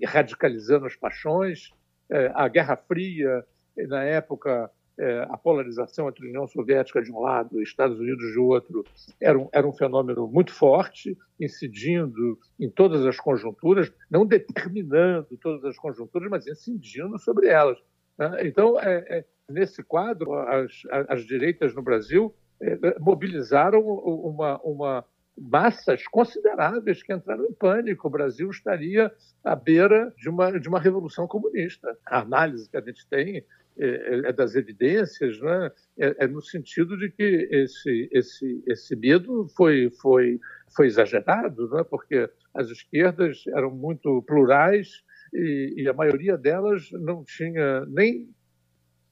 radicalizando 0.05 0.85
as 0.85 0.95
paixões. 0.95 1.71
É, 2.09 2.31
a 2.35 2.47
Guerra 2.47 2.75
Fria, 2.75 3.45
na 3.87 4.03
época, 4.03 4.69
é, 4.97 5.25
a 5.29 5.37
polarização 5.37 6.07
entre 6.07 6.25
a 6.25 6.29
União 6.29 6.47
Soviética 6.47 7.01
de 7.01 7.11
um 7.11 7.19
lado 7.19 7.59
e 7.59 7.63
Estados 7.63 7.99
Unidos 7.99 8.31
de 8.31 8.39
outro 8.39 8.83
era 9.19 9.37
um, 9.37 9.49
era 9.51 9.67
um 9.67 9.73
fenômeno 9.73 10.27
muito 10.27 10.53
forte, 10.53 11.17
incidindo 11.39 12.37
em 12.59 12.69
todas 12.69 13.05
as 13.05 13.19
conjunturas, 13.19 13.91
não 14.09 14.25
determinando 14.25 15.35
todas 15.41 15.63
as 15.65 15.77
conjunturas, 15.77 16.29
mas 16.29 16.47
incidindo 16.47 17.17
sobre 17.17 17.47
elas. 17.47 17.77
Né? 18.17 18.47
Então, 18.47 18.79
é, 18.79 19.05
é, 19.09 19.25
nesse 19.49 19.83
quadro, 19.83 20.33
as, 20.33 20.71
as 21.07 21.25
direitas 21.25 21.73
no 21.73 21.81
Brasil 21.81 22.33
é, 22.61 22.99
mobilizaram 22.99 23.81
uma, 23.81 24.59
uma 24.61 25.05
massas 25.37 26.07
consideráveis 26.07 27.01
que 27.01 27.13
entraram 27.13 27.45
em 27.45 27.53
pânico. 27.53 28.07
O 28.07 28.11
Brasil 28.11 28.49
estaria 28.49 29.11
à 29.43 29.55
beira 29.55 30.13
de 30.17 30.29
uma, 30.29 30.59
de 30.59 30.67
uma 30.67 30.79
revolução 30.79 31.27
comunista. 31.27 31.97
A 32.05 32.19
análise 32.19 32.69
que 32.69 32.77
a 32.77 32.81
gente 32.81 33.07
tem 33.07 33.43
é, 33.77 33.87
é, 33.87 34.29
é 34.29 34.33
das 34.33 34.55
evidências, 34.55 35.39
né? 35.41 35.71
é, 35.97 36.25
é, 36.25 36.27
no 36.27 36.41
sentido 36.41 36.97
de 36.97 37.09
que 37.09 37.47
esse, 37.51 38.09
esse, 38.11 38.63
esse 38.67 38.95
medo 38.95 39.47
foi, 39.55 39.89
foi, 40.01 40.39
foi 40.75 40.87
exagerado, 40.87 41.69
né? 41.69 41.83
porque 41.89 42.29
as 42.53 42.69
esquerdas 42.69 43.43
eram 43.47 43.71
muito 43.71 44.21
plurais 44.23 45.03
e, 45.33 45.73
e 45.77 45.89
a 45.89 45.93
maioria 45.93 46.37
delas 46.37 46.89
não 46.91 47.23
tinha 47.23 47.83
nem 47.87 48.29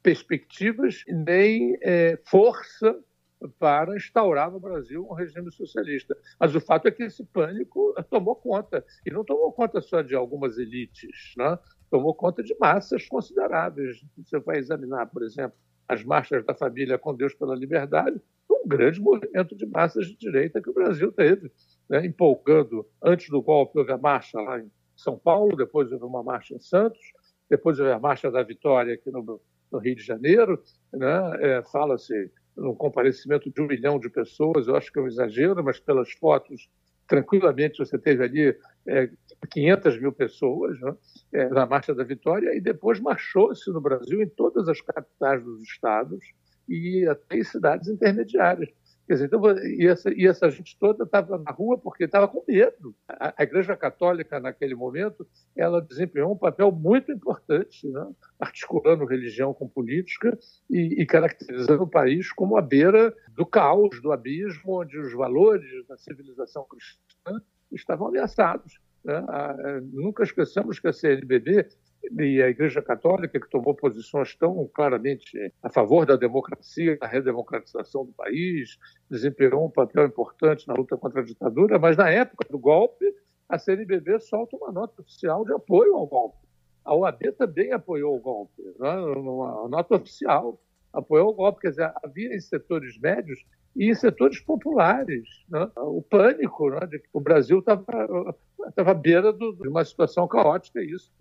perspectivas 0.03 1.03
nem 1.07 1.78
é, 1.82 2.19
força 2.26 2.99
para 3.60 3.96
instaurar 3.96 4.52
no 4.52 4.60
Brasil 4.60 5.08
um 5.10 5.14
regime 5.14 5.52
socialista. 5.52 6.16
Mas 6.39 6.56
o 6.56 6.62
fato 6.62 6.88
é 6.88 6.92
que 6.92 7.04
esse 7.04 7.24
pânico 7.26 7.94
tomou 8.10 8.36
conta, 8.36 8.86
e 9.06 9.12
não 9.12 9.24
tomou 9.24 9.52
conta 9.52 9.82
só 9.82 10.02
de 10.02 10.16
algumas 10.16 10.58
elites, 10.58 11.34
né? 11.38 11.58
tomou 11.89 12.16
conta 12.16 12.42
de 12.42 12.56
massas 12.60 13.08
consideráveis. 13.08 14.04
Você 14.18 14.39
vai 14.39 14.58
examinar, 14.58 15.08
por 15.08 15.24
exemplo, 15.24 15.58
as 15.88 16.04
marchas 16.04 16.46
da 16.46 16.56
família 16.56 16.98
com 16.98 17.14
Deus 17.14 17.34
pela 17.34 17.56
Liberdade, 17.56 18.22
um 18.50 18.68
grande 18.68 19.02
movimento 19.02 19.56
de 19.56 19.66
massas 19.66 20.08
de 20.08 20.16
direita 20.16 20.62
que 20.62 20.70
o 20.70 20.74
Brasil 20.74 21.12
teve, 21.12 21.52
né? 21.89 22.06
empolgando. 22.06 22.88
Antes 23.04 23.30
do 23.30 23.42
golpe, 23.42 23.78
houve 23.78 23.92
a 23.92 23.98
marcha 23.98 24.39
lá 24.39 24.60
em 24.60 24.72
São 24.96 25.18
Paulo, 25.18 25.58
depois 25.58 25.92
houve 25.92 26.06
uma 26.06 26.24
marcha 26.24 26.56
em 26.56 26.60
Santos, 26.60 27.02
depois 27.50 27.78
houve 27.80 27.92
a 27.92 28.00
marcha 28.00 28.32
da 28.32 28.42
Vitória 28.42 28.94
aqui 28.94 29.12
no, 29.12 29.42
no 29.70 29.80
Rio 29.80 29.96
de 29.96 30.04
Janeiro. 30.04 30.64
Né? 30.94 31.38
É, 31.42 31.64
Fala-se 31.64 32.32
num 32.62 32.76
comparecimento 32.76 33.51
de 33.51 33.62
um 33.62 33.68
milhão 33.68 33.99
de 33.99 34.09
pessoas, 34.09 34.68
eu 34.68 34.76
acho 34.76 34.91
que 34.91 34.99
é 34.99 35.01
um 35.01 35.07
exagero, 35.07 35.64
mas 35.64 35.80
pelas 35.80 36.12
fotos, 36.12 36.70
tranquilamente 37.07 37.80
você 37.80 37.97
teve 37.97 38.24
ali 38.24 38.57
é, 38.88 39.09
500 39.51 39.99
mil 39.99 40.12
pessoas 40.12 40.80
né, 40.80 40.95
é, 41.34 41.49
na 41.49 41.66
Marcha 41.66 41.93
da 41.93 42.03
Vitória, 42.03 42.55
e 42.55 42.62
depois 42.62 42.99
marchou-se 42.99 43.70
no 43.72 43.82
Brasil 43.82 44.22
em 44.22 44.30
todas 44.30 44.68
as 44.70 44.80
capitais 44.82 45.43
dos 45.43 45.62
estados 45.64 46.24
e 46.70 47.05
até 47.07 47.38
em 47.38 47.43
cidades 47.43 47.89
intermediárias. 47.89 48.70
Quer 49.12 49.16
dizer, 49.16 49.26
então, 49.26 49.57
e, 49.57 49.88
essa, 49.88 50.09
e 50.09 50.26
essa 50.26 50.49
gente 50.49 50.78
toda 50.80 51.03
estava 51.03 51.38
na 51.38 51.51
rua 51.51 51.78
porque 51.78 52.05
estava 52.05 52.30
com 52.30 52.45
medo. 52.47 52.95
A, 53.09 53.34
a, 53.39 53.43
Igreja 53.43 53.76
Católica, 53.76 54.39
naquele 54.39 54.74
momento, 54.74 55.28
ela 55.53 55.82
desempenhou 55.82 56.32
um 56.32 56.38
papel 56.38 56.72
muito 56.72 57.12
importante, 57.12 57.89
né? 57.89 58.07
articulando 58.39 59.03
religião 59.03 59.53
com 59.53 59.68
política 59.68 60.39
e, 60.70 61.01
e 61.01 61.05
caracterizando 61.05 61.84
o 61.84 61.89
país 61.89 62.32
como 62.32 62.55
a 62.55 62.62
beira 62.62 63.14
do 63.36 63.45
caos, 63.45 64.01
do 64.01 64.14
abismo, 64.14 64.80
onde 64.80 64.97
os 64.97 65.12
valores 65.12 65.86
da 65.89 65.97
civilização 65.97 66.66
cristã 66.66 67.41
estavam 67.70 68.07
ameaçados. 68.07 68.80
Né? 69.03 69.14
A, 69.28 69.82
nunca 69.91 70.24
esqueçamos 70.24 70.80
que 70.80 70.88
a 70.88 70.93
CNBB 70.93 71.68
e 72.20 72.41
a 72.41 72.49
Igreja 72.49 72.82
Católica, 72.82 73.39
que 73.39 73.49
tomou 73.49 73.76
posições 73.76 74.36
tão 74.36 74.70
claramente 74.74 75.54
a 75.62 75.70
favor 75.70 76.06
da 76.06 76.16
democracia, 76.16 76.97
da 76.97 77.08
redemocratização 77.08 78.06
do 78.06 78.12
país, 78.12 78.78
desempenhou 79.10 79.66
um 79.66 79.70
papel 79.70 80.06
importante 80.06 80.68
na 80.68 80.74
luta 80.74 80.97
contra 80.97 81.22
a 81.22 81.24
ditadura, 81.24 81.78
mas 81.78 81.97
na 81.97 82.10
época 82.10 82.47
do 82.49 82.58
golpe, 82.58 83.06
a 83.47 83.60
CNBB 83.60 84.20
solta 84.20 84.56
uma 84.56 84.72
nota 84.72 85.02
oficial 85.02 85.45
de 85.45 85.54
apoio 85.54 85.95
ao 85.95 86.08
golpe. 86.08 86.38
A 86.84 86.95
OAB 86.95 87.32
também 87.38 87.72
apoiou 87.72 88.16
o 88.16 88.20
golpe, 88.20 88.62
né? 88.80 88.95
uma 88.99 89.68
nota 89.68 89.95
oficial 89.95 90.60
apoiou 90.91 91.30
o 91.30 91.34
golpe. 91.34 91.62
Quer 91.62 91.70
dizer, 91.70 91.91
havia 92.04 92.36
em 92.36 92.39
setores 92.39 92.97
médios 92.99 93.45
e 93.76 93.89
em 93.89 93.95
setores 93.95 94.39
populares 94.41 95.28
né? 95.49 95.70
o 95.78 96.02
pânico 96.02 96.70
né? 96.70 96.80
de 96.88 96.99
que 96.99 97.10
o 97.14 97.20
Brasil 97.20 97.60
estava 97.60 97.86
à 98.76 98.93
beira 98.93 99.32
do, 99.32 99.54
de 99.54 99.68
uma 99.68 99.86
situação 99.86 100.28
caótica. 100.28 100.82
E 100.82 100.91
isso 100.91 101.12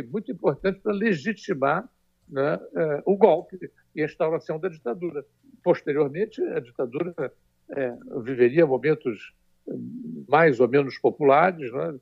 muito 0.00 0.32
importante 0.32 0.80
para 0.80 0.92
legitimar 0.92 1.86
né, 2.28 2.58
é, 2.74 3.02
o 3.04 3.16
golpe 3.16 3.58
e 3.94 4.00
a 4.00 4.06
instauração 4.06 4.58
da 4.58 4.68
ditadura. 4.68 5.24
Posteriormente, 5.62 6.42
a 6.42 6.60
ditadura 6.60 7.32
é, 7.70 7.94
viveria 8.22 8.66
momentos 8.66 9.34
é, 9.68 9.72
mais 10.28 10.60
ou 10.60 10.68
menos 10.68 10.96
populares, 10.98 11.70
né, 11.72 11.98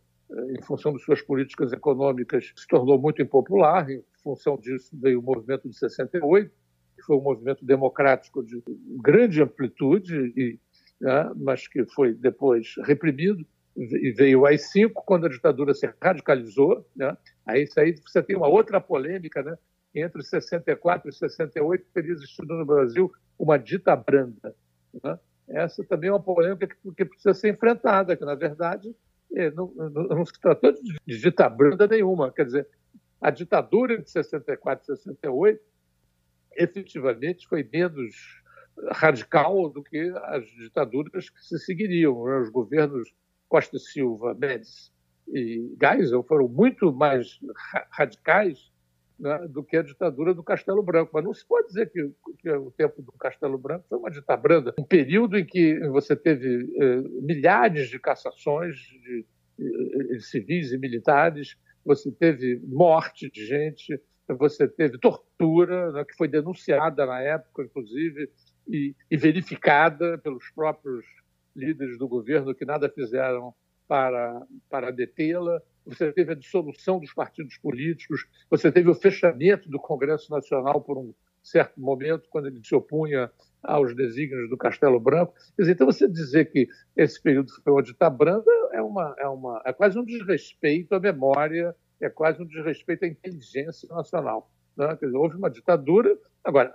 em 0.57 0.63
função 0.63 0.95
de 0.95 1.03
suas 1.03 1.21
políticas 1.21 1.73
econômicas, 1.73 2.53
se 2.55 2.67
tornou 2.69 3.01
muito 3.01 3.21
impopular. 3.21 3.91
Em 3.91 4.03
função 4.23 4.57
disso, 4.57 4.91
veio 4.93 5.19
o 5.19 5.23
movimento 5.23 5.69
de 5.69 5.77
68, 5.77 6.51
que 6.97 7.03
foi 7.03 7.17
um 7.17 7.23
movimento 7.23 7.65
democrático 7.65 8.45
de 8.45 8.63
grande 9.03 9.43
amplitude, 9.43 10.33
e, 10.37 10.59
né, 11.01 11.33
mas 11.35 11.67
que 11.67 11.85
foi 11.87 12.15
depois 12.15 12.75
reprimido 12.85 13.45
veio 14.15 14.41
o 14.41 14.47
AI-5 14.47 14.93
quando 14.95 15.27
a 15.27 15.31
ditadura 15.31 15.73
se 15.75 15.91
radicalizou, 16.03 16.87
né? 16.95 17.17
Aí 17.47 17.63
isso 17.63 17.79
aí 17.81 17.95
você 18.07 18.23
tem 18.23 18.37
uma 18.37 18.49
outra 18.49 18.81
polêmica, 18.81 19.43
né? 19.43 19.57
Entre 19.95 20.23
64 20.23 21.09
e 21.09 21.13
68 21.13 21.87
teria 21.93 22.13
existido 22.13 22.55
no 22.55 22.65
Brasil 22.65 23.11
uma 23.39 23.59
dita 23.59 23.97
branda. 23.97 24.55
Né? 25.03 25.19
Essa 25.49 25.83
também 25.83 26.11
é 26.11 26.13
uma 26.13 26.23
polêmica 26.23 26.67
que, 26.67 26.95
que 26.95 27.05
precisa 27.05 27.35
ser 27.35 27.53
enfrentada, 27.53 28.17
que 28.17 28.25
na 28.25 28.37
verdade 28.37 28.95
é, 29.35 29.51
não, 29.51 29.73
não, 29.75 29.91
não, 29.91 30.27
se 30.27 30.39
tratou 30.41 30.73
de, 30.73 30.97
de 31.05 31.19
dita 31.19 31.49
branda 31.49 31.89
nenhuma. 31.89 32.31
Quer 32.31 32.45
dizer, 32.45 32.69
a 33.21 33.31
ditadura 33.31 33.99
de 33.99 34.09
64 34.09 34.83
e 34.83 34.97
68 34.97 35.61
efetivamente 36.57 37.49
foi 37.49 37.69
menos 37.73 38.15
radical 38.93 39.69
do 39.69 39.83
que 39.83 40.13
as 40.25 40.47
ditaduras 40.47 41.29
que 41.29 41.41
se 41.45 41.59
seguiriam. 41.59 42.25
Né? 42.25 42.39
Os 42.39 42.51
governos 42.51 43.13
Costa 43.51 43.81
Silva, 43.81 44.33
Médici 44.33 44.93
e 45.29 45.77
Geisel 45.81 46.23
foram 46.23 46.49
muito 46.49 46.93
mais 46.93 47.41
radicais 47.91 48.71
né, 49.19 49.47
do 49.49 49.63
que 49.63 49.77
a 49.77 49.83
ditadura 49.83 50.33
do 50.33 50.43
Castelo 50.43 50.83
Branco. 50.83 51.11
Mas 51.13 51.25
não 51.25 51.35
se 51.35 51.45
pode 51.45 51.67
dizer 51.67 51.91
que, 51.91 52.11
que 52.39 52.51
o 52.51 52.71
tempo 52.71 53.03
do 53.03 53.13
Castelo 53.13 53.59
Branco 53.59 53.85
foi 53.89 53.99
uma 53.99 54.11
ditadura 54.11 54.61
branda. 54.61 54.75
Um 54.79 54.85
período 54.85 55.37
em 55.37 55.45
que 55.45 55.79
você 55.89 56.15
teve 56.15 56.73
eh, 56.81 57.03
milhares 57.21 57.89
de 57.89 57.99
cassações 57.99 58.77
de, 58.77 59.27
de, 59.59 60.17
de 60.17 60.21
civis 60.21 60.73
e 60.73 60.79
militares, 60.79 61.57
você 61.85 62.11
teve 62.13 62.61
morte 62.65 63.29
de 63.31 63.45
gente, 63.45 64.01
você 64.29 64.69
teve 64.69 64.97
tortura, 64.97 65.91
né, 65.91 66.05
que 66.05 66.17
foi 66.17 66.29
denunciada 66.29 67.05
na 67.05 67.21
época, 67.21 67.65
inclusive, 67.65 68.31
e, 68.69 68.95
e 69.11 69.17
verificada 69.17 70.19
pelos 70.19 70.49
próprios 70.51 71.05
líderes 71.55 71.99
do 71.99 72.09
governo 72.09 72.55
que 72.55 72.65
nada 72.65 72.89
fizeram 72.89 73.55
para, 73.87 74.47
para 74.69 74.91
detê-la, 74.91 75.61
você 75.85 76.13
teve 76.13 76.33
a 76.33 76.37
dissolução 76.37 77.01
dos 77.01 77.13
partidos 77.13 77.57
políticos, 77.59 78.27
você 78.49 78.71
teve 78.71 78.89
o 78.89 78.95
fechamento 78.95 79.69
do 79.69 79.79
Congresso 79.79 80.31
Nacional 80.31 80.81
por 80.81 80.97
um 80.97 81.13
certo 81.43 81.81
momento, 81.81 82.29
quando 82.29 82.47
ele 82.47 82.61
se 82.63 82.75
opunha 82.75 83.31
aos 83.63 83.95
desígnios 83.97 84.49
do 84.49 84.57
Castelo 84.57 85.01
Branco. 85.01 85.35
Dizer, 85.59 85.73
então, 85.73 85.87
você 85.87 86.09
dizer 86.09 86.51
que 86.51 86.69
esse 86.97 87.21
período 87.21 87.51
foi 87.65 87.73
uma 87.73 87.83
ditadura 87.83 88.37
é, 88.73 88.81
uma, 88.83 89.15
é, 89.19 89.27
uma, 89.27 89.63
é 89.65 89.73
quase 89.73 89.99
um 89.99 90.05
desrespeito 90.05 90.95
à 90.95 91.01
memória, 91.01 91.75
é 92.01 92.09
quase 92.09 92.43
um 92.43 92.47
desrespeito 92.47 93.05
à 93.05 93.09
inteligência 93.09 93.89
nacional. 93.89 94.51
Né? 94.77 94.97
Dizer, 95.01 95.17
houve 95.17 95.37
uma 95.37 95.51
ditadura. 95.51 96.17
Agora, 96.45 96.73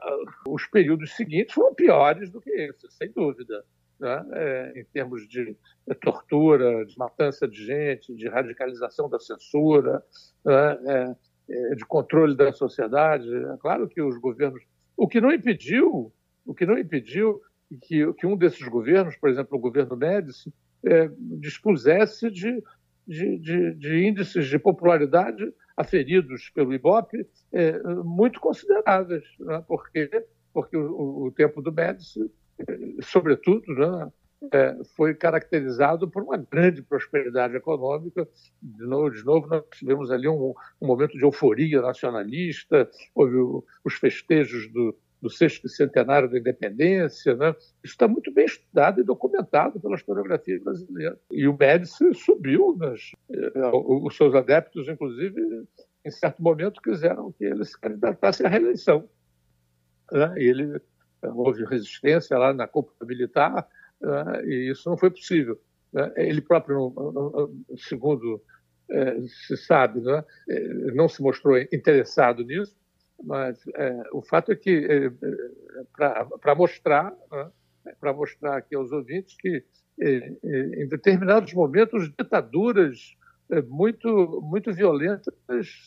os 0.47 0.67
períodos 0.67 1.15
seguintes 1.15 1.53
foram 1.53 1.73
piores 1.73 2.29
do 2.29 2.41
que 2.41 2.49
esse, 2.49 2.89
sem 2.91 3.11
dúvida 3.11 3.63
né? 3.99 4.25
é, 4.33 4.79
em 4.79 4.83
termos 4.85 5.27
de 5.27 5.55
tortura, 6.01 6.85
de 6.85 6.97
matança 6.97 7.47
de 7.47 7.65
gente, 7.65 8.13
de 8.15 8.27
radicalização 8.27 9.09
da 9.09 9.19
censura, 9.19 10.03
né? 10.43 10.77
é, 10.85 11.15
é, 11.49 11.75
de 11.75 11.85
controle 11.85 12.35
da 12.35 12.51
sociedade. 12.51 13.27
É 13.33 13.57
claro 13.57 13.87
que 13.87 14.01
os 14.01 14.17
governos. 14.17 14.61
O 14.97 15.07
que 15.07 15.21
não 15.21 15.31
impediu, 15.31 16.11
o 16.45 16.53
que 16.53 16.65
não 16.65 16.77
impediu 16.77 17.41
que, 17.81 18.13
que 18.13 18.27
um 18.27 18.37
desses 18.37 18.67
governos, 18.67 19.15
por 19.17 19.29
exemplo, 19.29 19.57
o 19.57 19.61
governo 19.61 19.95
Médici, 19.95 20.53
é, 20.85 21.09
dispusesse 21.39 22.29
de, 22.29 22.63
de, 23.07 23.39
de, 23.39 23.73
de, 23.75 24.07
índices 24.07 24.47
de 24.47 24.59
popularidade 24.59 25.43
aferidos 25.75 26.49
pelo 26.53 26.73
IBOP 26.73 27.27
é, 27.51 27.79
muito 28.03 28.39
consideráveis, 28.39 29.25
né? 29.39 29.63
porque, 29.67 30.25
porque 30.53 30.77
o, 30.77 31.25
o 31.25 31.31
tempo 31.31 31.61
do 31.61 31.71
Médici 31.71 32.31
sobretudo, 33.01 33.73
né, 33.73 34.11
é, 34.51 34.77
foi 34.95 35.13
caracterizado 35.13 36.09
por 36.09 36.23
uma 36.23 36.37
grande 36.37 36.81
prosperidade 36.81 37.55
econômica. 37.55 38.27
De 38.61 38.85
novo, 38.85 39.09
de 39.11 39.23
novo 39.23 39.47
nós 39.47 39.63
tivemos 39.73 40.11
ali 40.11 40.27
um, 40.27 40.53
um 40.81 40.87
momento 40.87 41.17
de 41.17 41.23
euforia 41.23 41.81
nacionalista, 41.81 42.89
houve 43.13 43.37
o, 43.37 43.63
os 43.83 43.95
festejos 43.95 44.71
do, 44.71 44.95
do 45.21 45.29
sexto 45.29 45.67
centenário 45.67 46.29
da 46.29 46.37
independência. 46.37 47.35
Né? 47.35 47.49
Isso 47.83 47.93
está 47.93 48.07
muito 48.07 48.31
bem 48.31 48.45
estudado 48.45 49.01
e 49.01 49.03
documentado 49.03 49.79
pela 49.79 49.95
historiografia 49.95 50.59
brasileira. 50.59 51.19
E 51.31 51.47
o 51.47 51.57
Médici 51.57 52.13
subiu, 52.13 52.75
nas, 52.77 53.11
eh, 53.31 53.71
os 53.73 54.15
seus 54.15 54.35
adeptos, 54.35 54.87
inclusive, 54.87 55.67
em 56.05 56.11
certo 56.11 56.41
momento, 56.41 56.81
quiseram 56.81 57.31
que 57.31 57.45
ele 57.45 57.65
se 57.65 57.79
candidatasse 57.79 58.45
à 58.45 58.49
reeleição. 58.49 59.09
Né? 60.11 60.33
E 60.37 60.43
ele 60.43 60.79
houve 61.21 61.65
resistência 61.65 62.37
lá 62.37 62.53
na 62.53 62.67
cúpula 62.67 63.07
militar 63.07 63.67
né, 64.01 64.45
e 64.45 64.71
isso 64.71 64.89
não 64.89 64.97
foi 64.97 65.09
possível. 65.09 65.59
Né. 65.91 66.11
Ele 66.15 66.41
próprio, 66.41 66.93
segundo 67.77 68.41
é, 68.89 69.21
se 69.47 69.57
sabe, 69.57 70.01
né, 70.01 70.23
é, 70.49 70.59
não 70.93 71.09
se 71.09 71.21
mostrou 71.21 71.57
interessado 71.57 72.43
nisso, 72.43 72.75
mas 73.23 73.59
é, 73.75 74.03
o 74.11 74.21
fato 74.21 74.51
é 74.51 74.55
que, 74.55 74.69
é, 74.69 75.05
é, 75.05 75.11
para 76.41 76.55
mostrar, 76.55 77.13
né, 77.31 77.51
para 77.99 78.13
mostrar 78.13 78.57
aqui 78.57 78.75
aos 78.75 78.91
ouvintes 78.91 79.35
que 79.37 79.63
é, 80.01 80.33
em 80.43 80.87
determinados 80.89 81.53
momentos 81.53 82.09
ditaduras 82.09 83.15
muito 83.67 84.41
muito 84.41 84.73
violentas 84.73 85.33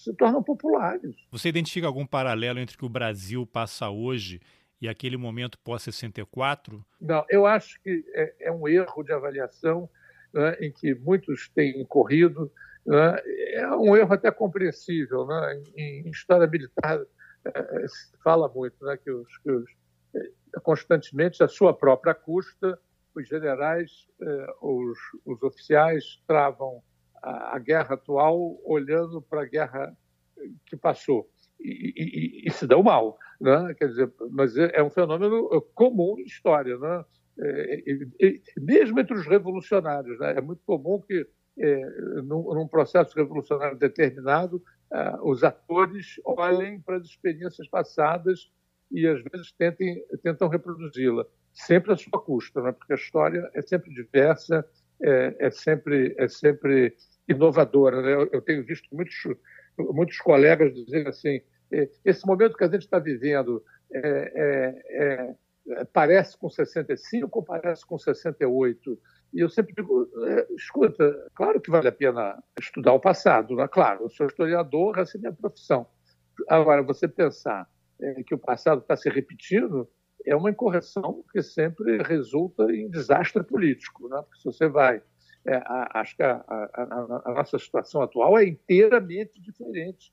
se 0.05 0.15
tornam 0.15 0.43
populares. 0.43 1.17
Você 1.33 1.49
identifica 1.49 1.89
algum 1.89 2.07
paralelo 2.07 2.61
entre 2.61 2.77
o 2.77 2.79
que 2.79 2.85
o 2.85 2.89
Brasil 2.89 3.45
passa 3.45 3.91
hoje 3.91 4.41
e 4.81 4.89
aquele 4.89 5.17
momento 5.17 5.59
pós-64? 5.59 6.83
Não, 7.01 7.25
eu 7.29 7.47
acho 7.47 7.81
que 7.83 8.05
é, 8.15 8.35
é 8.41 8.53
um 8.53 8.69
erro 8.69 9.03
de 9.03 9.13
avaliação 9.13 9.89
né, 10.33 10.57
em 10.61 10.71
que 10.71 10.95
muitos 10.95 11.49
têm 11.49 11.81
incorrido. 11.81 12.51
Né, 12.87 13.17
é 13.55 13.69
um 13.77 13.97
erro 13.97 14.13
até 14.15 14.31
compreensível. 14.31 15.27
Né, 15.27 15.63
em, 15.77 16.09
história 16.09 16.47
militar 16.47 17.01
é, 17.45 17.89
se 17.89 18.17
fala 18.23 18.49
muito 18.49 18.85
né, 18.85 18.97
que, 18.97 19.11
os, 19.11 19.39
que 19.39 19.51
os, 19.51 19.71
é, 20.15 20.61
constantemente, 20.63 21.43
a 21.43 21.49
sua 21.49 21.75
própria 21.75 22.15
custa, 22.15 22.79
os 23.15 23.29
generais, 23.29 24.07
é, 24.23 24.47
os, 24.63 24.99
os 25.25 25.43
oficiais 25.43 26.23
travam 26.27 26.83
a, 27.23 27.57
a 27.57 27.59
guerra 27.59 27.95
atual 27.95 28.61
olhando 28.65 29.21
para 29.21 29.43
a 29.43 29.47
guerra 29.47 29.97
que 30.67 30.77
passou 30.77 31.29
e, 31.61 31.93
e, 31.97 32.49
e, 32.49 32.51
se 32.53 32.67
dão 32.67 32.83
mal, 32.83 33.19
né? 33.41 33.75
Quer 33.75 33.89
dizer, 33.89 34.13
mas 34.31 34.57
é, 34.57 34.71
é 34.75 34.83
um 34.83 34.91
fenômeno 34.91 35.49
comum 35.75 36.19
em 36.19 36.25
história, 36.25 36.77
né? 36.79 37.05
É, 37.41 37.83
e, 38.21 38.43
mesmo 38.61 38.99
entre 38.99 39.15
os 39.15 39.27
revolucionários, 39.27 40.19
né? 40.19 40.35
é 40.37 40.41
muito 40.41 40.61
comum 40.67 41.01
que 41.01 41.25
é, 41.61 41.91
num, 42.23 42.43
num, 42.55 42.69
processo 42.69 43.15
revolucionário 43.17 43.79
determinado, 43.79 44.63
ah, 44.91 45.19
os 45.23 45.45
atores 45.45 46.21
olhem 46.25 46.81
para 46.81 46.97
as 46.97 47.05
experiências 47.05 47.69
passadas 47.69 48.51
e 48.91 49.07
às 49.07 49.23
vezes 49.23 49.53
tentem, 49.53 50.03
tentam 50.23 50.49
reproduzi-la, 50.49 51.27
sempre 51.53 51.93
à 51.93 51.97
sua 51.97 52.21
custa, 52.23 52.63
né? 52.63 52.73
porque 52.73 52.93
a 52.93 52.97
história 52.97 53.51
é 53.55 53.63
sempre 53.63 53.93
diversa, 53.93 54.65
é, 55.03 55.37
é 55.39 55.51
sempre, 55.51 56.15
é 56.19 56.29
sempre 56.29 56.97
inovadora. 57.29 58.03
Né? 58.03 58.15
Eu, 58.15 58.29
eu, 58.33 58.41
tenho 58.41 58.65
visto 58.65 58.89
muitos, 58.93 59.17
muitos 59.77 60.19
colegas 60.19 60.73
dizendo 60.73 61.09
assim, 61.09 61.41
esse 62.05 62.27
momento 62.27 62.57
que 62.57 62.65
a 62.65 62.69
gente 62.69 62.83
está 62.83 62.99
vivendo 62.99 63.63
é, 63.93 64.33
é, 64.35 65.35
é, 65.71 65.85
parece 65.93 66.37
com 66.37 66.49
65 66.49 67.39
ou 67.39 67.45
parece 67.45 67.87
com 67.87 67.99
68? 67.99 68.99
E 69.35 69.41
eu 69.41 69.49
sempre 69.49 69.75
digo, 69.75 70.09
é, 70.27 70.47
escuta, 70.55 71.31
claro 71.35 71.61
que 71.61 71.71
vale 71.71 71.89
a 71.89 71.93
pena 71.93 72.43
estudar 72.59 72.95
o 72.95 73.01
passado, 73.01 73.55
né? 73.55 73.69
claro, 73.69 74.05
eu 74.05 74.09
sou 74.09 74.27
historiador, 74.27 74.99
essa 74.99 75.19
é 75.19 75.21
minha 75.21 75.33
profissão. 75.33 75.87
Agora, 76.49 76.83
você 76.83 77.07
pensar 77.07 77.69
é, 78.01 78.23
que 78.23 78.35
o 78.35 78.39
passado 78.39 78.81
está 78.81 78.97
se 78.97 79.11
repetindo 79.11 79.89
é 80.25 80.35
uma 80.35 80.51
incorreção 80.51 81.25
que 81.33 81.43
sempre 81.43 82.03
resulta 82.03 82.65
em 82.73 82.89
desastre 82.89 83.43
político, 83.43 84.09
né? 84.09 84.23
porque 84.23 84.39
se 84.39 84.45
você 84.45 84.69
vai 84.69 85.03
é, 85.47 85.63
acho 85.95 86.17
que 86.17 86.23
a, 86.23 86.45
a, 86.47 87.23
a, 87.25 87.35
nossa 87.35 87.59
situação 87.59 88.03
atual 88.03 88.39
é 88.39 88.47
inteiramente 88.47 89.41
diferente. 89.41 90.13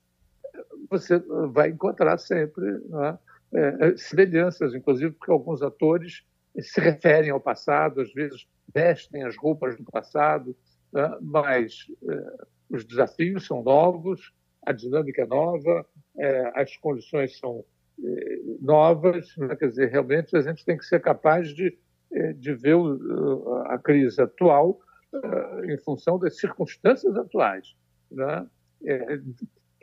Você 0.90 1.18
vai 1.52 1.70
encontrar 1.70 2.18
sempre 2.18 2.64
né, 2.88 3.18
é, 3.52 3.96
semelhanças, 3.96 4.74
inclusive 4.74 5.12
porque 5.12 5.30
alguns 5.30 5.62
atores 5.62 6.24
se 6.60 6.80
referem 6.80 7.30
ao 7.30 7.40
passado, 7.40 8.00
às 8.00 8.12
vezes 8.12 8.46
vestem 8.72 9.24
as 9.24 9.36
roupas 9.36 9.76
do 9.76 9.84
passado, 9.84 10.56
né, 10.92 11.16
mas 11.20 11.86
é, 12.08 12.44
os 12.70 12.84
desafios 12.84 13.46
são 13.46 13.62
novos, 13.62 14.32
a 14.64 14.72
dinâmica 14.72 15.22
é 15.22 15.26
nova, 15.26 15.86
é, 16.18 16.52
as 16.60 16.76
condições 16.76 17.38
são 17.38 17.64
é, 18.02 18.38
novas, 18.60 19.34
quer 19.58 19.68
dizer, 19.68 19.90
realmente 19.90 20.36
a 20.36 20.42
gente 20.42 20.64
tem 20.64 20.76
que 20.76 20.84
ser 20.84 21.00
capaz 21.00 21.48
de, 21.48 21.76
é, 22.12 22.32
de 22.32 22.54
ver 22.54 22.76
a 23.66 23.78
crise 23.78 24.20
atual 24.20 24.80
em 25.64 25.78
função 25.78 26.18
das 26.18 26.36
circunstâncias 26.36 27.16
atuais, 27.16 27.74
né? 28.10 28.46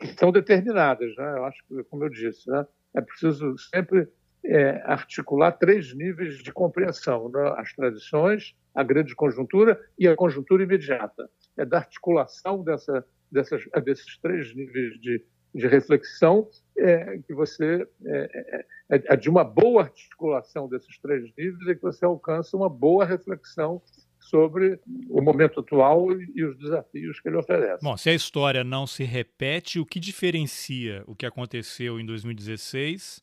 Que 0.08 0.18
são 0.18 0.30
determinadas. 0.30 1.14
Né? 1.16 1.38
Eu 1.38 1.44
acho 1.44 1.64
que, 1.66 1.82
como 1.84 2.04
eu 2.04 2.08
disse, 2.08 2.48
né? 2.50 2.66
é 2.94 3.00
preciso 3.00 3.56
sempre 3.58 4.08
é, 4.44 4.82
articular 4.84 5.52
três 5.52 5.94
níveis 5.94 6.38
de 6.38 6.52
compreensão: 6.52 7.28
né? 7.30 7.54
as 7.56 7.72
tradições, 7.72 8.54
a 8.74 8.82
grande 8.82 9.14
conjuntura 9.14 9.80
e 9.98 10.06
a 10.06 10.16
conjuntura 10.16 10.62
imediata. 10.62 11.28
É 11.56 11.64
da 11.64 11.78
articulação 11.78 12.62
dessa, 12.62 13.04
dessas, 13.30 13.64
desses 13.84 14.18
três 14.18 14.54
níveis 14.54 15.00
de, 15.00 15.24
de 15.54 15.66
reflexão 15.66 16.48
é, 16.76 17.18
que 17.18 17.32
você 17.32 17.86
é, 18.04 18.64
é, 18.90 19.02
é, 19.12 19.16
de 19.16 19.30
uma 19.30 19.44
boa 19.44 19.82
articulação 19.82 20.68
desses 20.68 20.98
três 20.98 21.22
níveis 21.38 21.68
é 21.68 21.74
que 21.74 21.82
você 21.82 22.04
alcança 22.04 22.56
uma 22.56 22.68
boa 22.68 23.04
reflexão 23.04 23.80
sobre 24.24 24.80
o 25.10 25.20
momento 25.20 25.60
atual 25.60 26.10
e 26.12 26.42
os 26.44 26.58
desafios 26.58 27.20
que 27.20 27.28
ele 27.28 27.36
oferece. 27.36 27.84
Bom, 27.84 27.96
se 27.96 28.08
a 28.08 28.14
história 28.14 28.64
não 28.64 28.86
se 28.86 29.04
repete, 29.04 29.78
o 29.78 29.84
que 29.84 30.00
diferencia 30.00 31.04
o 31.06 31.14
que 31.14 31.26
aconteceu 31.26 32.00
em 32.00 32.06
2016 32.06 33.22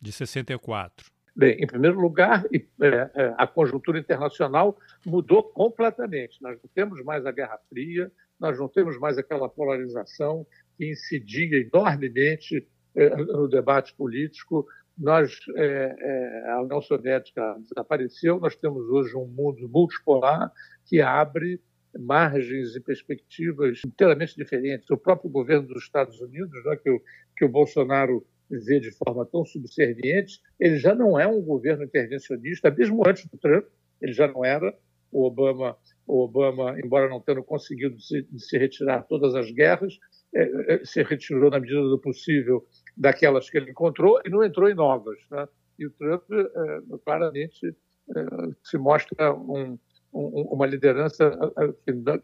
de 0.00 0.12
64? 0.12 1.06
Bem, 1.34 1.56
em 1.62 1.66
primeiro 1.66 1.98
lugar, 2.00 2.44
é, 2.52 2.58
é, 2.86 3.34
a 3.38 3.46
conjuntura 3.46 4.00
internacional 4.00 4.76
mudou 5.06 5.44
completamente. 5.44 6.42
Nós 6.42 6.58
não 6.60 6.70
temos 6.74 7.02
mais 7.04 7.24
a 7.24 7.30
Guerra 7.30 7.58
Fria, 7.68 8.10
nós 8.38 8.58
não 8.58 8.68
temos 8.68 8.98
mais 8.98 9.16
aquela 9.16 9.48
polarização 9.48 10.44
que 10.76 10.90
incidia 10.90 11.58
enormemente 11.58 12.66
é, 12.96 13.16
no 13.16 13.48
debate 13.48 13.94
político 13.94 14.66
nós, 15.02 15.36
é, 15.56 15.96
é, 15.98 16.50
a 16.50 16.62
União 16.62 16.80
Soviética 16.80 17.56
desapareceu, 17.58 18.38
nós 18.38 18.54
temos 18.54 18.88
hoje 18.88 19.16
um 19.16 19.26
mundo 19.26 19.68
multipolar 19.68 20.52
que 20.86 21.00
abre 21.00 21.60
margens 21.98 22.76
e 22.76 22.80
perspectivas 22.80 23.80
inteiramente 23.84 24.36
diferentes. 24.36 24.88
O 24.90 24.96
próprio 24.96 25.28
governo 25.28 25.66
dos 25.66 25.82
Estados 25.82 26.20
Unidos, 26.20 26.64
né, 26.64 26.76
que, 26.76 26.88
o, 26.88 27.02
que 27.36 27.44
o 27.44 27.48
Bolsonaro 27.48 28.24
vê 28.48 28.78
de 28.78 28.92
forma 28.92 29.26
tão 29.26 29.44
subserviente, 29.44 30.40
ele 30.58 30.78
já 30.78 30.94
não 30.94 31.18
é 31.18 31.26
um 31.26 31.42
governo 31.42 31.82
intervencionista, 31.82 32.70
mesmo 32.70 33.02
antes 33.04 33.26
do 33.26 33.36
Trump, 33.38 33.66
ele 34.00 34.12
já 34.12 34.28
não 34.28 34.44
era. 34.44 34.72
O 35.10 35.26
Obama, 35.26 35.76
o 36.06 36.20
Obama 36.20 36.78
embora 36.82 37.08
não 37.08 37.20
tenha 37.20 37.42
conseguido 37.42 38.00
se, 38.00 38.26
se 38.38 38.56
retirar 38.56 39.02
todas 39.02 39.34
as 39.34 39.50
guerras, 39.50 39.98
é, 40.34 40.74
é, 40.74 40.84
se 40.84 41.02
retirou 41.02 41.50
na 41.50 41.60
medida 41.60 41.82
do 41.82 41.98
possível 41.98 42.64
daquelas 42.96 43.48
que 43.48 43.56
ele 43.56 43.70
encontrou 43.70 44.20
e 44.24 44.30
não 44.30 44.44
entrou 44.44 44.68
em 44.68 44.74
novas. 44.74 45.18
Né? 45.30 45.48
E 45.78 45.86
o 45.86 45.90
Trump 45.90 46.24
é, 46.30 46.98
claramente 47.04 47.68
é, 47.68 48.26
se 48.62 48.76
mostra 48.78 49.32
um, 49.34 49.78
um, 50.12 50.42
uma 50.50 50.66
liderança 50.66 51.30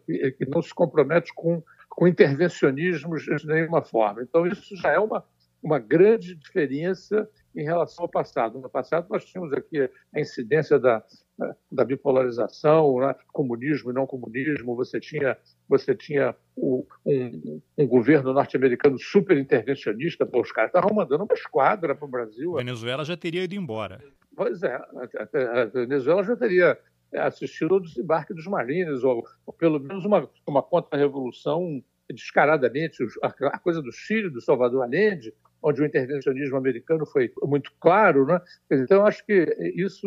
que, 0.06 0.30
que, 0.32 0.46
não 0.46 0.62
se 0.62 0.74
compromete 0.74 1.32
com, 1.34 1.62
com 1.88 2.06
intervencionismos 2.06 3.22
de 3.24 3.46
nenhuma 3.46 3.82
forma. 3.82 4.22
Então, 4.22 4.46
isso 4.46 4.76
já 4.76 4.92
é 4.92 4.98
uma, 4.98 5.24
uma 5.62 5.78
grande 5.78 6.34
diferença 6.34 7.28
em 7.54 7.64
relação 7.64 8.04
ao 8.04 8.10
passado. 8.10 8.60
No 8.60 8.68
passado, 8.68 9.06
nós 9.10 9.24
tínhamos 9.24 9.52
aqui 9.52 9.90
a 10.14 10.20
incidência 10.20 10.78
da, 10.78 11.02
da 11.70 11.84
bipolarização, 11.84 12.99
né? 13.01 13.14
comunismo 13.32 13.91
e 13.91 13.95
não 13.95 14.07
comunismo, 14.07 14.74
você 14.74 14.99
tinha, 14.99 15.36
você 15.68 15.95
tinha 15.95 16.34
o, 16.57 16.84
um, 17.07 17.61
um, 17.78 17.86
governo 17.86 18.32
norte-americano 18.32 18.99
super 18.99 19.39
intervencionista, 19.39 20.26
pô, 20.26 20.41
os 20.41 20.51
caras 20.51 20.70
estavam 20.70 20.95
mandando 20.95 21.24
uma 21.24 21.34
esquadra 21.34 21.95
para 21.95 22.05
o 22.05 22.11
Brasil. 22.11 22.57
A 22.57 22.59
Venezuela 22.59 23.05
já 23.05 23.16
teria 23.16 23.45
ido 23.45 23.55
embora. 23.55 24.03
Pois 24.34 24.62
é, 24.62 24.74
a, 24.74 25.62
a 25.62 25.64
Venezuela 25.66 26.24
já 26.24 26.36
teria 26.36 26.78
assistido 27.14 27.74
ao 27.74 27.80
desembarque 27.80 28.34
dos 28.34 28.47
marines, 28.47 29.03
ou, 29.03 29.24
ou 29.47 29.53
pelo 29.53 29.80
menos 29.80 30.05
uma, 30.05 30.28
uma 30.47 30.62
contra-revolução 30.62 31.82
descaradamente, 32.12 33.05
a 33.22 33.59
coisa 33.59 33.82
do 33.82 33.93
Chile, 33.93 34.30
do 34.30 34.41
Salvador 34.41 34.82
Allende, 34.82 35.32
onde 35.62 35.82
o 35.82 35.84
intervencionismo 35.84 36.57
americano 36.57 37.05
foi 37.07 37.32
muito 37.43 37.72
claro. 37.80 38.26
Né? 38.26 38.41
Então, 38.70 39.05
acho 39.05 39.24
que 39.24 39.45
isso, 39.74 40.07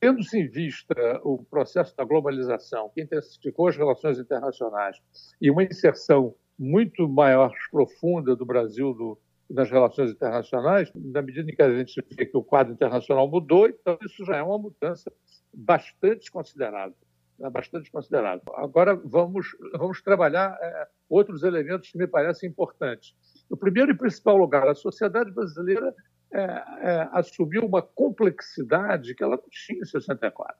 tendo-se 0.00 0.38
em 0.38 0.48
vista 0.48 0.94
o 1.24 1.44
processo 1.44 1.96
da 1.96 2.04
globalização, 2.04 2.90
que 2.94 3.02
intensificou 3.02 3.68
as 3.68 3.76
relações 3.76 4.18
internacionais, 4.18 4.96
e 5.40 5.50
uma 5.50 5.64
inserção 5.64 6.34
muito 6.58 7.08
maior, 7.08 7.52
profunda 7.70 8.34
do 8.34 8.44
Brasil 8.44 8.92
do, 8.92 9.18
nas 9.48 9.70
relações 9.70 10.10
internacionais, 10.10 10.90
na 10.94 11.22
medida 11.22 11.50
em 11.50 11.54
que 11.54 11.62
a 11.62 11.76
gente 11.76 12.04
vê 12.10 12.26
que 12.26 12.36
o 12.36 12.42
quadro 12.42 12.72
internacional 12.72 13.28
mudou, 13.28 13.68
então 13.68 13.98
isso 14.02 14.24
já 14.24 14.36
é 14.36 14.42
uma 14.42 14.58
mudança 14.58 15.12
bastante 15.52 16.30
considerável. 16.30 16.96
Né? 17.38 17.48
Bastante 17.48 17.90
considerável. 17.90 18.42
Agora 18.56 18.94
vamos, 18.94 19.56
vamos 19.72 20.02
trabalhar 20.02 20.58
é, 20.60 20.88
outros 21.08 21.42
elementos 21.42 21.90
que 21.90 21.98
me 21.98 22.06
parecem 22.06 22.50
importantes. 22.50 23.14
No 23.48 23.56
primeiro 23.56 23.92
e 23.92 23.96
principal 23.96 24.36
lugar, 24.36 24.66
a 24.68 24.74
sociedade 24.74 25.30
brasileira 25.30 25.94
é, 26.32 26.40
é, 26.40 27.08
assumiu 27.12 27.64
uma 27.64 27.82
complexidade 27.82 29.14
que 29.14 29.22
ela 29.22 29.36
não 29.36 29.48
tinha 29.50 29.80
em 29.80 29.84
64. 29.84 30.56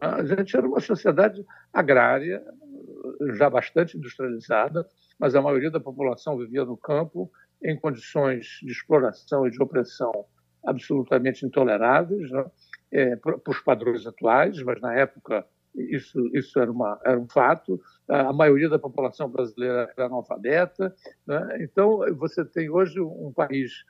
A 0.00 0.24
gente 0.24 0.56
era 0.56 0.66
uma 0.66 0.80
sociedade 0.80 1.44
agrária, 1.72 2.42
já 3.34 3.48
bastante 3.48 3.96
industrializada, 3.96 4.86
mas 5.18 5.34
a 5.34 5.42
maioria 5.42 5.70
da 5.70 5.78
população 5.78 6.36
vivia 6.36 6.64
no 6.64 6.76
campo 6.76 7.30
em 7.62 7.78
condições 7.78 8.58
de 8.62 8.72
exploração 8.72 9.46
e 9.46 9.50
de 9.50 9.62
opressão 9.62 10.12
absolutamente 10.66 11.46
intoleráveis 11.46 12.30
né? 12.30 12.44
é, 12.90 13.16
para 13.16 13.38
os 13.46 13.60
padrões 13.60 14.06
atuais, 14.06 14.60
mas 14.62 14.80
na 14.80 14.94
época 14.94 15.46
isso, 15.74 16.30
isso 16.32 16.58
era, 16.58 16.70
uma, 16.70 17.00
era 17.04 17.18
um 17.18 17.28
fato. 17.28 17.80
A 18.08 18.32
maioria 18.32 18.68
da 18.68 18.78
população 18.78 19.28
brasileira 19.28 19.92
era 19.96 20.06
analfabeta. 20.06 20.94
Né? 21.26 21.58
Então, 21.60 22.00
você 22.16 22.44
tem 22.44 22.70
hoje 22.70 23.00
um 23.00 23.32
país 23.34 23.84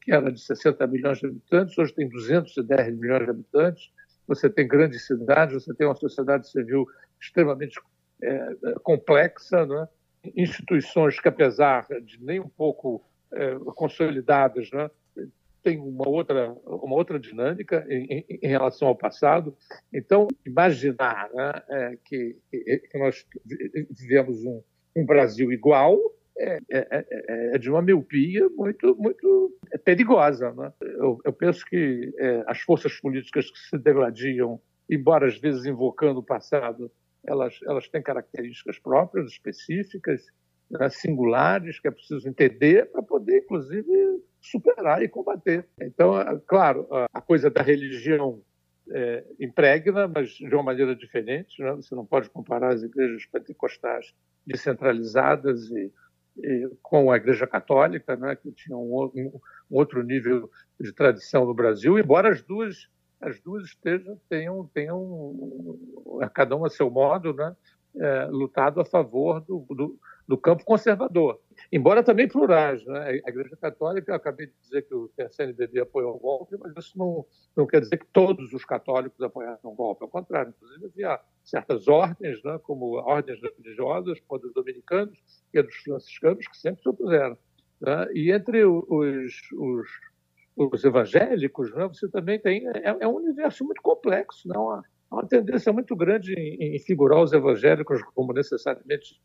que 0.00 0.12
era 0.12 0.30
de 0.30 0.40
60 0.40 0.86
milhões 0.86 1.18
de 1.18 1.26
habitantes, 1.26 1.76
hoje 1.78 1.94
tem 1.94 2.08
210 2.08 2.96
milhões 2.96 3.24
de 3.24 3.30
habitantes. 3.30 3.90
Você 4.26 4.48
tem 4.48 4.66
grandes 4.66 5.06
cidades, 5.06 5.62
você 5.62 5.74
tem 5.74 5.86
uma 5.86 5.94
sociedade 5.94 6.48
civil 6.50 6.86
extremamente 7.20 7.80
é, 8.22 8.56
complexa, 8.82 9.66
né? 9.66 9.88
instituições 10.34 11.20
que, 11.20 11.28
apesar 11.28 11.86
de 12.02 12.22
nem 12.22 12.40
um 12.40 12.48
pouco 12.48 13.04
é, 13.32 13.54
consolidadas, 13.74 14.70
né? 14.70 14.90
tem 15.64 15.78
uma 15.78 16.06
outra, 16.06 16.52
uma 16.66 16.94
outra 16.94 17.18
dinâmica 17.18 17.86
em, 17.88 18.24
em, 18.28 18.46
relação 18.46 18.86
ao 18.86 18.94
passado. 18.94 19.56
Então, 19.92 20.28
imaginar 20.46 21.30
né, 21.32 21.62
é, 21.70 21.98
que, 22.04 22.36
que, 22.50 22.98
nós 22.98 23.26
vivemos 23.90 24.44
um, 24.44 24.62
um 24.94 25.06
Brasil 25.06 25.50
igual 25.50 25.98
é, 26.36 26.58
é, 26.70 26.88
é, 26.90 27.54
é, 27.54 27.58
de 27.58 27.70
uma 27.70 27.82
miopia 27.82 28.48
muito, 28.50 28.94
muito 28.96 29.56
perigosa. 29.84 30.52
Né? 30.52 30.72
Eu, 30.80 31.20
eu, 31.24 31.32
penso 31.32 31.64
que 31.64 32.12
é, 32.18 32.44
as 32.46 32.60
forças 32.60 32.98
políticas 33.00 33.50
que 33.50 33.58
se 33.58 33.78
degladiam, 33.78 34.60
embora 34.90 35.26
às 35.26 35.38
vezes 35.38 35.64
invocando 35.64 36.20
o 36.20 36.24
passado, 36.24 36.90
elas, 37.24 37.58
elas 37.66 37.88
têm 37.88 38.02
características 38.02 38.78
próprias, 38.78 39.30
específicas, 39.30 40.22
né, 40.70 40.88
singulares, 40.90 41.78
que 41.78 41.88
é 41.88 41.90
preciso 41.90 42.28
entender 42.28 42.90
para 42.90 43.02
poder, 43.02 43.38
inclusive, 43.38 44.22
superar 44.40 45.02
e 45.02 45.08
combater. 45.08 45.66
Então, 45.80 46.20
é, 46.20 46.40
claro, 46.46 46.86
a 47.12 47.20
coisa 47.20 47.48
da 47.48 47.62
religião 47.62 48.42
é, 48.90 49.24
impregna, 49.40 50.08
mas 50.08 50.30
de 50.30 50.54
uma 50.54 50.62
maneira 50.62 50.94
diferente. 50.94 51.62
Né? 51.62 51.72
Você 51.72 51.94
não 51.94 52.04
pode 52.04 52.28
comparar 52.30 52.72
as 52.72 52.82
igrejas 52.82 53.24
pentecostais 53.26 54.14
descentralizadas 54.46 55.70
e 55.70 55.92
com 56.82 57.10
a 57.10 57.16
Igreja 57.16 57.46
Católica, 57.46 58.16
né? 58.16 58.36
que 58.36 58.50
tinha 58.52 58.76
um, 58.76 59.10
um, 59.14 59.40
outro 59.70 60.02
nível 60.02 60.50
de 60.80 60.92
tradição 60.92 61.44
no 61.44 61.54
Brasil, 61.54 61.98
embora 61.98 62.30
as 62.30 62.42
duas 62.42 62.88
as 63.20 63.40
duas 63.40 63.64
estejam 63.64 64.20
tenham 64.28 64.68
tenham 64.74 65.78
cada 66.34 66.54
um 66.56 66.64
a 66.64 66.70
seu 66.70 66.90
modo, 66.90 67.32
né? 67.32 67.56
É, 67.96 68.24
lutado 68.26 68.80
a 68.80 68.84
favor 68.84 69.40
do, 69.40 69.64
do, 69.70 69.98
do 70.26 70.36
campo 70.36 70.64
conservador 70.64 71.40
embora 71.74 72.04
também 72.04 72.28
plurais. 72.28 72.84
Né? 72.86 73.20
A 73.26 73.28
Igreja 73.28 73.56
Católica, 73.56 74.12
eu 74.12 74.14
acabei 74.14 74.46
de 74.46 74.52
dizer 74.62 74.82
que 74.82 74.94
o 74.94 75.10
CNBB 75.30 75.80
apoiou 75.80 76.14
o 76.14 76.18
golpe, 76.20 76.56
mas 76.56 76.72
isso 76.76 76.96
não, 76.96 77.26
não 77.56 77.66
quer 77.66 77.80
dizer 77.80 77.98
que 77.98 78.06
todos 78.12 78.52
os 78.52 78.64
católicos 78.64 79.20
apoiaram 79.20 79.58
o 79.64 79.72
golpe, 79.72 80.04
ao 80.04 80.08
contrário, 80.08 80.54
inclusive 80.56 80.86
havia 80.86 81.20
certas 81.42 81.88
ordens, 81.88 82.40
né, 82.44 82.60
como 82.62 82.92
ordens 82.94 83.40
religiosas, 83.42 84.20
como 84.20 84.38
a 84.38 84.42
dos 84.42 84.54
dominicanos 84.54 85.18
e 85.52 85.58
a 85.58 85.62
dos 85.62 85.74
franciscanos, 85.74 86.46
que 86.46 86.56
sempre 86.56 86.80
se 86.80 86.88
opuseram. 86.88 87.36
Né? 87.80 88.06
E 88.14 88.30
entre 88.30 88.64
os, 88.64 89.34
os, 89.52 89.88
os 90.56 90.84
evangélicos, 90.84 91.74
né, 91.74 91.88
você 91.88 92.08
também 92.08 92.38
tem. 92.38 92.68
É, 92.68 92.96
é, 93.00 93.08
um 93.08 93.16
universo 93.16 93.64
muito 93.64 93.82
complexo, 93.82 94.46
não? 94.46 94.70
Há 94.70 94.82
uma 95.10 95.26
tendência 95.26 95.72
muito 95.72 95.96
grande 95.96 96.34
em, 96.34 96.76
em 96.76 96.78
figurar 96.78 97.20
os 97.20 97.32
evangélicos 97.32 98.00
como 98.14 98.32
necessariamente 98.32 99.20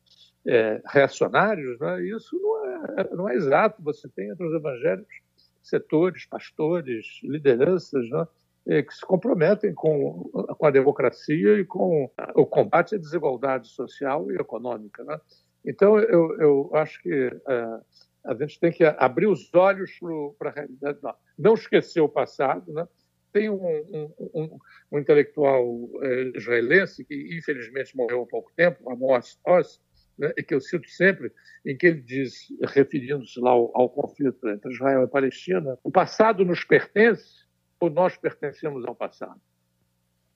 é, 0.46 0.80
reacionários, 0.86 1.78
né? 1.78 2.02
isso 2.02 2.38
não 2.40 2.66
é, 2.66 3.14
não 3.14 3.28
é 3.28 3.34
exato. 3.34 3.82
Você 3.82 4.08
tem 4.08 4.30
entre 4.30 4.46
os 4.46 4.54
evangélicos 4.54 5.14
setores, 5.62 6.24
pastores, 6.26 7.06
lideranças 7.22 8.08
né? 8.10 8.26
é, 8.66 8.82
que 8.82 8.94
se 8.94 9.02
comprometem 9.02 9.74
com, 9.74 10.30
com 10.58 10.66
a 10.66 10.70
democracia 10.70 11.58
e 11.58 11.64
com 11.64 12.10
o 12.34 12.46
combate 12.46 12.94
à 12.94 12.98
desigualdade 12.98 13.68
social 13.68 14.30
e 14.30 14.36
econômica. 14.36 15.04
Né? 15.04 15.20
Então, 15.64 15.98
eu, 15.98 16.40
eu 16.40 16.70
acho 16.74 17.00
que 17.02 17.12
é, 17.12 17.80
a 18.24 18.34
gente 18.34 18.58
tem 18.58 18.72
que 18.72 18.84
abrir 18.84 19.26
os 19.26 19.52
olhos 19.54 19.92
para 20.38 20.50
a 20.50 20.52
realidade, 20.52 20.98
não, 21.02 21.14
não 21.38 21.54
esquecer 21.54 22.00
o 22.00 22.08
passado. 22.08 22.72
Né? 22.72 22.86
Tem 23.32 23.48
um, 23.48 23.64
um, 23.64 24.12
um, 24.34 24.58
um 24.92 24.98
intelectual 24.98 25.88
é, 26.02 26.32
israelense 26.36 27.04
que, 27.04 27.36
infelizmente, 27.36 27.96
morreu 27.96 28.22
há 28.22 28.26
pouco 28.26 28.50
tempo, 28.56 28.90
Amos 28.90 29.38
Oz, 29.46 29.80
né, 30.20 30.34
que 30.34 30.54
eu 30.54 30.60
cito 30.60 30.86
sempre, 30.90 31.32
em 31.64 31.74
que 31.74 31.86
ele 31.86 32.02
diz, 32.02 32.48
referindo-se 32.62 33.40
lá 33.40 33.52
ao, 33.52 33.70
ao, 33.74 33.88
conflito 33.88 34.46
entre 34.50 34.70
Israel 34.70 35.04
e 35.04 35.08
Palestina, 35.08 35.78
o 35.82 35.90
passado 35.90 36.44
nos 36.44 36.62
pertence 36.62 37.46
ou 37.80 37.88
nós 37.88 38.18
pertencemos 38.18 38.84
ao 38.84 38.94
passado? 38.94 39.40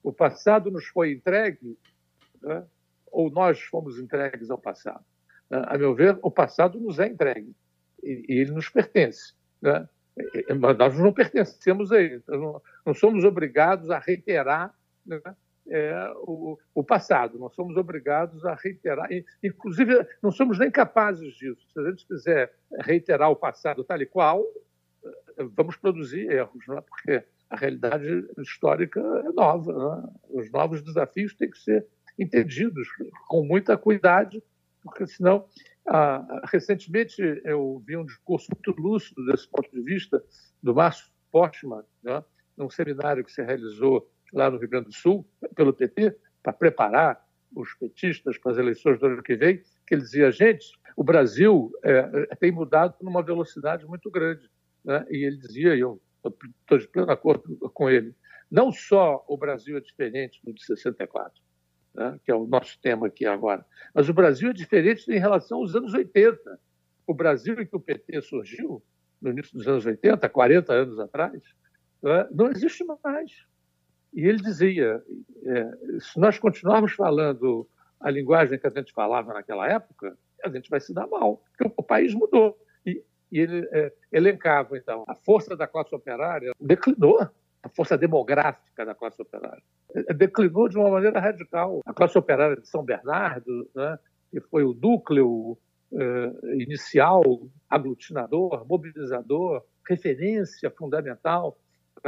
O 0.03 0.11
passado 0.11 0.70
nos 0.70 0.87
foi 0.87 1.12
entregue 1.12 1.78
né, 2.43 2.66
ou 3.12 3.30
nós 3.30 3.61
fomos 3.61 3.99
entregues 3.99 4.51
ao 4.51 4.57
passado? 4.57 5.05
Né, 5.51 5.62
a 5.66 5.76
meu 5.76 5.95
ver, 5.95 6.18
o 6.22 6.30
passado 6.30 6.80
nos 6.80 6.99
é 6.99 7.07
entregue 7.07 7.55
e, 8.03 8.24
ele 8.28 8.53
nos 8.53 8.70
pertence. 8.70 9.35
Né? 9.61 9.87
Mas 10.59 10.78
nós 10.78 10.99
não 10.99 11.12
pertencemos 11.12 11.93
a 11.93 12.01
ele, 12.01 12.22
não, 12.26 12.62
não 12.87 12.95
somos 12.95 13.22
obrigados 13.22 13.91
a 13.91 13.99
reiterar 13.99 14.74
né, 15.05 15.20
é, 15.69 16.12
o, 16.17 16.59
o, 16.75 16.85
passado. 16.85 17.39
Nós 17.39 17.55
somos 17.55 17.77
obrigados 17.77 18.45
a 18.45 18.55
reiterar, 18.55 19.09
inclusive 19.43 20.07
não 20.23 20.31
somos 20.31 20.59
nem 20.59 20.71
capazes 20.71 21.35
disso. 21.35 21.67
Se 21.73 21.81
a 21.81 21.91
gente 21.91 22.07
quiser 22.07 22.55
reiterar 22.81 23.31
o 23.31 23.37
passado 23.37 23.85
tal 23.85 24.01
e 24.01 24.07
qual, 24.07 24.45
vamos 25.57 25.77
produzir 25.77 26.31
erros, 26.31 26.65
não 26.67 26.79
é? 26.79 26.81
porque 26.81 27.25
a 27.51 27.57
realidade 27.57 28.27
histórica 28.39 29.01
é 29.01 29.33
nova. 29.33 29.73
Né? 29.73 30.12
Os 30.31 30.51
novos 30.51 30.83
desafios 30.83 31.35
têm 31.35 31.51
que 31.51 31.59
ser 31.59 31.87
entendidos 32.19 32.89
com 33.29 33.45
muita 33.45 33.77
cuidado, 33.77 34.43
porque 34.83 35.07
senão. 35.07 35.47
Ah, 35.87 36.41
recentemente 36.51 37.21
eu 37.45 37.83
vi 37.87 37.95
um 37.95 38.07
discurso 38.07 38.49
muito 38.55 38.81
lúcido 38.81 39.23
desse 39.27 39.47
ponto 39.47 39.71
de 39.71 39.83
vista 39.83 40.25
do 40.62 40.75
Márcio 40.75 41.12
Postman, 41.31 41.85
né? 42.03 42.25
num 42.57 42.71
seminário 42.71 43.23
que 43.23 43.31
se 43.31 43.43
realizou 43.43 44.11
lá 44.35 44.51
no 44.51 44.59
Rio 44.59 44.68
Grande 44.68 44.87
do 44.87 44.95
Sul, 44.95 45.26
pelo 45.55 45.72
PT, 45.72 46.16
para 46.43 46.53
preparar 46.53 47.24
os 47.55 47.72
petistas 47.74 48.37
para 48.37 48.53
as 48.53 48.59
eleições 48.59 48.99
do 48.99 49.07
ano 49.07 49.22
que 49.22 49.37
vem, 49.37 49.62
que 49.87 49.95
ele 49.95 50.03
dizia, 50.03 50.30
gente, 50.32 50.72
o 50.97 51.05
Brasil 51.05 51.72
é, 51.82 52.35
tem 52.37 52.51
mudado 52.51 52.97
numa 53.01 53.22
velocidade 53.22 53.87
muito 53.87 54.11
grande. 54.11 54.51
Né? 54.85 55.07
E 55.09 55.24
ele 55.24 55.37
dizia, 55.37 55.74
e 55.74 55.80
eu 55.80 56.01
estou 56.24 56.78
de 56.78 56.89
pleno 56.89 57.11
acordo 57.11 57.57
com 57.72 57.89
ele, 57.89 58.14
não 58.51 58.72
só 58.72 59.24
o 59.28 59.37
Brasil 59.37 59.76
é 59.76 59.80
diferente 59.80 60.41
do 60.45 60.53
de 60.53 60.64
64, 60.64 61.41
né? 61.95 62.18
que 62.24 62.30
é 62.30 62.35
o 62.35 62.47
nosso 62.47 62.78
tema 62.80 63.07
aqui 63.07 63.24
agora, 63.24 63.64
mas 63.95 64.09
o 64.09 64.14
Brasil 64.14 64.51
é 64.51 64.53
diferente 64.53 65.11
em 65.11 65.18
relação 65.18 65.59
aos 65.59 65.74
anos 65.74 65.95
80. 65.95 66.61
O 67.07 67.14
Brasil 67.14 67.61
em 67.61 67.66
que 67.66 67.76
o 67.76 67.80
PT 67.80 68.22
surgiu, 68.22 68.82
no 69.20 69.30
início 69.30 69.57
dos 69.57 69.66
anos 69.68 69.87
80, 69.87 70.28
40 70.28 70.72
anos 70.72 70.99
atrás, 70.99 71.41
né? 72.03 72.28
não 72.32 72.51
existe 72.51 72.85
mais. 73.03 73.32
E 74.15 74.27
ele 74.27 74.39
dizia: 74.39 75.03
é, 75.45 75.71
se 75.99 76.19
nós 76.19 76.39
continuarmos 76.39 76.93
falando 76.93 77.69
a 78.01 78.11
linguagem 78.11 78.59
que 78.59 78.67
a 78.67 78.71
gente 78.71 78.93
falava 78.93 79.35
naquela 79.35 79.69
época, 79.69 80.17
a 80.45 80.49
gente 80.49 80.71
vai 80.71 80.81
se 80.81 80.95
dar 80.95 81.07
mal, 81.07 81.43
porque 81.57 81.75
o 81.77 81.83
país 81.83 82.15
mudou. 82.15 82.57
E, 82.87 83.03
e 83.33 83.41
ele 83.41 83.69
é, 83.73 83.93
elencava, 84.12 84.77
então, 84.77 85.05
a 85.09 85.15
força 85.15 85.57
da 85.57 85.67
classe 85.67 85.95
operária 85.95 86.53
declinou, 86.61 87.19
a 87.62 87.69
força 87.71 87.97
demográfica 87.97 88.85
da 88.85 88.95
classe 88.95 89.21
operária 89.21 89.62
é, 89.95 90.12
declinou 90.12 90.69
de 90.69 90.77
uma 90.77 90.91
maneira 90.91 91.19
radical. 91.19 91.81
A 91.85 91.93
classe 91.93 92.17
operária 92.17 92.57
de 92.57 92.69
São 92.69 92.85
Bernardo, 92.85 93.69
né, 93.75 93.99
que 94.31 94.41
foi 94.41 94.65
o 94.65 94.75
núcleo 94.75 95.59
é, 95.93 96.62
inicial, 96.62 97.23
aglutinador, 97.69 98.67
mobilizador, 98.69 99.65
referência 99.89 100.71
fundamental 100.71 101.59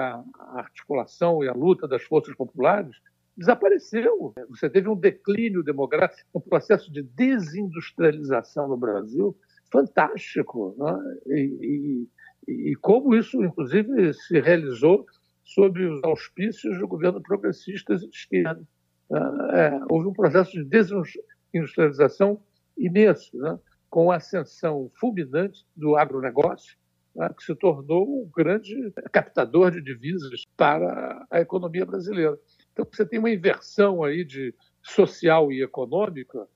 a 0.02 0.24
articulação 0.58 1.42
e 1.42 1.48
a 1.48 1.52
luta 1.52 1.88
das 1.88 2.02
forças 2.02 2.34
populares, 2.34 2.96
desapareceu. 3.36 4.34
Você 4.48 4.70
teve 4.70 4.88
um 4.88 4.96
declínio 4.96 5.62
demográfico, 5.62 6.28
um 6.34 6.40
processo 6.40 6.90
de 6.90 7.02
desindustrialização 7.02 8.68
no 8.68 8.76
Brasil 8.76 9.36
fantástico. 9.70 10.74
Né? 10.78 10.98
E, 11.26 12.08
e, 12.48 12.70
e, 12.70 12.76
como 12.76 13.14
isso, 13.14 13.42
inclusive, 13.44 14.14
se 14.14 14.40
realizou 14.40 15.04
sob 15.44 15.84
os 15.84 16.02
auspícios 16.02 16.78
do 16.78 16.88
governo 16.88 17.20
progressistas 17.20 18.02
e 18.02 18.08
de 18.08 18.16
esquerda. 18.16 18.66
Né? 19.10 19.20
É, 19.52 19.80
houve 19.90 20.08
um 20.08 20.12
processo 20.12 20.52
de 20.52 20.64
desindustrialização 20.64 22.40
imenso, 22.76 23.36
né? 23.36 23.58
com 23.90 24.10
a 24.10 24.16
ascensão 24.16 24.90
fulminante 24.98 25.64
do 25.76 25.96
agronegócio, 25.96 26.76
né, 27.16 27.30
que 27.36 27.42
se 27.42 27.54
tornou 27.54 28.22
um 28.22 28.30
grande 28.30 28.92
captador 29.10 29.70
de 29.70 29.82
divisas 29.82 30.44
para 30.56 31.26
a 31.30 31.40
economia 31.40 31.86
brasileira. 31.86 32.38
Então, 32.72 32.86
você 32.90 33.06
tem 33.06 33.18
uma 33.18 33.30
inversão 33.30 34.04
aí 34.04 34.24
de 34.24 34.54
social 34.82 35.50
e 35.50 35.62
econômica 35.62 36.46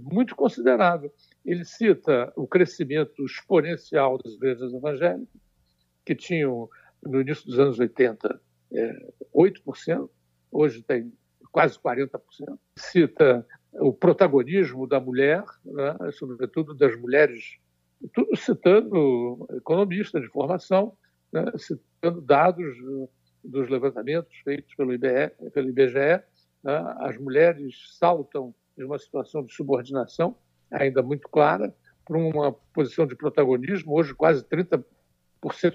muito 0.00 0.34
considerável. 0.36 1.12
Ele 1.44 1.64
cita 1.64 2.32
o 2.36 2.46
crescimento 2.46 3.24
exponencial 3.24 4.16
das 4.18 4.32
igrejas 4.34 4.72
evangélicas, 4.72 5.28
que 6.04 6.14
tinham, 6.14 6.68
no 7.02 7.20
início 7.20 7.44
dos 7.46 7.58
anos 7.58 7.78
80, 7.78 8.40
é, 8.72 9.12
8%, 9.34 10.08
hoje 10.50 10.82
tem 10.82 11.12
quase 11.50 11.78
40%. 11.78 12.20
Cita 12.78 13.46
o 13.72 13.92
protagonismo 13.92 14.86
da 14.86 15.00
mulher, 15.00 15.44
né, 15.64 15.96
sobretudo 16.12 16.74
das 16.74 16.98
mulheres 16.98 17.58
tudo 18.12 18.36
citando 18.36 19.46
economistas 19.56 20.22
de 20.22 20.28
formação, 20.28 20.96
né, 21.32 21.44
citando 21.56 22.20
dados 22.20 22.76
dos 23.42 23.68
levantamentos 23.68 24.34
feitos 24.44 24.74
pelo, 24.74 24.92
pelo 25.52 25.68
IBGE. 25.68 26.22
Né, 26.62 26.96
as 27.00 27.18
mulheres 27.18 27.96
saltam 27.98 28.54
de 28.76 28.84
uma 28.84 28.98
situação 28.98 29.44
de 29.44 29.52
subordinação 29.52 30.36
ainda 30.70 31.02
muito 31.02 31.28
clara 31.28 31.74
para 32.04 32.18
uma 32.18 32.52
posição 32.52 33.06
de 33.06 33.16
protagonismo. 33.16 33.92
Hoje, 33.92 34.14
quase 34.14 34.44
30% 34.44 34.84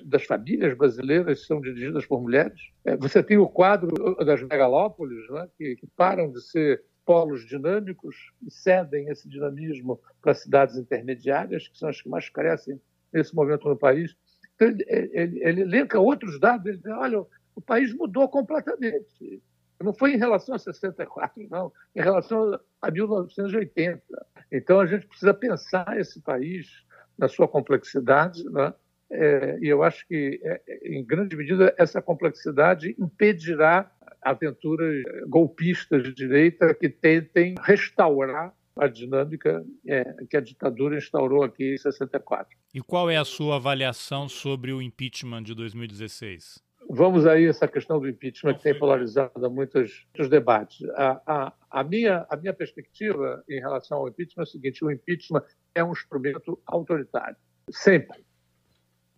das 0.06 0.24
famílias 0.24 0.76
brasileiras 0.76 1.46
são 1.46 1.62
dirigidas 1.62 2.06
por 2.06 2.22
mulheres. 2.22 2.60
É, 2.84 2.96
você 2.98 3.24
tem 3.24 3.38
o 3.38 3.48
quadro 3.48 4.16
das 4.24 4.42
megalópolis, 4.42 5.30
né, 5.30 5.48
que, 5.58 5.76
que 5.76 5.88
param 5.96 6.32
de 6.32 6.42
ser 6.42 6.84
polos 7.10 7.44
dinâmicos 7.44 8.32
e 8.46 8.52
cedem 8.52 9.10
esse 9.10 9.28
dinamismo 9.28 10.00
para 10.22 10.36
cidades 10.36 10.78
intermediárias, 10.78 11.68
que 11.68 11.76
são 11.76 11.90
as 11.90 12.00
que 12.00 12.08
mais 12.08 12.30
crescem 12.30 12.80
nesse 13.12 13.34
momento 13.34 13.68
no 13.68 13.76
país. 13.76 14.16
Então, 14.54 14.68
ele, 14.68 14.86
ele, 14.88 15.44
ele 15.44 15.62
elenca 15.62 16.00
outros 16.00 16.40
dados, 16.40 16.68
ele 16.68 16.78
diz, 16.78 16.86
olha, 16.92 17.26
o 17.56 17.62
país 17.62 17.92
mudou 17.96 18.30
completamente. 18.30 19.42
Não 19.82 19.92
foi 19.92 20.14
em 20.14 20.18
relação 20.18 20.54
a 20.54 20.60
64, 20.60 21.48
não, 21.50 21.74
em 21.96 22.00
relação 22.00 22.60
a 22.80 22.92
1980. 22.92 24.04
Então, 24.52 24.80
a 24.80 24.86
gente 24.86 25.08
precisa 25.08 25.34
pensar 25.34 26.00
esse 26.00 26.22
país 26.22 26.86
na 27.18 27.28
sua 27.28 27.48
complexidade, 27.48 28.48
né? 28.52 28.72
é, 29.10 29.58
e 29.60 29.68
eu 29.68 29.82
acho 29.82 30.08
que, 30.08 30.40
é, 30.44 30.62
em 30.84 31.04
grande 31.04 31.36
medida, 31.36 31.74
essa 31.78 32.02
complexidade 32.02 32.96
impedirá 33.00 33.92
aventuras 34.22 35.04
golpistas 35.28 36.04
de 36.04 36.14
direita 36.14 36.74
que 36.74 36.90
tentem 36.90 37.56
restaurar 37.62 38.54
a 38.78 38.88
dinâmica 38.88 39.64
é, 39.86 40.04
que 40.30 40.38
a 40.38 40.42
ditadura 40.42 40.98
instaurou 40.98 41.44
aqui 41.44 41.74
em 41.74 41.78
64. 41.78 42.58
E 42.74 42.82
qual 42.82 43.10
é 43.10 43.18
a 43.18 43.26
sua 43.26 43.58
avaliação 43.58 44.30
sobre 44.30 44.72
o 44.72 44.82
impeachment 44.82 45.44
de 45.44 45.54
2016? 45.54 46.64
Vamos 46.92 47.28
aí 47.28 47.46
essa 47.46 47.68
questão 47.68 48.00
do 48.00 48.10
impeachment 48.10 48.56
que 48.56 48.64
tem 48.64 48.78
polarizado 48.78 49.52
muitos, 49.52 50.08
muitos 50.08 50.30
debates. 50.30 50.82
A, 50.96 51.22
a, 51.26 51.54
a, 51.70 51.84
minha, 51.84 52.26
a 52.30 52.36
minha 52.36 52.54
perspectiva 52.54 53.44
em 53.48 53.60
relação 53.60 54.00
ao 54.00 54.08
impeachment 54.08 54.44
é 54.44 54.48
a 54.48 54.52
seguinte: 54.52 54.84
o 54.84 54.90
impeachment 54.90 55.44
é 55.76 55.84
um 55.84 55.92
instrumento 55.92 56.60
autoritário, 56.66 57.36
sempre, 57.70 58.26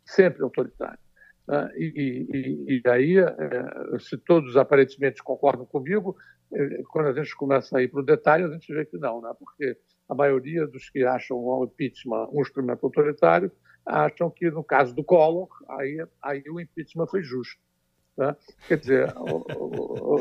sempre 0.03 0.43
autoritário. 0.43 0.99
Né? 1.51 1.69
E, 1.75 2.27
e, 2.31 2.81
e 2.85 2.89
aí, 2.89 3.17
é, 3.19 3.99
se 3.99 4.17
todos 4.17 4.55
aparentemente 4.55 5.21
concordam 5.21 5.65
comigo, 5.65 6.15
é, 6.53 6.81
quando 6.89 7.07
a 7.07 7.13
gente 7.13 7.35
começa 7.35 7.77
a 7.77 7.83
ir 7.83 7.89
para 7.89 7.99
o 7.99 8.05
detalhe, 8.05 8.45
a 8.45 8.47
gente 8.47 8.73
vê 8.73 8.85
que 8.85 8.97
não, 8.97 9.21
né? 9.21 9.33
porque 9.37 9.77
a 10.07 10.15
maioria 10.15 10.65
dos 10.65 10.89
que 10.89 11.03
acham 11.03 11.37
o 11.37 11.65
impeachment 11.65 12.29
um 12.31 12.41
instrumento 12.41 12.85
autoritário 12.85 13.51
acham 13.85 14.29
que, 14.29 14.49
no 14.49 14.63
caso 14.63 14.95
do 14.95 15.03
Collor, 15.03 15.49
aí, 15.67 15.97
aí 16.23 16.41
o 16.49 16.57
impeachment 16.57 17.07
foi 17.07 17.21
justo. 17.21 17.59
Né? 18.17 18.33
Quer 18.69 18.77
dizer, 18.77 19.13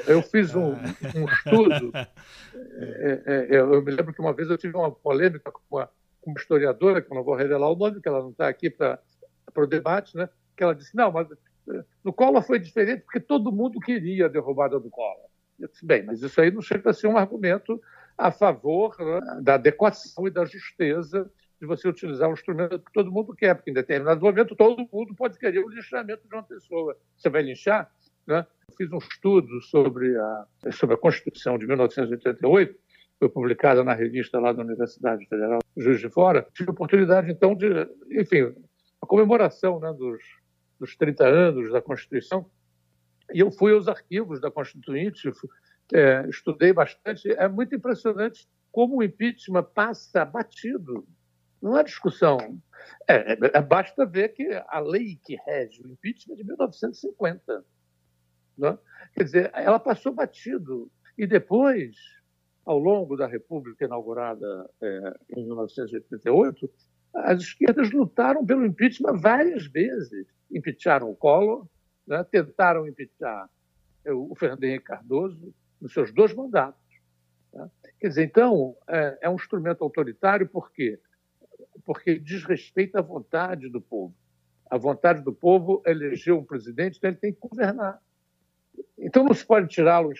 eu 0.08 0.22
fiz 0.22 0.52
um, 0.56 0.72
um 0.72 1.28
estudo, 1.28 1.92
é, 1.94 3.46
eu 3.56 3.80
me 3.84 3.92
lembro 3.92 4.12
que 4.12 4.20
uma 4.20 4.32
vez 4.32 4.50
eu 4.50 4.58
tive 4.58 4.76
uma 4.76 4.90
polêmica 4.90 5.52
com 5.52 5.60
uma, 5.70 5.88
com 6.20 6.30
uma 6.32 6.40
historiadora, 6.40 7.00
que 7.00 7.12
eu 7.12 7.14
não 7.14 7.22
vou 7.22 7.36
revelar 7.36 7.70
o 7.70 7.76
nome, 7.76 8.00
que 8.00 8.08
ela 8.08 8.20
não 8.20 8.30
está 8.30 8.48
aqui 8.48 8.68
para 8.68 8.98
o 9.56 9.66
debate, 9.66 10.16
né? 10.16 10.28
Que 10.60 10.64
ela 10.64 10.74
disse, 10.74 10.94
não, 10.94 11.10
mas 11.10 11.26
eh, 11.30 11.84
no 12.04 12.12
Collor 12.12 12.42
foi 12.42 12.58
diferente 12.58 13.02
porque 13.02 13.18
todo 13.18 13.50
mundo 13.50 13.80
queria 13.80 14.26
a 14.26 14.28
derrubada 14.28 14.78
do 14.78 14.90
Collor. 14.90 15.30
Eu 15.58 15.68
disse, 15.68 15.86
bem, 15.86 16.02
mas 16.02 16.22
isso 16.22 16.38
aí 16.38 16.50
não 16.50 16.60
chega 16.60 16.90
a 16.90 16.92
ser 16.92 17.06
um 17.06 17.16
argumento 17.16 17.80
a 18.16 18.30
favor 18.30 18.94
né, 18.98 19.40
da 19.40 19.54
adequação 19.54 20.26
e 20.26 20.30
da 20.30 20.44
justeza 20.44 21.30
de 21.58 21.66
você 21.66 21.88
utilizar 21.88 22.28
um 22.28 22.34
instrumento 22.34 22.78
que 22.78 22.92
todo 22.92 23.10
mundo 23.10 23.34
quer, 23.34 23.54
porque 23.54 23.70
em 23.70 23.74
determinado 23.74 24.20
momento 24.20 24.54
todo 24.54 24.86
mundo 24.92 25.14
pode 25.14 25.38
querer 25.38 25.64
o 25.64 25.68
linchamento 25.70 26.28
de 26.28 26.34
uma 26.34 26.42
pessoa. 26.42 26.94
Você 27.16 27.30
vai 27.30 27.40
linchar? 27.40 27.90
Né? 28.26 28.46
Eu 28.68 28.76
fiz 28.76 28.92
um 28.92 28.98
estudo 28.98 29.62
sobre 29.62 30.14
a, 30.14 30.46
sobre 30.72 30.94
a 30.94 30.98
Constituição 30.98 31.56
de 31.56 31.66
1988, 31.66 32.78
foi 33.18 33.28
publicada 33.30 33.82
na 33.82 33.94
revista 33.94 34.38
lá 34.38 34.52
da 34.52 34.62
Universidade 34.62 35.26
Federal 35.26 35.60
Juiz 35.74 36.00
de 36.00 36.10
Fora. 36.10 36.46
Tive 36.52 36.68
a 36.68 36.72
oportunidade, 36.72 37.30
então, 37.30 37.54
de, 37.54 37.66
enfim, 38.10 38.54
a 39.00 39.06
comemoração 39.06 39.80
né, 39.80 39.90
dos 39.92 40.39
dos 40.80 40.96
30 40.96 41.24
anos 41.24 41.70
da 41.70 41.80
Constituição, 41.82 42.50
e 43.32 43.40
eu 43.40 43.50
fui 43.50 43.72
aos 43.72 43.86
arquivos 43.86 44.40
da 44.40 44.50
Constituinte, 44.50 45.30
é, 45.92 46.26
estudei 46.28 46.72
bastante. 46.72 47.30
É 47.32 47.46
muito 47.48 47.74
impressionante 47.74 48.48
como 48.72 48.96
o 48.96 49.02
impeachment 49.02 49.64
passa 49.74 50.24
batido. 50.24 51.06
Não 51.60 51.74
há 51.74 51.82
discussão. 51.82 52.60
É, 53.06 53.32
é, 53.32 53.38
é 53.54 53.62
basta 53.62 54.06
ver 54.06 54.30
que 54.30 54.48
a 54.68 54.80
lei 54.80 55.20
que 55.24 55.36
rege 55.46 55.82
o 55.82 55.90
impeachment 55.90 56.34
é 56.34 56.36
de 56.38 56.44
1950. 56.44 57.64
Né? 58.56 58.78
Quer 59.14 59.24
dizer, 59.24 59.50
ela 59.54 59.78
passou 59.78 60.12
batido. 60.12 60.90
E 61.16 61.26
depois, 61.26 61.96
ao 62.64 62.78
longo 62.78 63.16
da 63.16 63.26
República 63.26 63.84
inaugurada 63.84 64.70
é, 64.80 65.18
em 65.36 65.44
1988, 65.44 66.70
as 67.14 67.40
esquerdas 67.40 67.90
lutaram 67.90 68.44
pelo 68.44 68.64
impeachment 68.64 69.18
várias 69.18 69.66
vezes 69.66 70.26
impeacharam 70.50 71.10
o 71.10 71.16
Collor, 71.16 71.66
né? 72.06 72.24
tentaram 72.24 72.86
impeachar 72.86 73.48
o 74.06 74.34
Fernando 74.34 74.64
Henrique 74.64 74.84
Cardoso 74.84 75.54
nos 75.80 75.92
seus 75.92 76.12
dois 76.12 76.34
mandatos. 76.34 76.80
Né? 77.52 77.68
Quer 77.98 78.08
dizer, 78.08 78.24
então, 78.24 78.76
é, 78.88 79.18
é, 79.22 79.30
um 79.30 79.34
instrumento 79.34 79.82
autoritário 79.82 80.48
por 80.48 80.72
quê? 80.72 80.98
Porque 81.84 82.18
desrespeita 82.18 82.98
a 82.98 83.02
vontade 83.02 83.68
do 83.68 83.80
povo. 83.80 84.14
A 84.70 84.78
vontade 84.78 85.22
do 85.22 85.32
povo 85.32 85.82
elegeu 85.84 86.38
um 86.38 86.44
presidente, 86.44 86.96
então 86.96 87.10
ele 87.10 87.18
tem 87.18 87.32
que 87.32 87.40
governar. 87.40 88.00
Então 88.96 89.24
não 89.24 89.34
se 89.34 89.44
pode 89.44 89.68
tirá-lo 89.68 90.12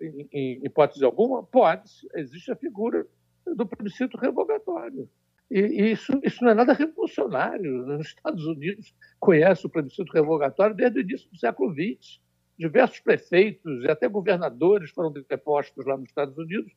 em 0.00 0.64
hipótese 0.64 1.04
alguma? 1.04 1.42
Pode, 1.42 1.90
existe 2.14 2.52
a 2.52 2.56
figura 2.56 3.06
do 3.44 3.66
plebiscito 3.66 4.16
revogatório. 4.16 5.08
E 5.50 5.92
isso, 5.92 6.12
isso 6.22 6.44
não 6.44 6.50
é 6.50 6.54
nada 6.54 6.72
revolucionário. 6.72 7.86
Nos 7.86 8.08
Estados 8.08 8.44
Unidos 8.44 8.94
conhece 9.18 9.66
o 9.66 9.70
plebiscito 9.70 10.12
revogatório 10.12 10.76
desde 10.76 10.98
o 10.98 11.02
início 11.02 11.30
do 11.30 11.38
século 11.38 11.72
XX. 11.72 12.20
Diversos 12.58 13.00
prefeitos 13.00 13.84
e 13.84 13.90
até 13.90 14.08
governadores 14.08 14.90
foram 14.90 15.12
depostos 15.12 15.86
lá 15.86 15.96
nos 15.96 16.08
Estados 16.08 16.36
Unidos 16.36 16.72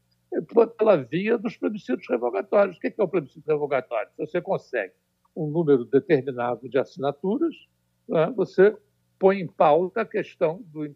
pela 0.77 0.95
via 0.95 1.37
dos 1.37 1.57
plebiscitos 1.57 2.07
revogatórios. 2.09 2.77
O 2.77 2.79
que 2.79 2.93
é 2.97 3.03
o 3.03 3.07
plebiscito 3.07 3.45
revogatório? 3.47 4.09
Você 4.17 4.39
consegue 4.41 4.93
um 5.35 5.47
número 5.47 5.85
determinado 5.85 6.69
de 6.69 6.77
assinaturas, 6.77 7.55
né, 8.07 8.31
você 8.35 8.75
põe 9.17 9.39
em 9.39 9.47
pauta 9.47 10.01
a 10.01 10.05
questão 10.05 10.61
do, 10.67 10.93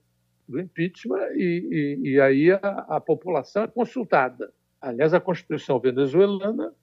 do 0.47 0.59
impeachment 0.59 1.29
e, 1.35 1.99
e, 2.03 2.09
e 2.11 2.21
aí 2.21 2.51
a, 2.51 2.85
a 2.89 2.99
população 2.99 3.63
é 3.63 3.67
consultada. 3.67 4.53
Aliás, 4.81 5.13
a 5.13 5.19
Constituição 5.19 5.79
venezuelana 5.79 6.73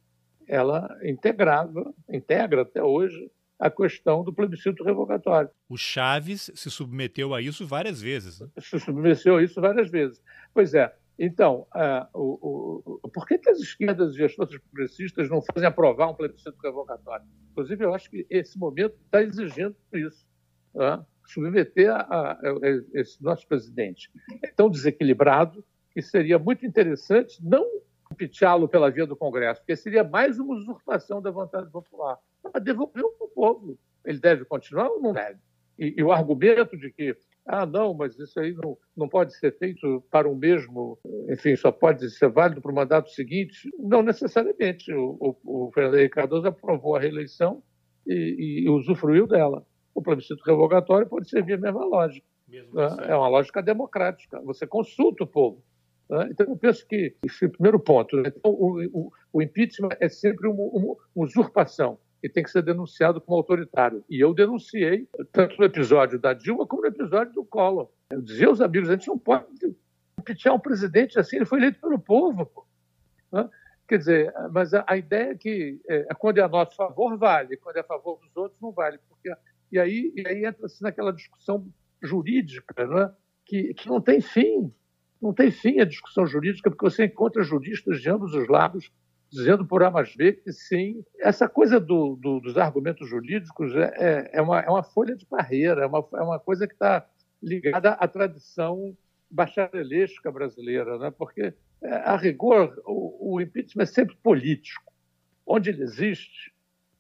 ela 0.47 0.88
integrava, 1.03 1.95
integra 2.09 2.62
até 2.62 2.82
hoje, 2.82 3.30
a 3.59 3.70
questão 3.70 4.24
do 4.24 4.32
plebiscito 4.32 4.82
revogatório. 4.82 5.49
O 5.68 5.76
Chaves 5.76 6.51
se 6.53 6.68
submeteu 6.68 7.32
a 7.32 7.40
isso 7.40 7.64
várias 7.64 8.03
vezes. 8.03 8.40
Né? 8.40 8.49
Se 8.59 8.78
submeteu 8.80 9.36
a 9.36 9.43
isso 9.43 9.61
várias 9.61 9.88
vezes. 9.88 10.20
Pois 10.53 10.74
é. 10.74 10.93
Então, 11.16 11.66
uh, 11.74 12.09
o, 12.12 12.99
o, 13.05 13.09
por 13.09 13.26
que, 13.26 13.38
que, 13.38 13.49
as 13.49 13.61
esquerdas 13.61 14.16
e 14.16 14.24
as 14.24 14.34
forças 14.34 14.59
progressistas 14.59 15.30
não 15.30 15.40
fazem 15.40 15.68
aprovar 15.68 16.11
um 16.11 16.14
plebiscito 16.14 16.57
revogatório? 16.61 17.24
Inclusive, 17.53 17.84
eu 17.84 17.95
acho 17.95 18.11
que 18.11 18.26
esse 18.28 18.59
momento 18.59 18.97
está 19.05 19.22
exigindo 19.22 19.76
isso. 19.93 20.26
Uh, 20.74 21.05
submeter 21.26 21.90
a, 21.90 22.01
a, 22.01 22.32
a, 22.32 22.38
esse 22.95 23.22
nosso 23.22 23.47
presidente 23.47 24.11
é 24.43 24.49
tão 24.49 24.68
desequilibrado 24.68 25.64
que 25.93 26.03
seria 26.03 26.38
muito 26.38 26.66
interessante 26.66 27.38
não 27.45 27.64
impeachá-lo 28.13 28.69
pela 28.69 28.91
via 28.91 29.07
do 29.07 29.17
Congresso, 29.17 29.61
porque 29.61 29.77
seria 29.77 30.05
mais 30.05 30.39
uma 30.39 30.55
usurpação 30.55 31.21
da 31.21 31.31
vontade 31.31 31.71
popular. 31.71 32.19
Mas 32.43 32.63
devolveu 32.63 33.11
para 33.11 33.27
o 33.27 33.31
povo. 33.31 33.79
Ele 34.05 34.19
deve 34.19 34.45
continuar 34.45 34.89
ou 34.89 35.01
não 35.01 35.13
deve? 35.13 35.39
E, 35.79 35.95
e, 35.97 36.03
o 36.03 36.13
argumento 36.13 36.77
de 36.77 36.93
que, 36.93 37.17
ah, 37.47 37.65
não, 37.65 37.95
mas 37.95 38.19
isso 38.19 38.39
aí 38.39 38.53
não, 38.53 38.77
não 38.97 39.09
pode 39.09 39.37
ser 39.37 39.57
feito 39.59 40.05
para 40.11 40.29
o 40.29 40.37
mesmo, 40.37 40.99
enfim, 41.29 41.57
só 41.57 41.73
pode 41.73 42.09
ser 42.11 42.29
válido 42.29 42.61
para 42.61 42.71
o 42.71 42.75
mandato 42.75 43.11
seguinte, 43.11 43.69
não 43.79 44.03
necessariamente. 44.03 44.93
O, 44.93 45.17
o, 45.45 45.67
o 45.67 45.73
Fernando 45.73 45.97
Henrique 45.97 46.15
Cardoso 46.15 46.47
aprovou 46.47 46.95
a 46.95 47.01
reeleição 47.01 47.63
e, 48.07 48.65
e, 48.65 48.71
usufruiu 48.71 49.27
dela. 49.27 49.67
O 49.95 50.03
plebiscito 50.03 50.43
revogatório 50.45 51.09
pode 51.09 51.29
servir 51.29 51.55
a 51.55 51.59
mesma 51.59 51.85
lógica. 51.85 52.27
Né? 52.49 52.63
É 53.09 53.17
uma 53.17 53.29
lógica 53.29 53.63
democrática. 53.63 54.41
Você 54.43 54.67
consulta 54.67 55.25
o 55.25 55.27
povo. 55.27 55.63
Né? 56.13 56.29
Então, 56.31 56.47
eu 56.47 56.57
penso 56.57 56.87
que 56.87 57.17
esse 57.25 57.47
é 57.47 57.49
o 57.49 57.51
primeiro 57.51 57.81
ponto. 57.81 58.15
Né? 58.17 58.25
Então, 58.27 58.51
o, 58.53 58.85
o, 58.93 59.13
o, 59.33 59.43
impeachment 59.43 59.97
é 59.99 60.11
sempre 60.11 60.47
uma, 60.47 60.63
uma, 60.63 60.97
usurpação 61.17 61.99
e 62.23 62.29
tem 62.29 62.45
que 62.45 62.51
ser 62.51 62.63
denunciado 62.63 63.19
como 63.19 63.39
autoritário. 63.39 64.05
E 64.11 64.21
eu 64.21 64.35
denunciei, 64.35 65.09
tanto 65.33 65.57
no 65.59 65.65
episódio 65.65 66.19
da 66.19 66.35
Dilma 66.35 66.67
como 66.67 66.83
no 66.83 66.89
episódio 66.89 67.33
do 67.33 67.45
Collor. 67.45 67.89
Eu 68.11 68.21
dizia 68.21 68.47
aos 68.47 68.61
amigos, 68.61 68.91
a 68.91 68.93
gente 68.93 69.09
não 69.09 69.19
pode 69.19 69.47
impeachar 70.21 70.55
um 70.55 70.61
presidente 70.61 71.19
assim, 71.19 71.37
ele 71.37 71.47
foi 71.47 71.59
eleito 71.59 71.81
pelo 71.81 71.99
povo. 71.99 72.47
Né? 73.33 73.49
Quer 73.89 73.99
dizer, 73.99 74.35
mas 74.53 74.75
a, 74.75 74.85
a, 74.87 74.99
ideia 74.99 75.31
é 75.31 75.35
que 75.35 75.81
é, 75.89 76.07
é, 76.11 76.15
quando 76.15 76.37
é 76.37 76.43
a 76.43 76.49
nosso 76.49 76.77
favor, 76.77 77.17
vale, 77.17 77.57
quando 77.57 77.79
é 77.79 77.81
a 77.81 77.85
favor 77.85 78.21
dos 78.21 78.37
outros, 78.37 78.61
não 78.61 78.71
vale. 78.71 78.99
Porque, 79.09 79.33
e 79.73 79.79
aí, 79.79 80.13
e 80.15 80.29
aí 80.29 80.45
entra-se 80.45 80.83
naquela 80.83 81.13
discussão 81.13 81.67
jurídica, 82.03 82.87
né? 82.87 83.11
que, 83.47 83.75
que 83.75 83.89
não 83.89 84.01
tem 84.01 84.21
fim. 84.21 84.73
Não 85.23 85.33
tem 85.33 85.53
fim 85.53 85.81
a 85.81 85.85
discussão 85.85 86.27
jurídica, 86.27 86.68
porque 86.68 86.85
você 86.85 87.05
encontra 87.05 87.45
juristas 87.45 88.01
de 88.01 88.11
ambos 88.11 88.35
os 88.35 88.49
lados 88.49 88.91
dizendo 89.31 89.64
por 89.64 89.83
A 89.83 89.91
mais 89.91 90.14
B 90.14 90.33
que 90.33 90.53
sim. 90.53 91.03
Essa 91.18 91.49
coisa 91.49 91.81
do, 91.81 92.16
do, 92.16 92.41
dos 92.41 92.59
argumentos 92.59 93.09
jurídicos 93.09 93.75
é, 93.75 93.95
é, 93.97 94.31
é, 94.35 94.43
uma, 94.43 94.61
é 94.61 94.68
uma 94.68 94.83
folha 94.83 95.16
de 95.16 95.25
barreira, 95.25 95.85
é 95.85 95.87
uma, 95.87 96.07
é 96.14 96.23
uma 96.23 96.39
coisa 96.39 96.66
que 96.66 96.75
está 96.75 97.07
ligada 97.43 97.93
à 97.93 98.07
tradição 98.07 98.95
bacharelesca 99.31 100.31
brasileira, 100.31 100.99
né? 100.99 101.11
porque, 101.11 101.55
é, 101.83 101.95
a 101.95 102.16
rigor, 102.16 102.79
o, 102.85 103.37
o 103.37 103.41
impeachment 103.41 103.85
é 103.85 103.87
sempre 103.87 104.16
político. 104.16 104.93
Onde 105.47 105.70
ele 105.70 105.83
existe, 105.83 106.53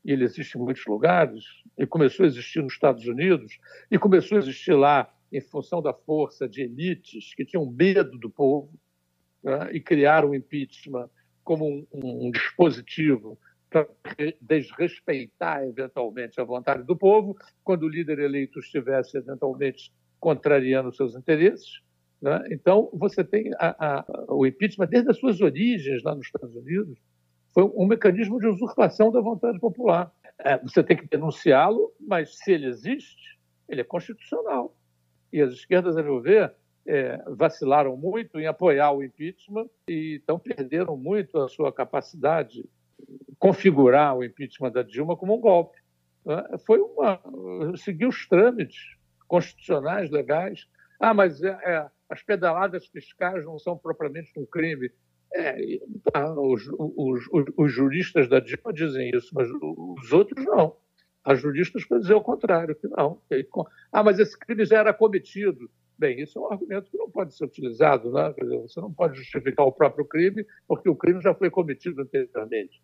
e 0.02 0.12
ele 0.12 0.24
existe 0.24 0.56
em 0.56 0.60
muitos 0.60 0.86
lugares, 0.86 1.44
e 1.76 1.86
começou 1.86 2.24
a 2.24 2.26
existir 2.26 2.62
nos 2.62 2.72
Estados 2.72 3.06
Unidos, 3.06 3.58
e 3.90 3.98
começou 3.98 4.36
a 4.36 4.40
existir 4.40 4.72
lá 4.72 5.12
em 5.32 5.40
função 5.40 5.80
da 5.80 5.94
força 5.94 6.48
de 6.48 6.62
elites 6.62 7.34
que 7.34 7.44
tinham 7.44 7.66
medo 7.66 8.18
do 8.18 8.30
povo 8.30 8.72
né, 9.42 9.70
e 9.72 9.80
criaram 9.80 10.30
o 10.30 10.34
impeachment 10.34 11.08
como 11.42 11.66
um, 11.66 11.86
um 11.92 12.30
dispositivo 12.30 13.38
para 13.70 13.88
desrespeitar 14.40 15.64
eventualmente 15.64 16.38
a 16.40 16.44
vontade 16.44 16.82
do 16.82 16.94
povo, 16.94 17.34
quando 17.64 17.84
o 17.84 17.88
líder 17.88 18.18
eleito 18.18 18.58
estivesse 18.58 19.16
eventualmente 19.16 19.90
contrariando 20.20 20.94
seus 20.94 21.16
interesses. 21.16 21.80
Né? 22.20 22.44
Então, 22.50 22.90
você 22.92 23.24
tem 23.24 23.50
a, 23.58 24.00
a, 24.00 24.04
o 24.28 24.46
impeachment, 24.46 24.86
desde 24.88 25.10
as 25.10 25.18
suas 25.18 25.40
origens 25.40 26.02
lá 26.02 26.14
nos 26.14 26.26
Estados 26.26 26.54
Unidos, 26.54 26.98
foi 27.54 27.64
um 27.64 27.86
mecanismo 27.86 28.38
de 28.38 28.46
usurpação 28.46 29.10
da 29.10 29.20
vontade 29.20 29.58
popular. 29.58 30.12
É, 30.38 30.58
você 30.58 30.82
tem 30.82 30.96
que 30.96 31.08
denunciá-lo, 31.08 31.92
mas 31.98 32.36
se 32.38 32.52
ele 32.52 32.66
existe, 32.66 33.38
ele 33.68 33.80
é 33.80 33.84
constitucional. 33.84 34.76
E 35.32 35.40
as 35.40 35.52
esquerdas, 35.52 35.96
a 35.96 36.02
meu 36.02 36.20
ver, 36.20 36.52
é, 36.86 37.22
vacilaram 37.28 37.96
muito 37.96 38.38
em 38.38 38.46
apoiar 38.46 38.92
o 38.92 39.02
impeachment 39.02 39.68
e 39.88 40.20
então 40.22 40.38
perderam 40.38 40.96
muito 40.96 41.38
a 41.38 41.48
sua 41.48 41.72
capacidade 41.72 42.64
configurar 43.38 44.16
o 44.16 44.24
impeachment 44.24 44.72
da 44.72 44.82
Dilma 44.82 45.16
como 45.16 45.34
um 45.36 45.40
golpe. 45.40 45.78
Né? 46.24 46.44
Foi 46.66 46.80
uma 46.80 47.20
seguir 47.76 48.06
os 48.06 48.26
trâmites 48.28 48.96
constitucionais 49.26 50.10
legais. 50.10 50.68
Ah, 51.00 51.14
mas 51.14 51.42
é, 51.42 51.48
é, 51.48 51.86
as 52.08 52.22
pedaladas 52.22 52.86
fiscais 52.86 53.44
não 53.44 53.58
são 53.58 53.76
propriamente 53.76 54.38
um 54.38 54.46
crime. 54.46 54.90
É, 55.34 55.56
tá, 56.12 56.32
os, 56.38 56.68
os, 56.78 57.24
os, 57.56 57.72
juristas 57.72 58.28
da 58.28 58.38
Dilma 58.38 58.72
dizem 58.72 59.10
isso, 59.14 59.30
mas 59.32 59.48
os 59.50 60.12
outros 60.12 60.44
não. 60.44 60.76
As 61.24 61.40
juristas 61.40 61.84
podem 61.84 62.02
dizer 62.02 62.14
o 62.14 62.20
contrário, 62.20 62.74
que 62.74 62.88
não. 62.88 63.20
Ah, 63.92 64.02
mas 64.02 64.18
esse 64.18 64.38
crime 64.38 64.64
já 64.64 64.78
era 64.78 64.92
cometido. 64.92 65.70
Bem, 65.96 66.20
isso 66.20 66.38
é 66.38 66.42
um 66.42 66.52
argumento 66.52 66.90
que 66.90 66.98
não 66.98 67.10
pode 67.10 67.34
ser 67.34 67.44
utilizado, 67.44 68.10
né? 68.10 68.34
Dizer, 68.40 68.58
você 68.58 68.80
não 68.80 68.92
pode 68.92 69.16
justificar 69.16 69.66
o 69.66 69.72
próprio 69.72 70.04
crime, 70.04 70.44
porque 70.66 70.88
o 70.88 70.96
crime 70.96 71.20
já 71.20 71.32
foi 71.32 71.48
cometido 71.48 72.02
anteriormente. 72.02 72.82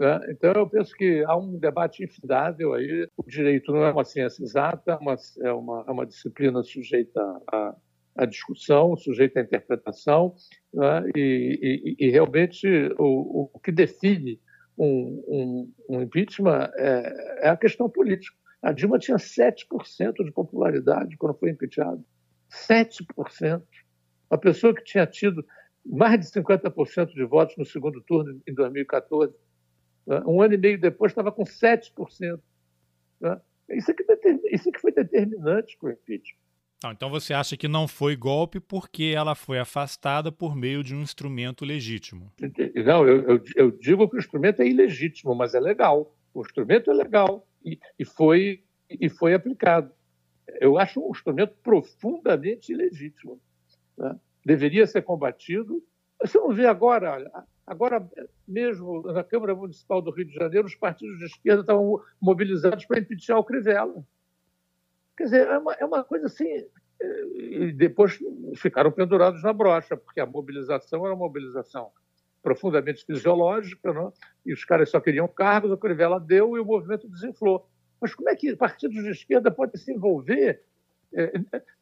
Né? 0.00 0.18
Então, 0.30 0.52
eu 0.52 0.68
penso 0.68 0.94
que 0.94 1.24
há 1.24 1.36
um 1.36 1.58
debate 1.58 2.04
infindável 2.04 2.72
aí. 2.74 3.06
O 3.16 3.22
direito 3.28 3.72
não 3.72 3.84
é 3.84 3.92
uma 3.92 4.04
ciência 4.04 4.42
exata, 4.42 4.98
é, 5.42 5.48
é 5.48 5.52
uma, 5.52 5.84
é 5.86 5.90
uma 5.90 6.06
disciplina 6.06 6.62
sujeita 6.62 7.20
a, 7.52 7.74
a 8.16 8.24
discussão, 8.24 8.96
sujeita 8.96 9.40
à 9.40 9.42
interpretação, 9.42 10.34
né? 10.72 11.02
e, 11.14 11.96
e, 11.98 12.06
e, 12.06 12.10
realmente 12.10 12.66
o, 12.98 13.50
o, 13.52 13.58
que 13.58 13.70
define 13.70 14.40
um, 14.80 15.24
um, 15.28 15.72
um 15.88 16.02
impeachment 16.02 16.70
é, 16.76 17.46
é, 17.46 17.48
a 17.48 17.56
questão 17.56 17.88
política. 17.88 18.36
A 18.62 18.72
Dilma 18.72 18.98
tinha 18.98 19.16
7% 19.16 20.24
de 20.24 20.32
popularidade 20.32 21.16
quando 21.16 21.38
foi 21.38 21.50
impeachada. 21.50 22.02
7%. 22.50 23.62
Uma 24.30 24.38
pessoa 24.38 24.74
que 24.74 24.82
tinha 24.82 25.06
tido 25.06 25.44
mais 25.84 26.20
de 26.20 26.26
50% 26.26 27.12
de 27.14 27.24
votos 27.24 27.56
no 27.56 27.64
segundo 27.64 28.02
turno 28.02 28.40
em 28.46 28.54
2014 28.54 29.34
né? 30.06 30.22
Um 30.26 30.42
ano 30.42 30.54
e 30.54 30.58
meio 30.58 30.80
depois 30.80 31.12
estava 31.12 31.30
com 31.30 31.44
7%. 31.44 32.40
Né? 33.20 33.40
Isso, 33.70 33.90
é 33.90 33.94
que 33.94 34.02
isso 34.52 34.68
é 34.68 34.72
que 34.72 34.80
foi 34.80 34.92
determinante 34.92 35.76
para 35.78 35.90
o 35.90 35.92
impeachment. 35.92 36.40
Então 36.84 37.10
você 37.10 37.34
acha 37.34 37.56
que 37.56 37.68
não 37.68 37.86
foi 37.86 38.16
golpe 38.16 38.58
porque 38.58 39.12
ela 39.14 39.34
foi 39.34 39.58
afastada 39.58 40.32
por 40.32 40.56
meio 40.56 40.82
de 40.82 40.94
um 40.94 41.02
instrumento 41.02 41.64
legítimo? 41.64 42.32
Não, 42.84 43.06
eu, 43.06 43.22
eu, 43.28 43.44
eu 43.54 43.70
digo 43.70 44.08
que 44.08 44.16
o 44.16 44.18
instrumento 44.18 44.62
é 44.62 44.66
ilegítimo, 44.66 45.34
mas 45.34 45.54
é 45.54 45.60
legal. 45.60 46.14
O 46.32 46.40
instrumento 46.40 46.90
é 46.90 46.94
legal 46.94 47.46
e, 47.64 47.78
e, 47.98 48.04
foi, 48.04 48.62
e 48.88 49.08
foi 49.08 49.34
aplicado. 49.34 49.92
Eu 50.60 50.78
acho 50.78 51.00
um 51.00 51.10
instrumento 51.10 51.54
profundamente 51.62 52.72
ilegítimo. 52.72 53.40
Né? 53.98 54.16
Deveria 54.44 54.86
ser 54.86 55.02
combatido. 55.02 55.82
Você 56.22 56.38
não 56.38 56.52
vê 56.52 56.66
agora, 56.66 57.44
Agora, 57.70 58.04
mesmo 58.48 59.00
na 59.02 59.22
Câmara 59.22 59.54
Municipal 59.54 60.02
do 60.02 60.10
Rio 60.10 60.24
de 60.24 60.34
Janeiro, 60.34 60.66
os 60.66 60.74
partidos 60.74 61.16
de 61.18 61.26
esquerda 61.26 61.60
estavam 61.60 62.00
mobilizados 62.20 62.84
para 62.84 62.98
impeachar 62.98 63.38
o 63.38 63.44
Crivella. 63.44 64.04
Quer 65.20 65.24
dizer, 65.24 65.46
é 65.48 65.58
uma, 65.58 65.74
é 65.74 65.84
uma 65.84 66.02
coisa 66.02 66.26
assim. 66.26 66.48
Eh, 66.48 67.24
e 67.36 67.72
depois 67.72 68.18
ficaram 68.56 68.90
pendurados 68.90 69.42
na 69.42 69.52
brocha, 69.52 69.98
porque 69.98 70.18
a 70.18 70.24
mobilização 70.24 71.04
era 71.04 71.14
uma 71.14 71.26
mobilização 71.26 71.90
profundamente 72.42 73.04
fisiológica, 73.04 73.92
não? 73.92 74.14
e 74.46 74.52
os 74.54 74.64
caras 74.64 74.88
só 74.88 74.98
queriam 74.98 75.28
cargos, 75.28 75.70
o 75.70 75.76
Crivella 75.76 76.18
deu 76.18 76.56
e 76.56 76.60
o 76.60 76.64
movimento 76.64 77.06
desinflou. 77.06 77.68
Mas 78.00 78.14
como 78.14 78.30
é 78.30 78.34
que 78.34 78.56
partidos 78.56 79.02
de 79.02 79.10
esquerda 79.10 79.50
podem 79.50 79.78
se 79.78 79.92
envolver 79.92 80.62
é, 81.12 81.32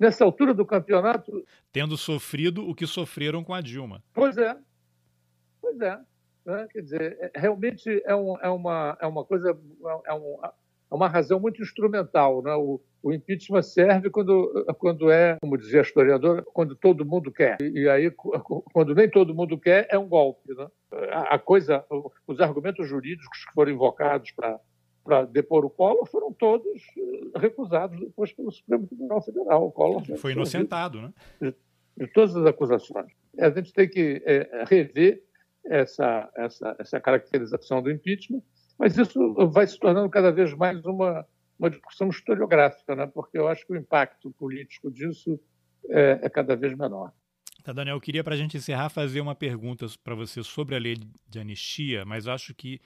nessa 0.00 0.24
altura 0.24 0.52
do 0.52 0.66
campeonato? 0.66 1.46
Tendo 1.70 1.96
sofrido 1.96 2.68
o 2.68 2.74
que 2.74 2.88
sofreram 2.88 3.44
com 3.44 3.54
a 3.54 3.60
Dilma. 3.60 4.02
Pois 4.12 4.36
é, 4.36 4.56
Pois 5.60 5.80
é. 5.80 6.00
Né? 6.44 6.68
Quer 6.72 6.82
dizer, 6.82 7.18
é, 7.20 7.30
realmente 7.38 8.02
é, 8.04 8.16
um, 8.16 8.36
é, 8.40 8.48
uma, 8.48 8.96
é 9.00 9.06
uma 9.06 9.24
coisa, 9.24 9.56
é, 10.06 10.14
um, 10.14 10.38
é 10.90 10.94
uma 10.94 11.08
razão 11.08 11.38
muito 11.38 11.62
instrumental. 11.62 12.42
Né? 12.42 12.54
O, 12.54 12.80
o, 13.02 13.12
impeachment 13.12 13.62
serve 13.62 14.10
quando, 14.10 14.66
quando 14.78 15.10
é, 15.10 15.36
como 15.40 15.58
dizia 15.58 15.80
a 15.80 15.82
historiadora, 15.82 16.42
quando 16.52 16.74
todo 16.74 17.04
mundo 17.04 17.30
quer. 17.30 17.58
E, 17.60 17.80
e 17.80 17.88
aí, 17.88 18.10
quando 18.10 18.94
nem 18.94 19.08
todo 19.08 19.34
mundo 19.34 19.58
quer, 19.58 19.86
é 19.90 19.98
um 19.98 20.08
golpe. 20.08 20.54
Né? 20.54 20.66
A, 21.10 21.34
a 21.34 21.38
coisa, 21.38 21.84
os 22.26 22.40
argumentos 22.40 22.88
jurídicos 22.88 23.44
que 23.44 23.52
foram 23.52 23.72
invocados 23.72 24.30
para 24.32 24.58
para 25.08 25.24
depor 25.24 25.64
o 25.64 25.70
Collor 25.70 26.04
foram 26.04 26.30
todos 26.34 26.82
eh, 26.98 27.38
recusados 27.38 27.98
depois 27.98 28.30
pelo 28.34 28.52
Supremo 28.52 28.86
Tribunal 28.86 29.22
Federal. 29.22 29.66
O 29.66 29.72
Collor 29.72 30.04
foi 30.18 30.32
inocentado, 30.32 31.00
né? 31.00 31.12
De, 31.40 31.54
de, 31.96 32.12
todas 32.12 32.36
as 32.36 32.44
acusações. 32.44 33.10
A 33.38 33.48
gente 33.48 33.72
tem 33.72 33.88
que 33.88 34.22
é, 34.26 34.64
rever 34.68 35.22
essa, 35.64 36.30
essa, 36.36 36.76
essa 36.78 37.00
caracterização 37.00 37.82
do 37.82 37.90
impeachment, 37.90 38.42
mas 38.78 38.96
isso 38.96 39.34
vai 39.50 39.66
se 39.66 39.78
tornando 39.78 40.08
cada 40.08 40.30
vez 40.30 40.54
mais 40.54 40.84
uma, 40.84 41.26
uma 41.58 41.68
discussão 41.68 42.08
historiográfica, 42.08 42.94
né? 42.94 43.06
porque 43.06 43.36
eu 43.36 43.48
acho 43.48 43.66
que 43.66 43.72
o 43.72 43.76
impacto 43.76 44.30
político 44.30 44.90
disso 44.90 45.38
é, 45.88 46.20
é 46.22 46.28
cada 46.28 46.54
vez 46.54 46.76
menor. 46.76 47.12
Tá, 47.64 47.72
Daniel, 47.72 47.96
eu 47.96 48.00
queria, 48.00 48.22
para 48.22 48.34
a 48.34 48.38
gente 48.38 48.56
encerrar, 48.56 48.88
fazer 48.88 49.20
uma 49.20 49.34
pergunta 49.34 49.86
para 50.02 50.14
você 50.14 50.42
sobre 50.42 50.76
a 50.76 50.78
lei 50.78 50.96
de 51.28 51.38
anistia, 51.38 52.04
mas 52.04 52.28
acho 52.28 52.54
que 52.54 52.80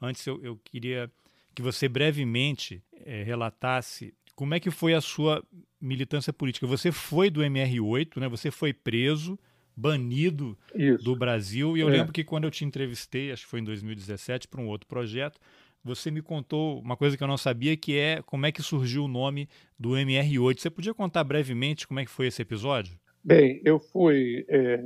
antes 0.00 0.26
eu, 0.26 0.42
eu 0.42 0.56
queria 0.64 1.10
que 1.54 1.62
você 1.62 1.88
brevemente 1.88 2.82
é, 3.04 3.22
relatasse 3.22 4.14
como 4.34 4.54
é 4.54 4.60
que 4.60 4.70
foi 4.70 4.94
a 4.94 5.00
sua 5.00 5.42
militância 5.80 6.32
política. 6.32 6.66
Você 6.66 6.92
foi 6.92 7.30
do 7.30 7.40
MR8, 7.40 8.20
né? 8.20 8.28
você 8.28 8.50
foi 8.50 8.72
preso, 8.72 9.38
banido 9.76 10.56
Isso. 10.74 11.04
do 11.04 11.14
Brasil. 11.14 11.76
E 11.76 11.80
eu 11.80 11.88
é. 11.88 11.92
lembro 11.92 12.12
que 12.12 12.24
quando 12.24 12.44
eu 12.44 12.50
te 12.50 12.64
entrevistei, 12.64 13.30
acho 13.30 13.44
que 13.44 13.50
foi 13.50 13.60
em 13.60 13.64
2017, 13.64 14.48
para 14.48 14.60
um 14.60 14.68
outro 14.68 14.86
projeto, 14.88 15.38
você 15.84 16.10
me 16.10 16.22
contou 16.22 16.80
uma 16.80 16.96
coisa 16.96 17.16
que 17.16 17.22
eu 17.22 17.28
não 17.28 17.36
sabia, 17.36 17.76
que 17.76 17.96
é 17.96 18.22
como 18.22 18.46
é 18.46 18.52
que 18.52 18.62
surgiu 18.62 19.04
o 19.04 19.08
nome 19.08 19.48
do 19.78 19.90
MR8. 19.90 20.60
Você 20.60 20.70
podia 20.70 20.94
contar 20.94 21.22
brevemente 21.22 21.86
como 21.86 22.00
é 22.00 22.04
que 22.04 22.10
foi 22.10 22.26
esse 22.26 22.42
episódio? 22.42 22.98
Bem, 23.22 23.60
eu 23.64 23.78
fui, 23.78 24.44
é, 24.48 24.84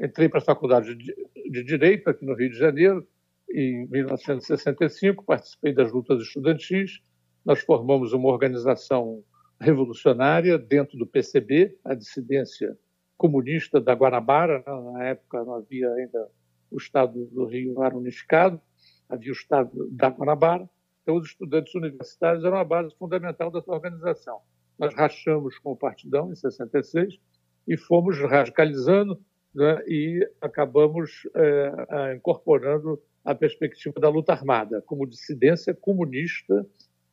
entrei 0.00 0.28
para 0.28 0.38
a 0.38 0.44
faculdade 0.44 0.94
de, 0.94 1.14
de 1.50 1.64
Direito 1.64 2.08
aqui 2.08 2.24
no 2.24 2.34
Rio 2.34 2.50
de 2.50 2.58
Janeiro 2.58 3.06
em 3.52 3.86
1965, 3.88 5.24
participei 5.24 5.72
das 5.72 5.92
lutas 5.92 6.22
estudantis, 6.22 7.00
nós 7.44 7.60
formamos 7.60 8.12
uma 8.12 8.28
organização 8.28 9.24
revolucionária 9.60 10.56
dentro 10.56 10.96
do 10.96 11.06
PCB, 11.06 11.76
a 11.84 11.94
dissidência 11.94 12.76
comunista 13.20 13.78
da 13.78 13.92
Guanabara, 13.92 14.64
né? 14.66 14.92
na 14.92 15.04
época 15.04 15.44
não 15.44 15.56
havia 15.56 15.90
ainda 15.92 16.26
o 16.70 16.78
Estado 16.78 17.26
do 17.26 17.44
Rio 17.44 17.74
não 17.74 17.84
era 17.84 17.94
unificado, 17.94 18.58
havia 19.10 19.30
o 19.30 19.34
Estado 19.34 19.70
da 19.90 20.08
Guanabara, 20.08 20.66
então 21.02 21.16
os 21.16 21.28
estudantes 21.28 21.74
universitários 21.74 22.42
eram 22.42 22.56
a 22.56 22.64
base 22.64 22.96
fundamental 22.96 23.50
dessa 23.50 23.70
organização. 23.70 24.40
Nós 24.78 24.94
rachamos 24.94 25.58
com 25.58 25.72
o 25.72 25.76
Partidão 25.76 26.32
em 26.32 26.34
66 26.34 27.18
e 27.68 27.76
fomos 27.76 28.18
radicalizando 28.18 29.20
né, 29.54 29.82
e 29.86 30.26
acabamos 30.40 31.28
é, 31.34 32.14
incorporando 32.16 32.98
a 33.22 33.34
perspectiva 33.34 34.00
da 34.00 34.08
luta 34.08 34.32
armada 34.32 34.80
como 34.86 35.06
dissidência 35.06 35.74
comunista 35.74 36.66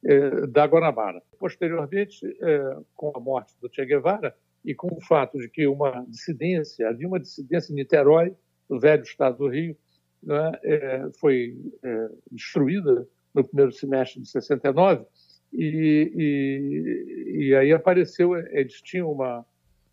é, 0.06 0.48
da 0.48 0.66
Guanabara. 0.66 1.22
Posteriormente, 1.38 2.26
é, 2.42 2.78
com 2.96 3.12
a 3.14 3.20
morte 3.20 3.54
do 3.60 3.70
Che 3.70 3.86
Guevara, 3.86 4.34
e 4.68 4.76
com 4.76 4.94
o 4.94 5.00
fato 5.00 5.38
de 5.40 5.48
que 5.48 5.66
uma 5.66 6.06
dissidência, 6.10 6.90
havia 6.90 7.08
uma 7.08 7.22
dissidência 7.22 7.72
em 7.72 7.76
Niterói, 7.76 8.36
no 8.70 8.78
velho 8.78 9.02
estado 9.02 9.38
do 9.38 9.48
Rio, 9.48 9.78
né, 10.22 10.52
é, 10.62 11.10
foi 11.22 11.58
é, 11.82 12.10
destruída 12.30 13.08
no 13.34 13.46
primeiro 13.46 13.72
semestre 13.72 14.22
de 14.22 14.28
69, 14.28 15.06
e, 15.54 16.12
e, 16.18 17.46
e 17.46 17.56
aí 17.56 17.72
apareceu, 17.72 18.36
eles 18.36 18.82
tinham 18.82 19.10
uma, 19.10 19.46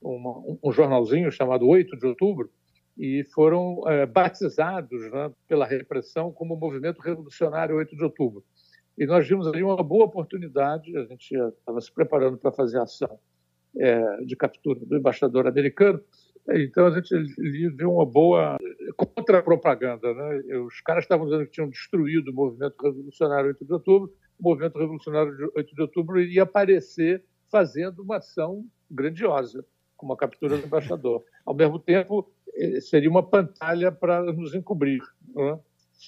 uma, 0.03 0.43
um 0.61 0.73
jornalzinho 0.73 1.31
chamado 1.31 1.69
8 1.69 1.97
de 1.97 2.07
Outubro, 2.07 2.51
e 2.99 3.23
foram 3.33 3.81
é, 3.87 4.07
batizados 4.07 5.09
né, 5.13 5.31
pela 5.47 5.67
repressão 5.67 6.33
como 6.33 6.57
Movimento 6.57 7.01
Revolucionário 7.01 7.77
8 7.77 7.97
de 7.97 8.03
Outubro. 8.03 8.45
E 8.99 9.07
nós 9.07 9.29
vimos 9.29 9.47
ali 9.47 9.63
uma 9.63 9.83
boa 9.85 10.07
oportunidade, 10.07 10.97
a 10.97 11.05
gente 11.05 11.33
estava 11.33 11.81
se 11.81 11.93
preparando 11.93 12.39
para 12.39 12.51
fazer 12.51 12.81
ação 12.81 13.21
é, 13.79 14.25
de 14.25 14.37
captura 14.37 14.81
do 14.81 14.97
embaixador 14.97 15.47
americano, 15.47 16.01
Então 16.49 16.87
a 16.87 16.91
gente 16.91 17.15
viu 17.75 17.93
uma 17.93 18.05
boa 18.05 18.59
contra-propaganda. 18.97 20.13
Né? 20.13 20.59
Os 20.59 20.81
caras 20.81 21.05
estavam 21.05 21.27
dizendo 21.27 21.47
que 21.47 21.53
tinham 21.53 21.69
destruído 21.69 22.31
o 22.31 22.35
movimento 22.35 22.75
revolucionário 22.83 23.49
8 23.49 23.65
de 23.65 23.73
outubro, 23.73 24.13
o 24.39 24.43
movimento 24.43 24.79
revolucionário 24.79 25.37
de 25.37 25.51
8 25.57 25.75
de 25.75 25.83
outubro 25.83 26.21
iria 26.21 26.43
aparecer 26.43 27.25
fazendo 27.51 28.03
uma 28.03 28.19
ação 28.19 28.65
grandiosa, 28.91 29.65
como 29.97 30.13
a 30.13 30.17
captura 30.17 30.59
do 30.59 30.67
embaixador. 30.67 31.25
Ao 31.47 31.55
mesmo 31.55 31.79
tempo, 31.79 32.31
eh, 32.55 32.81
seria 32.81 33.09
uma 33.09 33.23
pantalha 33.23 33.91
para 33.91 34.23
nos 34.33 34.55
encobrir. 34.55 35.01
Né? 35.35 35.59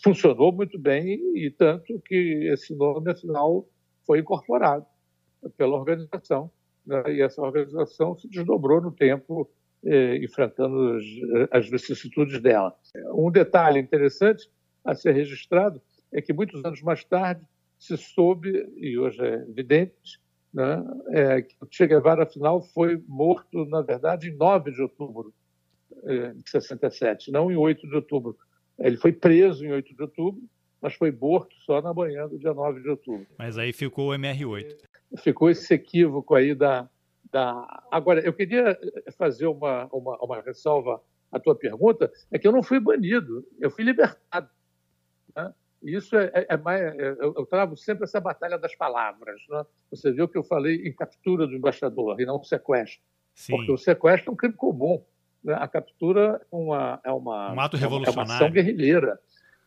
Funcionou 0.03 0.53
muito 0.53 0.79
bem 0.79 1.21
e 1.37 1.51
tanto 1.51 2.01
que 2.05 2.51
esse 2.53 2.75
nome, 2.75 3.11
afinal, 3.11 3.67
foi 4.07 4.21
incorporado 4.21 4.85
pela 5.57 5.77
organização. 5.77 6.51
Né? 6.87 7.03
E 7.15 7.23
essa 7.23 7.43
organização 7.43 8.17
se 8.17 8.29
desdobrou 8.29 8.81
no 8.81 8.93
tempo, 8.93 9.51
eh, 9.85 10.17
enfrentando 10.19 10.99
as, 11.51 11.69
vicissitudes 11.69 12.41
dela. 12.41 12.75
Um 13.15 13.31
detalhe 13.31 13.81
interessante 13.81 14.49
a 14.85 14.95
ser 14.95 15.13
registrado 15.13 15.81
é 16.13 16.23
que 16.23 16.33
muitos 16.33 16.65
anos 16.65 16.81
mais 16.83 17.05
tarde 17.05 17.43
se 17.79 17.97
soube, 17.97 18.67
e 18.77 18.99
hoje 18.99 19.21
é 19.21 19.35
evidente, 19.49 20.21
né, 20.53 20.83
é, 21.09 21.43
que 21.43 21.55
o 21.61 21.69
Che 21.71 21.87
Guevara, 21.87 22.23
afinal, 22.23 22.63
foi 22.63 23.03
morto, 23.07 23.67
na 23.67 23.83
verdade, 23.83 24.31
em 24.31 24.37
9 24.37 24.71
de 24.71 24.81
outubro 24.81 25.35
é, 26.05 26.33
de 26.33 26.51
67, 26.51 27.31
não 27.31 27.51
em 27.51 27.57
8 27.57 27.87
de 27.87 27.95
outubro. 27.95 28.37
Ele 28.79 28.97
foi 28.97 29.13
preso 29.13 29.65
em 29.65 29.73
8 29.73 29.95
de 29.95 30.03
outubro, 30.03 30.43
mas 30.81 30.95
foi 30.95 31.11
morto 31.11 31.55
só 31.65 31.83
na 31.83 31.93
manhã 31.93 32.27
do 32.29 32.39
dia 32.39 32.55
9 32.55 32.81
de 32.81 32.89
outubro. 32.89 33.27
Mas 33.39 33.59
aí 33.59 33.73
ficou 33.73 34.11
o 34.11 34.15
MR8. 34.15 34.86
Ficou 35.19 35.51
esse 35.51 35.73
equívoco 35.75 36.35
aí 36.35 36.55
da. 36.55 36.89
da... 37.33 37.85
Agora, 37.91 38.21
eu 38.21 38.33
queria 38.33 38.79
fazer 39.17 39.47
uma, 39.47 39.87
uma, 39.93 40.17
uma 40.19 40.41
ressalva 40.41 41.01
à 41.31 41.39
tua 41.39 41.55
pergunta: 41.55 42.11
é 42.31 42.39
que 42.39 42.47
eu 42.47 42.53
não 42.53 42.63
fui 42.63 42.81
banido, 42.81 43.47
eu 43.61 43.71
fui 43.71 43.85
libertado. 43.85 44.49
Né? 45.35 45.53
Isso 45.83 46.17
é, 46.17 46.31
é, 46.35 46.47
é 46.51 46.57
mais. 46.57 46.81
É, 46.83 47.11
eu, 47.21 47.35
eu, 47.37 47.47
travo 47.47 47.77
sempre 47.77 48.05
essa 48.05 48.21
batalha 48.21 48.59
das 48.59 48.75
palavras. 48.75 49.41
Né? 49.49 49.65
Você 49.91 50.11
viu 50.13 50.29
que 50.29 50.39
eu 50.39 50.43
falei 50.43 50.87
em 50.87 50.93
captura 50.93 51.47
do 51.47 51.55
embaixador 51.55 52.21
e 52.21 52.27
não 52.27 52.43
sequestro. 52.43 53.01
Sim. 53.35 53.57
Porque 53.57 53.71
o 53.71 53.77
sequestro 53.77 54.31
é 54.31 54.33
um 54.33 54.37
crime 54.37 54.55
comum. 54.55 55.03
Né? 55.45 55.55
A 55.55 55.69
captura 55.69 56.41
é 56.41 56.57
uma, 56.57 57.01
é 57.05 57.13
uma. 57.13 57.53
Um 57.53 57.61
ato 57.61 57.77
revolucionário. 57.77 58.21
É 58.21 58.25
uma 58.25 58.35
ação 58.35 58.51
guerrilheira. 58.51 59.19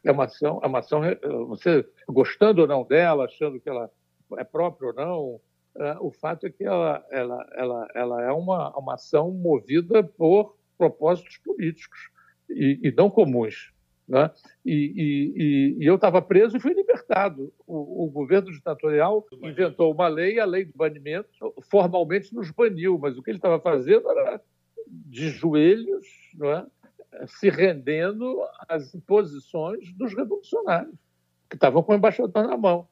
É 0.03 0.11
uma 0.11 0.25
ação, 0.25 0.59
é 0.63 0.67
uma 0.67 0.79
ação. 0.79 1.01
Você 1.49 1.85
gostando 2.07 2.61
ou 2.61 2.67
não 2.67 2.83
dela, 2.83 3.25
achando 3.25 3.59
que 3.59 3.69
ela 3.69 3.91
é 4.37 4.43
própria 4.43 4.89
ou 4.89 4.95
não, 4.95 5.41
é, 5.77 5.97
o 5.99 6.11
fato 6.11 6.45
é 6.45 6.49
que 6.49 6.63
ela, 6.63 7.05
ela, 7.11 7.47
ela, 7.53 7.87
ela 7.95 8.23
é 8.23 8.31
uma, 8.31 8.77
uma 8.77 8.95
ação 8.95 9.31
movida 9.31 10.03
por 10.03 10.57
propósitos 10.77 11.37
políticos 11.37 12.09
e, 12.49 12.79
e 12.83 12.91
não 12.91 13.09
comuns. 13.09 13.71
Né? 14.07 14.31
E, 14.65 15.75
e, 15.77 15.83
e, 15.83 15.85
eu 15.85 15.95
estava 15.95 16.19
preso 16.19 16.57
e 16.57 16.59
fui 16.59 16.73
libertado. 16.73 17.53
O, 17.67 18.05
o, 18.05 18.09
governo 18.09 18.51
ditatorial 18.51 19.23
inventou 19.43 19.93
uma 19.93 20.07
lei, 20.07 20.39
a 20.39 20.45
lei 20.45 20.65
do 20.65 20.75
banimento, 20.75 21.29
formalmente 21.69 22.33
nos 22.33 22.49
baniu, 22.49 22.97
mas 22.97 23.17
o 23.17 23.21
que 23.21 23.29
ele 23.29 23.37
estava 23.37 23.59
fazendo 23.59 24.09
era 24.09 24.41
de 24.87 25.29
joelhos, 25.29 26.07
é? 26.43 26.65
se 27.27 27.49
rendendo 27.49 28.41
às 28.67 28.95
imposições 28.95 29.93
dos 29.93 30.15
revolucionários, 30.15 30.95
que 31.47 31.55
estavam 31.55 31.83
com 31.83 31.91
o 31.91 31.95
embaixador 31.95 32.47
na 32.47 32.57
mão. 32.57 32.87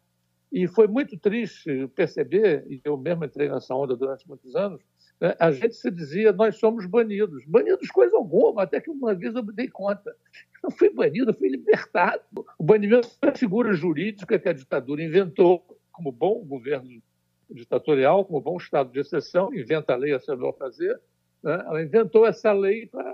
E 0.52 0.68
foi 0.68 0.88
muito 0.88 1.18
triste 1.18 1.88
perceber, 1.90 2.66
e 2.70 2.80
eu 2.84 2.98
mesmo 2.98 3.26
entrei 3.26 3.50
nessa 3.50 3.76
onda 3.76 3.96
durante 3.96 4.28
muitos 4.28 4.56
anos, 4.56 4.82
né? 5.20 5.36
a 5.40 5.52
gente 5.52 5.76
se 5.76 5.92
dizia, 5.92 6.32
nós 6.32 6.58
somos 6.58 6.86
banidos. 6.86 7.44
Banidos 7.46 7.90
coisa 7.90 8.16
alguma, 8.16 8.64
até 8.64 8.80
que 8.80 8.90
uma 8.90 9.14
vez 9.14 9.36
eu 9.36 9.44
me 9.44 9.54
dei 9.54 9.68
conta. 9.68 10.16
Eu 10.64 10.72
fui 10.72 10.90
banido, 10.90 11.32
eu 11.32 11.34
fui 11.34 11.50
libertado. 11.50 12.22
O 12.58 12.64
banimento 12.64 13.10
é 13.22 13.28
uma 13.28 13.36
figura 13.36 13.74
jurídica 13.74 14.40
que 14.40 14.50
a 14.50 14.54
ditadura 14.54 15.04
inventou, 15.04 15.66
como 15.92 16.12
bom 16.12 16.44
governo 16.46 17.02
ditatorial, 17.50 18.26
como 18.26 18.42
bom 18.42 18.58
estado 18.58 18.92
de 18.92 19.00
exceção, 19.00 19.54
inventa 19.54 19.94
a 19.94 19.98
lei 19.98 20.14
a 20.14 20.20
seu 20.20 20.38
bel 20.38 20.54
fazer. 20.54 21.00
Né? 21.44 21.54
Ela 21.66 21.84
inventou 21.84 22.26
essa 22.26 22.52
lei 22.52 22.88
para 22.88 23.14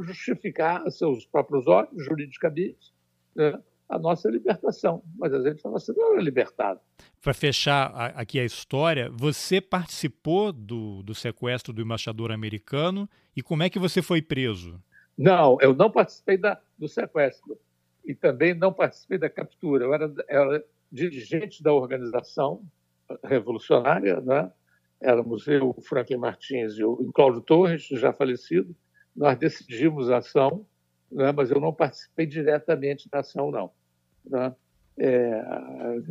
justificar 0.00 0.90
seus 0.90 1.26
próprios 1.26 1.66
olhos, 1.66 2.04
juridicamente, 2.04 2.92
né? 3.34 3.58
A 3.90 3.98
nossa 3.98 4.30
libertação. 4.30 5.02
Mas 5.18 5.34
a 5.34 5.40
gente 5.42 5.60
fala 5.60 5.78
sendo 5.78 6.16
libertado. 6.16 6.80
Para 7.20 7.34
fechar 7.34 7.86
aqui 8.14 8.38
a 8.38 8.44
história, 8.44 9.10
você 9.10 9.60
participou 9.60 10.52
do, 10.52 11.02
do 11.02 11.14
sequestro 11.14 11.72
do 11.72 11.82
embaixador 11.82 12.32
americano 12.32 13.08
e 13.36 13.42
como 13.42 13.62
é 13.62 13.68
que 13.68 13.78
você 13.78 14.00
foi 14.00 14.22
preso? 14.22 14.80
Não, 15.18 15.58
eu 15.60 15.74
não 15.74 15.90
participei 15.90 16.38
da, 16.38 16.58
do 16.78 16.88
sequestro 16.88 17.58
e 18.04 18.14
também 18.14 18.54
não 18.54 18.72
participei 18.72 19.18
da 19.18 19.28
captura. 19.28 19.84
Eu 19.84 19.92
era, 19.92 20.14
era 20.28 20.64
dirigente 20.90 21.62
da 21.62 21.72
organização 21.72 22.62
revolucionária, 23.24 24.20
né? 24.20 24.50
éramos 25.00 25.46
eu, 25.48 25.74
o 25.76 25.80
Franklin 25.80 26.18
Martins 26.18 26.74
e 26.74 26.84
o 26.84 27.10
Cláudio 27.12 27.40
Torres, 27.40 27.86
já 27.86 28.12
falecido. 28.12 28.76
Nós 29.16 29.36
decidimos 29.38 30.10
a 30.10 30.18
ação, 30.18 30.66
né? 31.10 31.32
mas 31.32 31.50
eu 31.50 31.60
não 31.60 31.72
participei 31.72 32.26
diretamente 32.26 33.08
da 33.08 33.20
ação, 33.20 33.50
não. 33.50 33.72
Né? 34.24 34.54
É, 34.98 35.42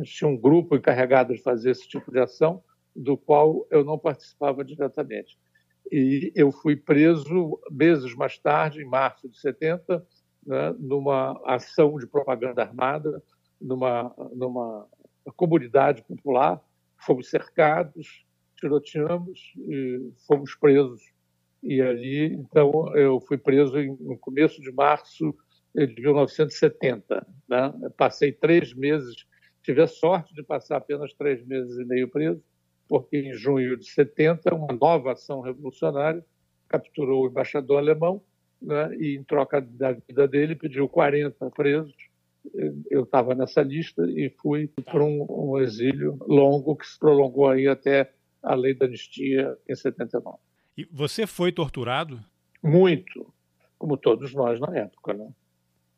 tinha 0.04 0.28
um 0.28 0.36
grupo 0.36 0.76
encarregado 0.76 1.34
de 1.34 1.42
fazer 1.42 1.70
esse 1.70 1.88
tipo 1.88 2.10
de 2.10 2.18
ação, 2.18 2.62
do 2.94 3.16
qual 3.16 3.66
eu 3.70 3.84
não 3.84 3.98
participava 3.98 4.64
diretamente 4.64 5.38
e 5.90 6.32
eu 6.36 6.52
fui 6.52 6.76
preso 6.76 7.58
meses 7.70 8.14
mais 8.14 8.38
tarde, 8.38 8.80
em 8.80 8.84
março 8.84 9.28
de 9.28 9.38
70, 9.38 10.06
né, 10.46 10.74
numa 10.78 11.40
ação 11.44 11.98
de 11.98 12.06
propaganda 12.06 12.62
armada, 12.62 13.22
numa, 13.60 14.14
numa 14.32 14.86
comunidade 15.36 16.02
popular. 16.02 16.60
Fomos 16.98 17.28
cercados, 17.28 18.24
tiroteamos 18.56 19.52
e 19.56 20.12
fomos 20.26 20.54
presos. 20.54 21.02
E 21.62 21.80
ali, 21.80 22.26
então, 22.34 22.94
eu 22.96 23.20
fui 23.20 23.36
preso 23.36 23.74
no 24.00 24.16
começo 24.16 24.60
de 24.60 24.70
março 24.70 25.34
de 25.74 26.00
1970. 26.00 27.26
Né? 27.48 27.72
Passei 27.96 28.32
três 28.32 28.74
meses, 28.74 29.26
tive 29.62 29.82
a 29.82 29.86
sorte 29.86 30.34
de 30.34 30.42
passar 30.42 30.76
apenas 30.76 31.12
três 31.14 31.44
meses 31.46 31.78
e 31.78 31.84
meio 31.84 32.08
preso, 32.08 32.42
porque 32.88 33.18
em 33.18 33.32
junho 33.34 33.76
de 33.76 33.88
70, 33.88 34.54
uma 34.54 34.72
nova 34.72 35.12
ação 35.12 35.40
revolucionária 35.40 36.24
capturou 36.68 37.24
o 37.24 37.28
embaixador 37.28 37.78
alemão 37.78 38.22
né, 38.60 38.94
e, 38.96 39.16
em 39.16 39.24
troca 39.24 39.60
da 39.60 39.92
vida 39.92 40.26
dele, 40.28 40.54
pediu 40.54 40.88
40 40.88 41.50
presos. 41.50 41.94
Eu 42.90 43.02
estava 43.02 43.34
nessa 43.34 43.62
lista 43.62 44.02
e 44.08 44.30
fui 44.40 44.68
para 44.84 45.04
um, 45.04 45.26
um, 45.28 45.58
exílio 45.58 46.18
longo 46.26 46.76
que 46.76 46.86
se 46.86 46.98
prolongou 46.98 47.48
aí 47.48 47.68
até 47.68 48.12
a 48.42 48.54
lei 48.54 48.74
da 48.74 48.86
anistia 48.86 49.56
em 49.68 49.74
79. 49.74 50.38
E 50.76 50.88
você 50.90 51.26
foi 51.26 51.52
torturado? 51.52 52.18
Muito, 52.62 53.32
como 53.78 53.96
todos 53.96 54.32
nós 54.32 54.58
na 54.58 54.74
época, 54.76 55.12
né? 55.12 55.28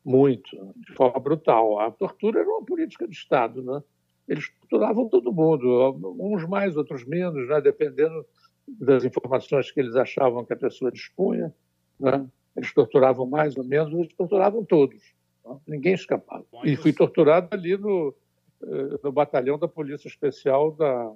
Muito, 0.05 0.49
de 0.75 0.93
forma 0.93 1.19
brutal. 1.19 1.79
A 1.79 1.91
tortura 1.91 2.41
era 2.41 2.49
uma 2.49 2.65
política 2.65 3.07
de 3.07 3.15
Estado, 3.15 3.63
né? 3.63 3.81
eles 4.27 4.49
torturavam 4.61 5.07
todo 5.09 5.33
mundo, 5.33 5.97
uns 6.19 6.47
mais, 6.47 6.75
outros 6.77 7.05
menos, 7.05 7.47
né? 7.47 7.61
dependendo 7.61 8.25
das 8.67 9.03
informações 9.03 9.71
que 9.71 9.79
eles 9.79 9.95
achavam 9.95 10.45
que 10.45 10.53
a 10.53 10.57
pessoa 10.57 10.91
dispunha. 10.91 11.53
Né? 11.99 12.25
Eles 12.55 12.73
torturavam 12.73 13.25
mais 13.25 13.57
ou 13.57 13.63
menos, 13.63 13.93
eles 13.93 14.13
torturavam 14.13 14.63
todos. 14.63 15.01
Né? 15.45 15.57
Ninguém 15.67 15.93
escapava. 15.93 16.45
E 16.63 16.75
fui 16.75 16.93
torturado 16.93 17.49
ali 17.51 17.77
no, 17.77 18.13
eh, 18.63 18.99
no 19.03 19.11
batalhão 19.11 19.59
da 19.59 19.67
Polícia 19.67 20.07
Especial 20.07 20.71
da, 20.71 21.11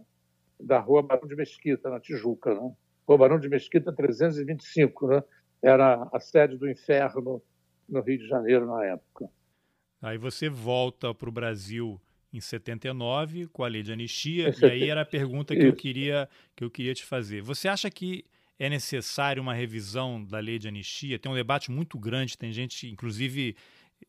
da 0.60 0.80
Rua 0.80 1.02
Barão 1.02 1.28
de 1.28 1.36
Mesquita, 1.36 1.90
na 1.90 2.00
Tijuca. 2.00 2.54
Né? 2.54 2.72
Rua 3.08 3.18
Barão 3.18 3.40
de 3.40 3.48
Mesquita 3.48 3.94
325, 3.94 5.08
né? 5.08 5.24
era 5.62 6.08
a 6.12 6.20
sede 6.20 6.58
do 6.58 6.70
inferno 6.70 7.42
no 7.88 8.02
Rio 8.02 8.18
de 8.18 8.28
Janeiro 8.28 8.66
na 8.66 8.86
época. 8.86 9.30
Aí 10.02 10.18
você 10.18 10.50
volta 10.50 11.14
para 11.14 11.30
o 11.30 11.32
Brasil 11.32 12.00
em 12.32 12.40
79 12.40 13.48
com 13.48 13.64
a 13.64 13.68
lei 13.68 13.82
de 13.82 13.92
anistia. 13.92 14.54
E 14.62 14.66
aí 14.66 14.90
era 14.90 15.02
a 15.02 15.06
pergunta 15.06 15.56
que 15.56 15.66
eu 15.66 15.74
queria 15.74 16.30
que 16.56 16.64
eu 16.64 16.70
queria 16.70 16.94
te 16.94 17.04
fazer. 17.04 17.42
Você 17.42 17.68
acha 17.68 17.90
que 17.90 18.26
é 18.60 18.70
necessário 18.70 19.42
uma 19.42 19.54
revisão 19.54 20.24
da 20.24 20.40
lei 20.40 20.60
de 20.60 20.68
anistia? 20.68 21.20
Tem 21.20 21.32
um 21.32 21.36
debate 21.36 21.72
muito 21.72 21.98
grande, 21.98 22.38
tem 22.38 22.52
gente, 22.52 22.90
inclusive 22.90 23.56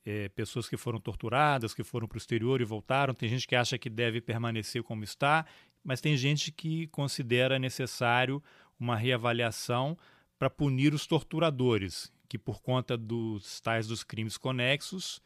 é, 0.04 0.28
pessoas 0.30 0.68
que 0.68 0.76
foram 0.76 1.00
torturadas, 1.00 1.74
que 1.74 1.84
foram 1.84 2.06
para 2.06 2.16
o 2.16 2.18
exterior 2.18 2.60
e 2.60 2.64
voltaram, 2.64 3.14
tem 3.14 3.28
gente 3.28 3.46
que 3.46 3.56
acha 3.56 3.78
que 3.78 3.90
deve 3.90 4.20
permanecer 4.20 4.82
como 4.82 5.04
está, 5.04 5.46
mas 5.82 6.00
tem 6.00 6.16
gente 6.16 6.50
que 6.50 6.86
considera 6.88 7.58
necessário 7.58 8.42
uma 8.78 8.96
reavaliação 8.96 9.96
para 10.38 10.48
punir 10.48 10.94
os 10.94 11.06
torturadores, 11.06 12.12
que 12.28 12.38
por 12.38 12.60
conta 12.60 12.96
dos 12.96 13.60
tais 13.60 13.86
dos 13.86 14.04
crimes 14.04 14.36
conexos 14.36 15.20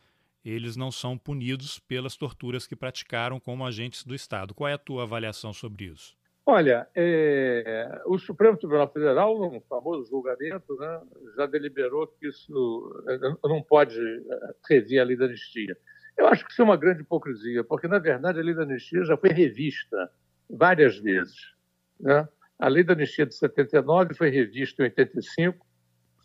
eles 0.45 0.77
não 0.77 0.91
são 0.91 1.17
punidos 1.17 1.79
pelas 1.79 2.17
torturas 2.17 2.67
que 2.67 2.75
praticaram 2.75 3.39
como 3.39 3.65
agentes 3.65 4.05
do 4.05 4.15
Estado. 4.15 4.55
Qual 4.55 4.69
é 4.69 4.73
a 4.73 4.79
tua 4.79 5.05
avaliação 5.05 5.53
sobre 5.53 5.85
isso? 5.85 6.17
Olha, 6.45 6.89
é, 6.97 8.03
o 8.05 8.19
Supremo 8.19 8.57
Tribunal 8.57 8.93
Federal, 8.93 9.39
no 9.39 9.61
famoso 9.61 10.11
julgamento, 10.11 10.77
né, 10.77 11.01
já 11.37 11.47
deliberou 11.47 12.09
que 12.09 12.27
isso 12.27 13.05
não 13.45 13.63
pode 13.63 13.97
é, 13.97 14.55
rever 14.69 15.01
a 15.01 15.05
lei 15.05 15.17
da 15.17 15.27
anistia. 15.27 15.77
Eu 16.19 16.27
acho 16.27 16.45
que 16.45 16.51
isso 16.51 16.61
é 16.61 16.65
uma 16.65 16.77
grande 16.77 17.03
hipocrisia, 17.03 17.63
porque, 17.63 17.87
na 17.87 18.01
verdade, 18.01 18.41
a 18.41 18.43
lei 18.43 18.55
da 18.55 18.63
anistia 18.63 19.05
já 19.05 19.17
foi 19.17 19.31
revista 19.31 20.11
várias 20.51 20.99
vezes. 20.99 21.55
Né? 22.01 22.29
A 22.59 22.67
lei 22.67 22.83
da 22.83 22.93
anistia 22.93 23.25
de 23.25 23.37
79 23.37 24.15
foi 24.15 24.29
revista 24.29 24.83
em 24.83 24.87
85, 24.87 25.65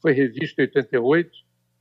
foi 0.01 0.13
revista 0.13 0.61
em 0.61 0.65
88, 0.65 1.31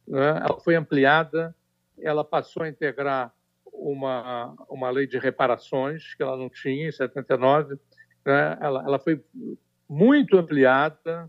né? 0.09 0.29
ela 0.45 0.61
foi 0.61 0.75
ampliada, 0.75 1.55
ela 2.01 2.25
passou 2.25 2.63
a 2.63 2.69
integrar 2.69 3.33
uma, 3.73 4.55
uma 4.69 4.91
lei 4.91 5.07
de 5.07 5.19
reparações 5.19 6.15
que 6.15 6.23
ela 6.23 6.37
não 6.37 6.49
tinha 6.49 6.89
em 6.89 6.93
79, 6.93 7.75
né? 8.25 8.59
ela, 8.61 8.83
ela 8.85 8.99
foi 8.99 9.23
muito 9.89 10.37
ampliada, 10.37 11.29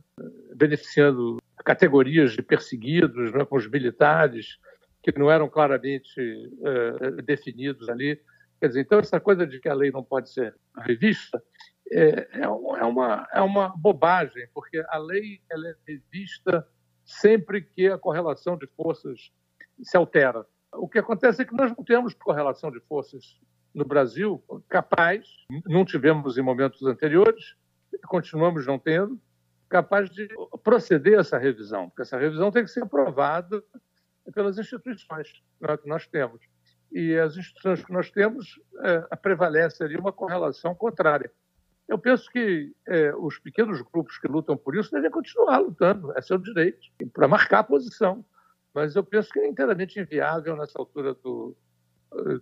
beneficiando 0.55 1.37
categorias 1.63 2.33
de 2.33 2.41
perseguidos, 2.41 3.31
né, 3.33 3.45
com 3.45 3.57
os 3.57 3.69
militares, 3.69 4.57
que 5.03 5.17
não 5.17 5.29
eram 5.29 5.47
claramente 5.47 6.19
uh, 6.19 7.21
definidos 7.21 7.87
ali. 7.89 8.19
Quer 8.59 8.67
dizer, 8.69 8.81
então, 8.81 8.99
essa 8.99 9.19
coisa 9.19 9.45
de 9.45 9.59
que 9.59 9.69
a 9.69 9.73
lei 9.73 9.91
não 9.91 10.03
pode 10.03 10.31
ser 10.31 10.55
revista 10.77 11.41
é, 11.91 12.27
é, 12.33 12.41
é, 12.41 12.47
uma, 12.47 13.27
é 13.31 13.41
uma 13.41 13.69
bobagem, 13.77 14.47
porque 14.53 14.83
a 14.89 14.97
lei 14.97 15.39
ela 15.49 15.67
é 15.67 15.75
revista 15.87 16.67
sempre 17.07 17.61
que 17.61 17.87
a 17.87 17.97
correlação 17.97 18.57
de 18.57 18.67
forças 18.67 19.31
se 19.81 19.95
altera. 19.95 20.45
O 20.73 20.87
que 20.87 20.99
acontece 20.99 21.41
é 21.41 21.45
que 21.45 21.55
nós 21.55 21.73
não 21.75 21.83
temos 21.83 22.13
correlação 22.13 22.69
de 22.69 22.81
forças 22.81 23.39
no 23.73 23.85
Brasil 23.85 24.43
capaz, 24.67 25.25
não 25.65 25.85
tivemos 25.85 26.37
em 26.37 26.41
momentos 26.41 26.83
anteriores, 26.83 27.55
continuamos 28.07 28.65
não 28.67 28.77
tendo, 28.77 29.19
capaz 29.69 30.09
de 30.09 30.27
proceder 30.63 31.17
a 31.17 31.21
essa 31.21 31.37
revisão, 31.37 31.89
porque 31.89 32.01
essa 32.01 32.17
revisão 32.17 32.51
tem 32.51 32.63
que 32.63 32.71
ser 32.71 32.83
aprovada 32.83 33.63
pelas 34.33 34.57
instituições 34.57 35.41
né, 35.61 35.77
que 35.77 35.87
nós 35.87 36.07
temos. 36.07 36.41
E 36.91 37.15
as 37.17 37.37
instituições 37.37 37.83
que 37.83 37.91
nós 37.91 38.09
temos 38.09 38.59
é, 38.83 39.15
prevalece 39.15 39.83
ali 39.83 39.97
uma 39.97 40.11
correlação 40.11 40.75
contrária. 40.75 41.31
Eu 41.87 41.97
penso 41.97 42.29
que 42.29 42.73
é, 42.85 43.15
os 43.15 43.39
pequenos 43.39 43.81
grupos 43.81 44.17
que 44.17 44.27
lutam 44.27 44.57
por 44.57 44.75
isso 44.75 44.91
devem 44.91 45.09
continuar 45.09 45.59
lutando, 45.59 46.11
é 46.17 46.21
seu 46.21 46.37
direito, 46.37 46.79
para 47.13 47.27
marcar 47.27 47.59
a 47.59 47.63
posição. 47.63 48.25
Mas 48.73 48.95
eu 48.95 49.03
penso 49.03 49.31
que 49.31 49.39
é 49.39 49.47
inteiramente 49.47 49.99
inviável 49.99 50.55
nessa 50.57 50.77
altura 50.77 51.13
do, 51.13 51.55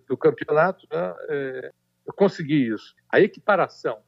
do 0.07 0.17
campeonato 0.17 0.87
né, 0.91 1.15
é, 1.29 1.73
conseguir 2.15 2.73
isso. 2.73 2.95
A 3.09 3.19
equiparação 3.19 4.01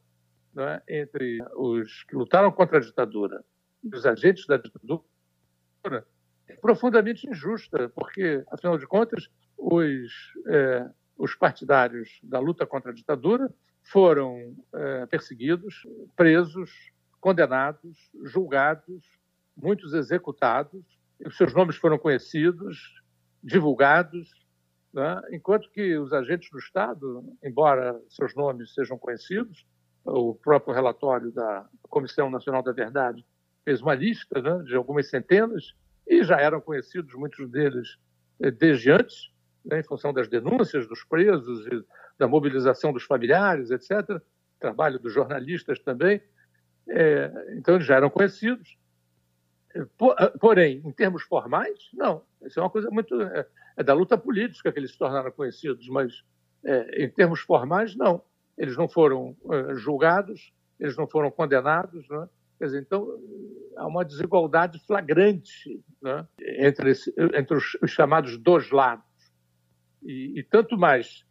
né, 0.52 0.82
entre 0.88 1.38
os 1.54 2.04
que 2.04 2.16
lutaram 2.16 2.50
contra 2.50 2.78
a 2.78 2.80
ditadura 2.80 3.44
e 3.82 3.94
os 3.94 4.04
agentes 4.04 4.46
da 4.46 4.56
ditadura 4.56 5.02
é 6.48 6.54
profundamente 6.56 7.28
injusta, 7.28 7.88
porque, 7.90 8.44
afinal 8.50 8.76
de 8.76 8.86
contas, 8.86 9.28
os, 9.56 10.12
é, 10.48 10.88
os 11.16 11.34
partidários 11.34 12.18
da 12.22 12.40
luta 12.40 12.66
contra 12.66 12.90
a 12.90 12.94
ditadura 12.94 13.52
foram 13.90 14.54
é, 14.74 15.06
perseguidos, 15.06 15.86
presos, 16.14 16.70
condenados, 17.20 18.10
julgados, 18.24 19.02
muitos 19.56 19.94
executados, 19.94 20.84
os 21.24 21.36
seus 21.36 21.52
nomes 21.54 21.76
foram 21.76 21.98
conhecidos, 21.98 23.02
divulgados, 23.42 24.30
né? 24.92 25.20
enquanto 25.32 25.70
que 25.70 25.96
os 25.96 26.12
agentes 26.12 26.50
do 26.50 26.58
Estado, 26.58 27.24
embora 27.42 27.98
seus 28.08 28.34
nomes 28.34 28.74
sejam 28.74 28.98
conhecidos, 28.98 29.66
o 30.04 30.34
próprio 30.34 30.74
relatório 30.74 31.32
da 31.32 31.66
Comissão 31.82 32.30
Nacional 32.30 32.62
da 32.62 32.72
Verdade 32.72 33.24
fez 33.64 33.80
uma 33.82 33.94
lista 33.94 34.40
né, 34.40 34.62
de 34.64 34.74
algumas 34.74 35.08
centenas 35.08 35.74
e 36.06 36.22
já 36.22 36.40
eram 36.40 36.60
conhecidos 36.60 37.14
muitos 37.14 37.50
deles 37.50 37.98
eh, 38.40 38.50
desde 38.50 38.90
antes, 38.90 39.30
né, 39.68 39.80
em 39.80 39.82
função 39.82 40.12
das 40.12 40.28
denúncias 40.28 40.88
dos 40.88 41.04
presos 41.04 41.66
e 41.66 41.84
da 42.18 42.26
mobilização 42.26 42.92
dos 42.92 43.04
familiares, 43.04 43.70
etc. 43.70 44.20
Trabalho 44.58 44.98
dos 44.98 45.12
jornalistas 45.12 45.78
também. 45.78 46.20
É, 46.88 47.30
então, 47.56 47.74
eles 47.74 47.86
já 47.86 47.96
eram 47.96 48.08
conhecidos. 48.08 48.78
Eh, 49.74 49.84
porém, 50.40 50.82
em 50.84 50.92
termos 50.92 51.22
formais, 51.22 51.78
não. 51.92 52.22
Isso 52.42 52.58
é 52.58 52.62
uma 52.62 52.70
coisa 52.70 52.90
muito. 52.90 53.20
É, 53.20 53.46
é 53.76 53.82
da 53.82 53.92
luta 53.92 54.16
política 54.16 54.72
que 54.72 54.78
eles 54.78 54.92
se 54.92 54.98
tornaram 54.98 55.30
conhecidos, 55.30 55.86
mas 55.88 56.24
é, 56.64 57.04
em 57.04 57.10
termos 57.10 57.40
formais, 57.40 57.94
não. 57.94 58.22
Eles 58.56 58.76
não 58.76 58.88
foram 58.88 59.36
é, 59.50 59.74
julgados, 59.74 60.52
eles 60.80 60.96
não 60.96 61.06
foram 61.06 61.30
condenados, 61.30 62.08
né? 62.08 62.28
Quer 62.58 62.64
dizer, 62.64 62.80
então, 62.80 63.06
há 63.76 63.86
uma 63.86 64.04
desigualdade 64.04 64.84
flagrante 64.84 65.80
né? 66.02 66.26
entre, 66.40 66.90
esse, 66.90 67.14
entre 67.34 67.56
os, 67.56 67.76
os, 67.80 67.90
chamados 67.92 68.36
dois 68.36 68.68
lados. 68.72 69.04
E, 70.02 70.38
e, 70.38 70.42
tanto 70.42 70.76
mais 70.76 71.24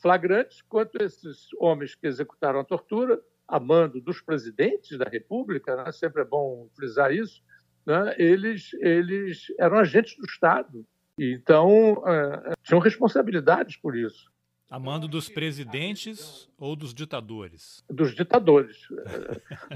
flagrantes 0.00 0.62
quanto 0.62 1.02
esses 1.02 1.48
homens 1.58 1.94
que 1.94 2.06
executaram 2.06 2.60
a 2.60 2.64
tortura, 2.64 3.20
a 3.46 3.60
mando 3.60 4.00
dos 4.00 4.20
presidentes 4.20 4.98
da 4.98 5.04
República, 5.04 5.76
né? 5.76 5.92
sempre 5.92 6.22
é 6.22 6.24
bom 6.24 6.68
frisar 6.74 7.12
isso, 7.12 7.42
né? 7.84 8.14
eles, 8.18 8.72
eles 8.80 9.46
eram 9.58 9.78
agentes 9.78 10.16
do 10.16 10.24
Estado. 10.24 10.84
E, 11.18 11.32
então, 11.32 12.02
é, 12.06 12.54
tinham 12.62 12.80
responsabilidades 12.80 13.76
por 13.76 13.96
isso. 13.96 14.30
A 14.68 14.80
mando 14.80 15.06
dos 15.06 15.28
presidentes 15.28 16.50
ou 16.58 16.74
dos 16.74 16.92
ditadores? 16.92 17.84
Dos 17.88 18.14
ditadores. 18.14 18.76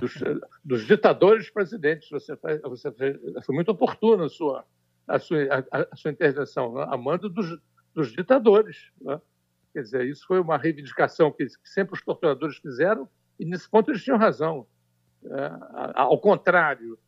dos, 0.00 0.14
dos, 0.64 0.86
ditadores 0.86 1.48
presidentes. 1.48 2.08
Você, 2.10 2.36
faz, 2.36 2.60
você 2.62 2.90
foi 3.46 3.54
muito 3.54 3.70
oportuna 3.70 4.26
a 4.26 4.28
sua, 4.28 4.64
a 5.06 5.18
sua, 5.20 5.38
a, 5.70 5.86
a 5.92 5.96
sua 5.96 6.10
intervenção. 6.10 6.74
Né? 6.74 6.86
A 6.88 6.96
mando 6.96 7.28
dos, 7.28 7.56
dos 7.94 8.12
ditadores. 8.12 8.90
Né? 9.00 9.20
Quer 9.72 9.82
dizer, 9.82 10.06
isso 10.06 10.26
foi 10.26 10.40
uma 10.40 10.56
reivindicação 10.56 11.30
que, 11.30 11.46
que, 11.46 11.68
sempre 11.68 11.94
os 11.94 12.02
torturadores 12.02 12.56
fizeram, 12.58 13.08
e 13.38 13.44
nesse 13.44 13.68
ponto 13.68 13.90
eles 13.90 14.02
tinham 14.02 14.18
razão. 14.18 14.66
Né? 15.22 15.58
Ao 15.94 16.18
contrário 16.18 16.98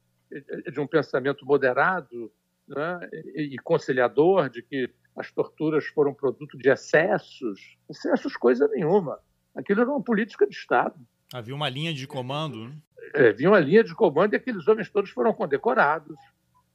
de 0.72 0.80
um 0.80 0.86
pensamento 0.86 1.44
moderado 1.44 2.32
né? 2.66 3.08
e 3.34 3.56
conciliador, 3.62 4.48
de 4.48 4.62
que 4.62 4.90
as 5.16 5.30
torturas 5.30 5.86
foram 5.86 6.14
produto 6.14 6.56
de 6.56 6.70
excessos. 6.70 7.76
Excessos, 7.88 8.36
coisa 8.36 8.66
nenhuma. 8.68 9.18
Aquilo 9.54 9.82
era 9.82 9.90
uma 9.90 10.02
política 10.02 10.46
de 10.46 10.54
Estado. 10.54 10.96
Havia 11.32 11.54
uma 11.54 11.68
linha 11.68 11.92
de 11.92 12.06
comando. 12.06 12.68
Né? 12.68 12.76
É, 13.14 13.28
havia 13.28 13.48
uma 13.48 13.60
linha 13.60 13.84
de 13.84 13.94
comando 13.94 14.32
e 14.32 14.36
aqueles 14.36 14.66
homens 14.66 14.88
todos 14.88 15.10
foram 15.10 15.32
condecorados. 15.32 16.16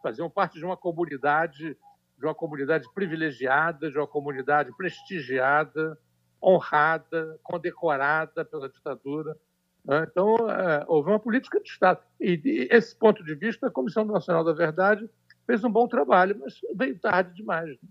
Faziam 0.03 0.29
parte 0.29 0.59
de 0.59 0.65
uma 0.65 0.77
comunidade, 0.77 1.75
de 2.17 2.25
uma 2.25 2.35
comunidade 2.35 2.85
privilegiada, 2.93 3.91
de 3.91 3.97
uma 3.97 4.07
comunidade 4.07 4.75
prestigiada, 4.75 5.97
honrada, 6.41 7.39
condecorada 7.43 8.43
pela 8.43 8.69
ditadura. 8.69 9.37
Né? 9.85 10.07
Então, 10.09 10.35
é, 10.49 10.85
houve 10.87 11.09
uma 11.09 11.19
política 11.19 11.59
de 11.59 11.69
Estado. 11.69 12.01
E, 12.19 12.37
desse 12.37 12.95
ponto 12.95 13.23
de 13.23 13.35
vista, 13.35 13.67
a 13.67 13.71
Comissão 13.71 14.05
Nacional 14.05 14.43
da 14.43 14.53
Verdade 14.53 15.09
fez 15.45 15.63
um 15.63 15.71
bom 15.71 15.87
trabalho, 15.87 16.37
mas 16.39 16.59
veio 16.75 16.99
tarde 16.99 17.33
demais. 17.33 17.69
Né? 17.69 17.89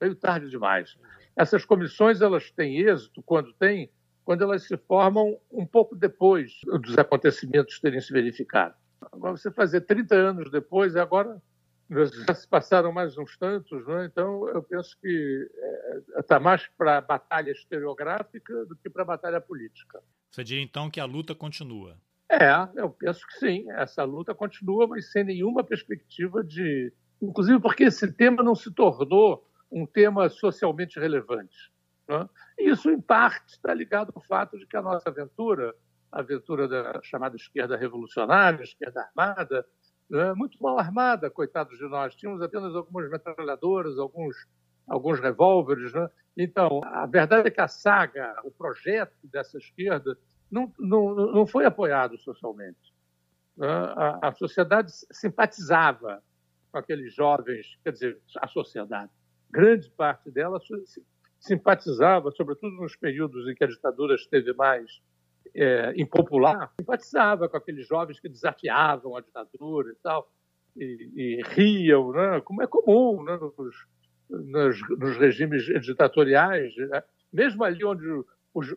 veio 0.00 0.14
tarde 0.14 0.48
demais. 0.48 0.96
Essas 1.36 1.64
comissões 1.64 2.22
elas 2.22 2.50
têm 2.50 2.80
êxito 2.80 3.22
quando 3.22 3.52
tem, 3.52 3.90
quando 4.24 4.42
elas 4.42 4.66
se 4.66 4.76
formam 4.76 5.38
um 5.52 5.66
pouco 5.66 5.94
depois 5.94 6.52
dos 6.64 6.96
acontecimentos 6.96 7.78
terem 7.78 8.00
se 8.00 8.12
verificado. 8.12 8.74
Agora 9.12 9.36
você 9.36 9.50
fazer 9.50 9.82
30 9.82 10.14
anos 10.14 10.50
depois, 10.50 10.96
agora 10.96 11.40
já 11.90 12.34
se 12.34 12.46
passaram 12.46 12.92
mais 12.92 13.18
uns 13.18 13.36
tantos, 13.36 13.86
é? 13.88 14.04
então 14.04 14.48
eu 14.48 14.62
penso 14.62 14.96
que 15.00 15.50
está 16.16 16.36
é, 16.36 16.38
mais 16.38 16.66
para 16.78 16.98
a 16.98 17.00
batalha 17.00 17.50
historiográfica 17.50 18.64
do 18.66 18.76
que 18.76 18.88
para 18.88 19.02
a 19.02 19.06
batalha 19.06 19.40
política. 19.40 20.00
Você 20.30 20.44
diria 20.44 20.62
então 20.62 20.88
que 20.88 21.00
a 21.00 21.04
luta 21.04 21.34
continua? 21.34 21.96
É, 22.30 22.52
eu 22.76 22.90
penso 22.90 23.26
que 23.26 23.38
sim. 23.40 23.68
Essa 23.72 24.04
luta 24.04 24.32
continua, 24.32 24.86
mas 24.86 25.10
sem 25.10 25.24
nenhuma 25.24 25.64
perspectiva 25.64 26.44
de. 26.44 26.92
Inclusive 27.20 27.58
porque 27.58 27.84
esse 27.84 28.10
tema 28.12 28.42
não 28.42 28.54
se 28.54 28.72
tornou 28.72 29.44
um 29.70 29.84
tema 29.84 30.28
socialmente 30.28 30.98
relevante. 30.98 31.72
Né? 32.08 32.28
Isso, 32.58 32.88
em 32.88 33.00
parte, 33.00 33.54
está 33.54 33.74
ligado 33.74 34.12
ao 34.14 34.22
fato 34.22 34.56
de 34.56 34.66
que 34.66 34.76
a 34.76 34.82
nossa 34.82 35.08
aventura, 35.08 35.74
a 36.12 36.20
aventura 36.20 36.68
da 36.68 37.00
chamada 37.02 37.34
esquerda 37.34 37.76
revolucionária, 37.76 38.62
esquerda 38.62 39.02
armada, 39.02 39.66
né? 40.10 40.34
muito 40.34 40.60
mal 40.62 40.78
armada, 40.78 41.30
coitados 41.30 41.78
de 41.78 41.88
nós. 41.88 42.14
Tínhamos 42.14 42.42
apenas 42.42 42.74
algumas 42.74 43.08
metralhadoras, 43.10 43.98
alguns, 43.98 44.36
alguns 44.86 45.20
revólveres. 45.20 45.92
Né? 45.92 46.10
Então, 46.36 46.80
a 46.84 47.06
verdade 47.06 47.48
é 47.48 47.50
que 47.50 47.60
a 47.60 47.68
saga, 47.68 48.34
o 48.44 48.50
projeto 48.50 49.14
dessa 49.24 49.56
esquerda, 49.56 50.18
não, 50.50 50.72
não, 50.78 51.14
não 51.14 51.46
foi 51.46 51.64
apoiado 51.64 52.18
socialmente. 52.18 52.92
Né? 53.56 53.68
A, 53.68 54.28
a 54.28 54.32
sociedade 54.34 54.90
simpatizava 55.12 56.22
com 56.72 56.78
aqueles 56.78 57.14
jovens, 57.14 57.78
quer 57.82 57.92
dizer, 57.92 58.20
a 58.38 58.46
sociedade 58.48 59.10
grande 59.50 59.90
parte 59.90 60.30
dela 60.30 60.60
simpatizava, 61.38 62.30
sobretudo 62.30 62.76
nos 62.76 62.96
períodos 62.96 63.48
em 63.48 63.54
que 63.54 63.64
a 63.64 63.66
ditadura 63.66 64.14
esteve 64.14 64.52
mais 64.54 65.00
é, 65.54 65.92
impopular, 65.96 66.72
simpatizava 66.78 67.48
com 67.48 67.56
aqueles 67.56 67.86
jovens 67.86 68.20
que 68.20 68.28
desafiavam 68.28 69.16
a 69.16 69.20
ditadura 69.20 69.90
e 69.90 69.96
tal, 70.02 70.30
e, 70.76 71.10
e 71.16 71.42
riam, 71.48 72.12
né? 72.12 72.40
como 72.40 72.62
é 72.62 72.66
comum 72.66 73.22
né? 73.22 73.38
nos, 73.38 73.74
nos, 74.28 74.98
nos, 74.98 75.16
regimes 75.16 75.64
ditatoriais, 75.82 76.74
né? 76.76 77.02
mesmo 77.32 77.64
ali 77.64 77.84
onde 77.84 78.06
os, 78.54 78.74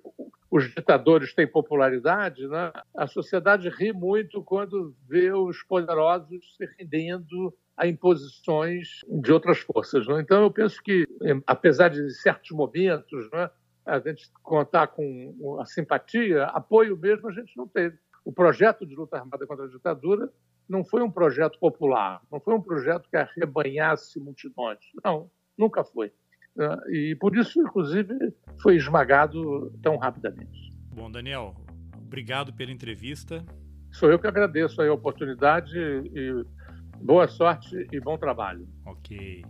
os 0.49 0.73
ditadores 0.73 1.33
têm 1.33 1.47
popularidade, 1.47 2.47
né? 2.47 2.71
a 2.95 3.07
sociedade 3.07 3.69
ri 3.69 3.93
muito 3.93 4.43
quando 4.43 4.95
vê 5.07 5.31
os 5.31 5.61
poderosos 5.63 6.55
se 6.55 6.65
rendendo 6.77 7.53
a 7.75 7.87
imposições 7.87 8.99
de 9.07 9.31
outras 9.31 9.59
forças. 9.59 10.07
Né? 10.07 10.21
Então, 10.21 10.43
eu 10.43 10.51
penso 10.51 10.81
que, 10.81 11.07
apesar 11.47 11.89
de 11.89 12.09
certos 12.11 12.51
momentos, 12.51 13.29
né, 13.31 13.49
a 13.85 13.99
gente 13.99 14.31
contar 14.41 14.87
com 14.87 15.59
a 15.59 15.65
simpatia, 15.65 16.45
apoio 16.45 16.97
mesmo 16.97 17.27
a 17.27 17.31
gente 17.31 17.55
não 17.57 17.67
teve. 17.67 17.97
O 18.23 18.31
projeto 18.31 18.85
de 18.85 18.95
luta 18.95 19.17
armada 19.17 19.45
contra 19.45 19.65
a 19.65 19.69
ditadura 19.69 20.29
não 20.67 20.83
foi 20.83 21.03
um 21.03 21.11
projeto 21.11 21.59
popular, 21.59 22.21
não 22.31 22.39
foi 22.39 22.53
um 22.53 22.61
projeto 22.61 23.09
que 23.09 23.17
arrebanhasse 23.17 24.19
multidões. 24.19 24.79
Não, 25.03 25.29
nunca 25.57 25.83
foi. 25.83 26.11
Né? 26.55 26.77
E 26.89 27.15
por 27.15 27.35
isso, 27.35 27.61
inclusive, 27.61 28.33
foi 28.61 28.75
esmagado 28.75 29.71
tão 29.81 29.97
rapidamente. 29.97 30.71
Bom, 30.95 31.11
Daniel, 31.11 31.53
obrigado 31.97 32.53
pela 32.53 32.71
entrevista. 32.71 33.43
Sou 33.91 34.09
eu 34.09 34.17
que 34.17 34.27
agradeço 34.27 34.81
a 34.81 34.91
oportunidade 34.91 35.77
e 35.77 36.45
boa 36.99 37.27
sorte 37.27 37.87
e 37.91 37.99
bom 37.99 38.17
trabalho. 38.17 38.67
Ok. 38.85 39.43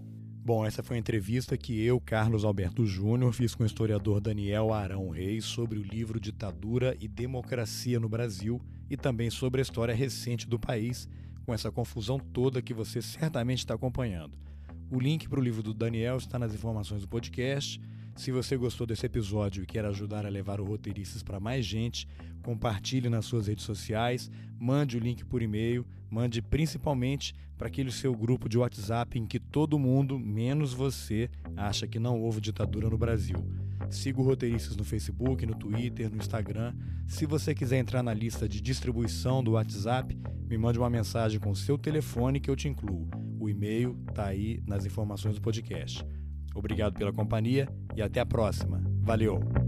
Bom, 0.45 0.65
essa 0.65 0.83
foi 0.83 0.97
a 0.97 0.99
entrevista 0.99 1.57
que 1.57 1.81
eu, 1.81 2.01
Carlos 2.01 2.43
Alberto 2.43 2.85
Júnior, 2.85 3.31
fiz 3.31 3.55
com 3.55 3.63
o 3.63 3.65
historiador 3.65 4.19
Daniel 4.19 4.73
Arão 4.73 5.07
Reis 5.07 5.45
sobre 5.45 5.79
o 5.79 5.81
livro 5.81 6.19
Ditadura 6.19 6.97
e 6.99 7.07
Democracia 7.07 7.97
no 7.97 8.09
Brasil 8.09 8.59
e 8.89 8.97
também 8.97 9.29
sobre 9.29 9.61
a 9.61 9.63
história 9.63 9.95
recente 9.95 10.45
do 10.45 10.59
país, 10.59 11.07
com 11.45 11.53
essa 11.53 11.71
confusão 11.71 12.19
toda 12.19 12.61
que 12.61 12.73
você 12.73 13.01
certamente 13.01 13.59
está 13.59 13.75
acompanhando. 13.75 14.37
O 14.91 14.99
link 14.99 15.29
para 15.29 15.39
o 15.39 15.41
livro 15.41 15.63
do 15.63 15.73
Daniel 15.73 16.17
está 16.17 16.37
nas 16.37 16.53
informações 16.53 17.03
do 17.03 17.07
podcast. 17.07 17.79
Se 18.15 18.31
você 18.31 18.55
gostou 18.55 18.85
desse 18.85 19.05
episódio 19.05 19.63
e 19.63 19.65
quer 19.65 19.83
ajudar 19.85 20.25
a 20.25 20.29
levar 20.29 20.61
o 20.61 20.65
Roteiristas 20.65 21.23
para 21.23 21.39
mais 21.39 21.65
gente, 21.65 22.07
compartilhe 22.43 23.09
nas 23.09 23.25
suas 23.25 23.47
redes 23.47 23.65
sociais, 23.65 24.29
mande 24.59 24.97
o 24.97 24.99
link 24.99 25.25
por 25.25 25.41
e-mail, 25.41 25.85
mande 26.09 26.41
principalmente 26.41 27.33
para 27.57 27.67
aquele 27.67 27.91
seu 27.91 28.15
grupo 28.15 28.47
de 28.47 28.57
WhatsApp 28.57 29.17
em 29.17 29.25
que 29.25 29.39
todo 29.39 29.79
mundo, 29.79 30.19
menos 30.19 30.73
você, 30.73 31.29
acha 31.57 31.87
que 31.87 31.97
não 31.97 32.21
houve 32.21 32.39
ditadura 32.39 32.87
no 32.89 32.97
Brasil. 32.97 33.37
Siga 33.89 34.21
o 34.21 34.23
Roteiristas 34.23 34.77
no 34.77 34.83
Facebook, 34.83 35.45
no 35.45 35.55
Twitter, 35.55 36.09
no 36.09 36.17
Instagram. 36.17 36.73
Se 37.07 37.25
você 37.25 37.53
quiser 37.53 37.79
entrar 37.79 38.03
na 38.03 38.13
lista 38.13 38.47
de 38.47 38.61
distribuição 38.61 39.43
do 39.43 39.51
WhatsApp, 39.51 40.17
me 40.47 40.57
mande 40.57 40.77
uma 40.77 40.89
mensagem 40.89 41.39
com 41.39 41.49
o 41.49 41.55
seu 41.55 41.77
telefone 41.77 42.39
que 42.39 42.49
eu 42.49 42.55
te 42.55 42.67
incluo. 42.67 43.07
O 43.39 43.49
e-mail 43.49 43.97
está 44.07 44.27
aí 44.27 44.61
nas 44.65 44.85
informações 44.85 45.35
do 45.35 45.41
podcast. 45.41 46.05
Obrigado 46.53 46.93
pela 46.93 47.11
companhia 47.11 47.67
e 47.95 48.01
até 48.01 48.19
a 48.19 48.25
próxima. 48.25 48.81
Valeu! 49.01 49.62